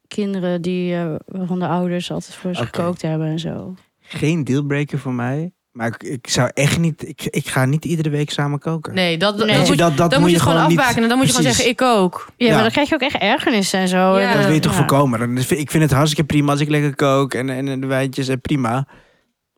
kinderen 0.08 0.62
die 0.62 0.94
eh, 0.94 1.14
waarvan 1.26 1.58
de 1.58 1.66
ouders 1.66 2.10
altijd 2.10 2.34
voor 2.34 2.54
ze 2.54 2.64
gekookt 2.64 3.02
hebben 3.02 3.26
en 3.26 3.38
zo. 3.38 3.74
Geen 4.00 4.44
dealbreaker 4.44 4.98
voor 4.98 5.12
mij. 5.12 5.50
Maar 5.72 5.86
ik, 5.86 6.02
ik 6.02 6.28
zou 6.28 6.50
echt 6.54 6.78
niet... 6.78 7.08
Ik, 7.08 7.22
ik 7.24 7.46
ga 7.48 7.64
niet 7.64 7.84
iedere 7.84 8.08
week 8.10 8.30
samen 8.30 8.58
koken. 8.58 8.94
Nee, 8.94 9.18
dat, 9.18 9.38
dat, 9.38 9.46
moet, 9.68 9.78
dat, 9.78 9.96
dat 9.96 10.10
dan 10.10 10.20
moet 10.20 10.30
je 10.30 10.36
het 10.36 10.44
gewoon 10.44 10.68
niet- 10.68 10.78
afbaken 10.78 11.02
en 11.02 11.08
dan 11.08 11.18
moet 11.18 11.26
je 11.26 11.32
gewoon 11.32 11.52
zeggen, 11.52 11.70
ik 11.70 11.82
ook. 11.82 12.26
Ja, 12.36 12.46
Ja. 12.46 12.52
maar 12.52 12.62
dan 12.62 12.70
krijg 12.70 12.88
je 12.88 12.94
ook 12.94 13.00
echt 13.00 13.16
ergernis 13.16 13.72
en 13.72 13.88
zo. 13.88 14.18
Ja. 14.18 14.30
En, 14.30 14.36
Dat 14.36 14.44
wil 14.46 14.54
je 14.54 14.60
toch 14.60 14.72
ja. 14.72 14.78
voorkomen? 14.78 15.36
Ik 15.38 15.70
vind 15.70 15.82
het 15.82 15.92
hartstikke 15.92 16.24
prima 16.24 16.50
als 16.50 16.60
ik 16.60 16.68
lekker 16.68 16.94
kook 16.94 17.34
en, 17.34 17.50
en, 17.50 17.68
en 17.68 17.80
de 17.80 17.86
wijntjes 17.86 18.28
en 18.28 18.40
prima. 18.40 18.86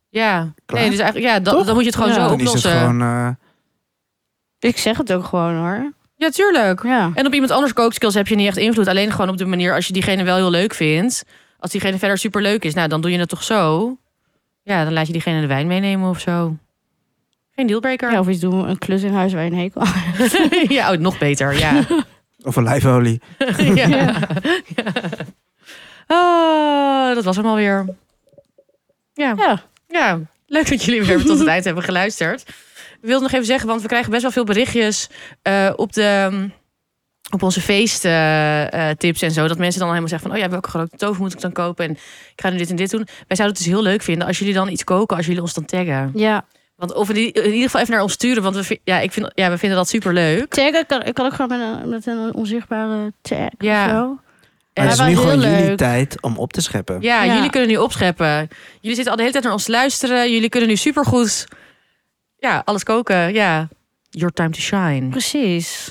Ja, 0.08 0.52
Klaar. 0.66 0.80
nee, 0.80 0.90
dus 0.90 0.98
eigenlijk, 0.98 1.32
ja, 1.32 1.40
dat, 1.40 1.66
dan 1.66 1.74
moet 1.74 1.84
je 1.84 1.90
het 1.90 1.98
gewoon 1.98 2.12
Ja. 2.12 2.14
zo 2.22 2.28
Dan 2.28 2.32
is 2.32 2.38
het 2.40 2.48
oplossen. 2.48 2.80
gewoon... 2.80 3.00
eh, 3.02 3.28
Ik 4.58 4.78
zeg 4.78 4.96
het 4.96 5.12
ook 5.12 5.24
gewoon 5.24 5.56
hoor. 5.56 5.92
Ja, 6.16 6.30
tuurlijk. 6.30 6.82
Ja. 6.82 7.10
En 7.14 7.26
op 7.26 7.32
iemand 7.32 7.50
anders 7.50 7.72
kookskills 7.72 8.14
heb 8.14 8.28
je 8.28 8.34
niet 8.34 8.46
echt 8.46 8.56
invloed. 8.56 8.86
Alleen 8.86 9.10
gewoon 9.10 9.28
op 9.28 9.36
de 9.36 9.44
manier 9.44 9.74
als 9.74 9.86
je 9.86 9.92
diegene 9.92 10.24
wel 10.24 10.36
heel 10.36 10.50
leuk 10.50 10.74
vindt. 10.74 11.24
Als 11.58 11.70
diegene 11.70 11.98
verder 11.98 12.18
super 12.18 12.42
leuk 12.42 12.64
is, 12.64 12.74
nou 12.74 12.88
dan 12.88 13.00
doe 13.00 13.10
je 13.10 13.18
het 13.18 13.28
toch 13.28 13.42
zo. 13.42 13.96
Ja, 14.62 14.84
dan 14.84 14.92
laat 14.92 15.06
je 15.06 15.12
diegene 15.12 15.40
de 15.40 15.46
wijn 15.46 15.66
meenemen 15.66 16.08
of 16.08 16.20
zo. 16.20 16.56
Geen 17.54 17.66
dealbreaker. 17.66 18.12
ja, 18.12 18.20
of 18.20 18.28
iets 18.28 18.40
doen, 18.40 18.68
een 18.68 18.78
klus 18.78 19.02
in 19.02 19.12
huis 19.12 19.32
waar 19.32 19.44
je 19.44 19.50
een 19.50 19.58
hekel 19.58 19.82
ja, 20.76 20.92
oh, 20.92 20.98
nog 20.98 21.18
beter, 21.18 21.58
ja. 21.58 21.84
of 22.48 22.58
olijfolie. 22.58 23.20
ja. 23.74 23.86
ja. 23.86 24.14
Oh, 26.06 27.14
dat 27.14 27.24
was 27.24 27.36
hem 27.36 27.46
alweer. 27.46 27.86
Ja. 29.14 29.34
Ja. 29.36 29.62
ja, 29.88 30.20
leuk 30.46 30.68
dat 30.68 30.84
jullie 30.84 31.02
weer 31.02 31.24
tot 31.24 31.38
het 31.38 31.48
eind 31.48 31.64
hebben 31.64 31.84
geluisterd. 31.84 32.44
Ik 33.02 33.08
wilde 33.08 33.22
nog 33.22 33.32
even 33.32 33.46
zeggen, 33.46 33.68
want 33.68 33.82
we 33.82 33.88
krijgen 33.88 34.10
best 34.10 34.22
wel 34.22 34.30
veel 34.30 34.44
berichtjes 34.44 35.08
eh, 35.42 35.70
op 35.76 35.92
de... 35.92 36.46
Op 37.30 37.42
onze 37.42 37.60
feesttips 37.60 39.22
en 39.22 39.30
zo. 39.30 39.48
Dat 39.48 39.58
mensen 39.58 39.78
dan 39.80 39.88
helemaal 39.88 40.08
zeggen 40.08 40.28
van... 40.28 40.38
oh 40.38 40.42
ja, 40.44 40.50
welke 40.50 40.68
grote 40.68 40.96
tofu 40.96 41.20
moet 41.20 41.32
ik 41.32 41.40
dan 41.40 41.52
kopen? 41.52 41.84
En 41.84 41.90
ik 41.90 42.32
ga 42.36 42.50
nu 42.50 42.56
dit 42.56 42.70
en 42.70 42.76
dit 42.76 42.90
doen. 42.90 43.04
Wij 43.04 43.36
zouden 43.36 43.46
het 43.46 43.56
dus 43.56 43.66
heel 43.74 43.82
leuk 43.82 44.02
vinden 44.02 44.26
als 44.26 44.38
jullie 44.38 44.54
dan 44.54 44.68
iets 44.68 44.84
koken... 44.84 45.16
als 45.16 45.26
jullie 45.26 45.40
ons 45.40 45.54
dan 45.54 45.64
taggen. 45.64 46.10
Ja. 46.14 46.44
Want 46.76 46.94
of 46.94 47.08
in 47.08 47.16
in 47.16 47.44
ieder 47.44 47.62
geval 47.62 47.80
even 47.80 47.92
naar 47.92 48.02
ons 48.02 48.12
sturen. 48.12 48.42
Want 48.42 48.66
we, 48.66 48.80
ja, 48.84 48.98
ik 49.00 49.12
vind, 49.12 49.30
ja, 49.34 49.50
we 49.50 49.58
vinden 49.58 49.78
dat 49.78 49.88
super 49.88 50.12
leuk. 50.12 50.54
Taggen 50.54 50.86
kan, 50.86 51.02
ik 51.02 51.14
kan 51.14 51.26
ook 51.26 51.34
gewoon 51.34 51.58
met 51.58 51.60
een, 51.82 51.88
met 51.88 52.06
een 52.06 52.34
onzichtbare 52.34 53.12
tag 53.22 53.48
Ja. 53.58 53.84
of 53.84 53.90
zo. 53.90 54.18
Maar 54.74 54.84
het 54.84 54.92
is 54.92 55.00
nu 55.00 55.06
heel 55.06 55.16
gewoon 55.20 55.40
jullie 55.40 55.64
leuk. 55.66 55.76
tijd 55.76 56.22
om 56.22 56.36
op 56.38 56.52
te 56.52 56.60
scheppen. 56.60 56.98
Ja, 57.00 57.22
Ja. 57.24 57.34
jullie 57.34 57.50
kunnen 57.50 57.68
nu 57.68 57.76
opscheppen. 57.76 58.48
Jullie 58.80 58.94
zitten 58.96 59.10
al 59.10 59.16
de 59.16 59.20
hele 59.20 59.32
tijd 59.32 59.44
naar 59.44 59.52
ons 59.52 59.64
te 59.64 59.70
luisteren. 59.70 60.32
Jullie 60.32 60.48
kunnen 60.48 60.68
nu 60.68 60.76
supergoed 60.76 61.46
ja, 62.38 62.62
alles 62.64 62.82
koken. 62.82 63.32
Ja, 63.32 63.68
your 64.10 64.32
time 64.32 64.50
to 64.50 64.60
shine. 64.60 65.08
Precies. 65.08 65.88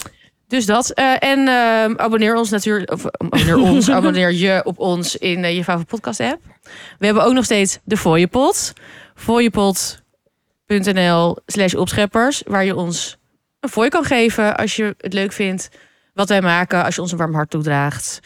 Dus 0.48 0.66
dat. 0.66 0.90
Eh, 0.90 1.24
en 1.24 1.48
ehm, 1.48 1.94
abonneer 1.98 2.36
ons 2.36 2.50
natuurlijk. 2.50 2.92
Of, 2.92 3.06
eh, 3.06 3.12
abonneer 3.18 3.58
ons, 3.58 3.90
abonneer 4.00 4.34
je 4.34 4.62
op 4.64 4.80
ons 4.80 5.16
in 5.16 5.44
eh, 5.44 5.56
je 5.56 5.64
favoriete 5.64 5.96
podcast 5.96 6.20
app. 6.20 6.42
We 7.00 7.06
hebben 7.06 7.24
ook 7.24 7.34
nog 7.34 7.46
steeds 7.46 7.80
de 7.84 7.98
Fooiepot. 7.98 8.74
Fooiepot.nl 9.16 11.38
slash 11.46 11.74
opscheppers. 11.74 12.42
Waar 12.46 12.66
je 12.66 12.76
ons 12.76 13.18
een 13.60 13.70
fooi 13.70 13.90
kan 13.90 14.04
geven 14.04 14.58
als 14.58 14.76
je 14.76 14.96
het 14.98 15.14
leuk 15.14 15.32
vindt. 15.32 15.70
Wat 16.14 16.30
wij 16.30 16.42
maken. 16.42 16.84
Als 16.84 16.96
je 16.96 17.02
ons 17.02 17.12
een 17.12 17.18
warm 17.18 17.34
hart 17.34 17.50
toedraagt. 17.50 18.20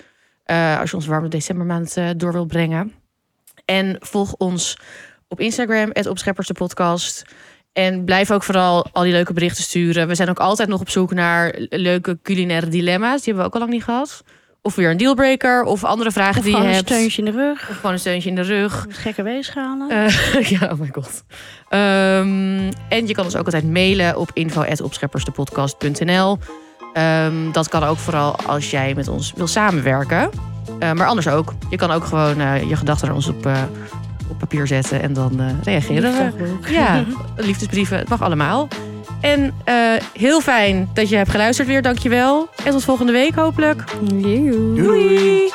Eh, 0.52 0.80
als 0.80 0.90
je 0.90 0.96
ons 0.96 1.06
warme 1.06 1.28
decembermaand 1.28 1.98
eh, 1.98 2.10
door 2.16 2.32
wilt 2.32 2.48
brengen. 2.48 2.94
En 3.66 3.98
volg 4.00 4.36
ons 4.38 4.78
op 5.28 5.40
Instagram, 5.40 5.90
het 5.94 6.06
Opscheppers 6.06 6.48
de 6.48 6.54
podcast. 6.54 7.24
En 7.74 8.04
blijf 8.06 8.32
ook 8.32 8.44
vooral 8.44 8.86
al 8.92 9.04
die 9.04 9.12
leuke 9.12 9.34
berichten 9.34 9.64
sturen. 9.64 10.08
We 10.08 10.16
zijn 10.16 10.30
ook 10.30 10.40
altijd 10.40 10.70
nog 10.70 10.80
op 10.80 10.90
zoek 10.90 11.14
naar 11.14 11.56
leuke 11.70 12.20
culinaire 12.24 12.68
dilemma's. 12.68 13.22
Die 13.22 13.26
hebben 13.26 13.42
we 13.44 13.48
ook 13.48 13.54
al 13.54 13.60
lang 13.60 13.72
niet 13.72 13.84
gehad. 13.84 14.24
Of 14.62 14.76
weer 14.76 14.90
een 14.90 14.98
dealbreaker. 14.98 15.64
Of 15.64 15.84
andere 15.84 16.12
vragen 16.12 16.38
Of 16.38 16.44
die 16.44 16.52
je 16.52 16.56
gewoon 16.56 16.68
een 16.70 16.76
hebt. 16.76 16.88
steuntje 16.90 17.26
in 17.26 17.32
de 17.32 17.38
rug. 17.38 17.70
Of 17.70 17.76
gewoon 17.76 17.92
een 17.92 18.00
steuntje 18.00 18.30
in 18.30 18.36
de 18.36 18.42
rug. 18.42 18.88
Met 18.88 18.98
gekke 18.98 19.24
weegschalen. 19.24 19.90
Eh, 19.90 20.50
ja, 20.60 20.70
oh 20.72 20.80
my 20.80 20.90
god. 20.92 21.24
Ehm, 21.70 22.72
en 22.90 23.08
je 23.08 23.14
kan 23.14 23.26
ons 23.26 23.36
ook 23.36 23.46
altijd 23.46 23.72
mailen 23.72 24.18
op 24.18 24.30
info.opscheppersdepodcast.nl. 24.34 26.38
Ehm, 26.94 27.52
dat 27.52 27.70
kan 27.70 27.84
ook 27.84 27.98
vooral 27.98 28.36
als 28.36 28.72
jij 28.72 28.94
met 28.96 29.08
ons 29.08 29.34
wil 29.36 29.48
samenwerken. 29.48 30.30
Eh, 30.80 30.92
maar 30.92 31.08
anders 31.08 31.28
ook. 31.28 31.54
Je 31.70 31.78
kan 31.78 31.92
ook 31.92 32.06
gewoon 32.06 32.40
eh, 32.40 32.70
je 32.70 32.76
gedachten 32.76 33.08
naar 33.08 33.16
ons 33.16 33.28
op, 33.28 33.50
op 34.32 34.38
papier 34.40 34.68
zetten 34.68 35.02
en 35.02 35.14
dan 35.14 35.40
eh, 35.40 35.46
reageren 35.64 36.12
we. 36.12 36.72
Ja, 36.72 37.04
liefdesbrieven, 37.48 37.98
het 37.98 38.10
mag 38.10 38.22
allemaal. 38.22 38.68
En 39.22 39.54
eh, 39.64 39.76
heel 40.14 40.42
fijn 40.42 40.90
dat 40.94 41.10
je 41.10 41.16
hebt 41.16 41.30
geluisterd 41.30 41.68
weer, 41.68 41.82
dankjewel. 41.82 42.50
En 42.66 42.72
tot 42.72 42.84
volgende 42.84 43.12
week 43.12 43.36
hopelijk. 43.36 43.84
Doei. 44.76 45.52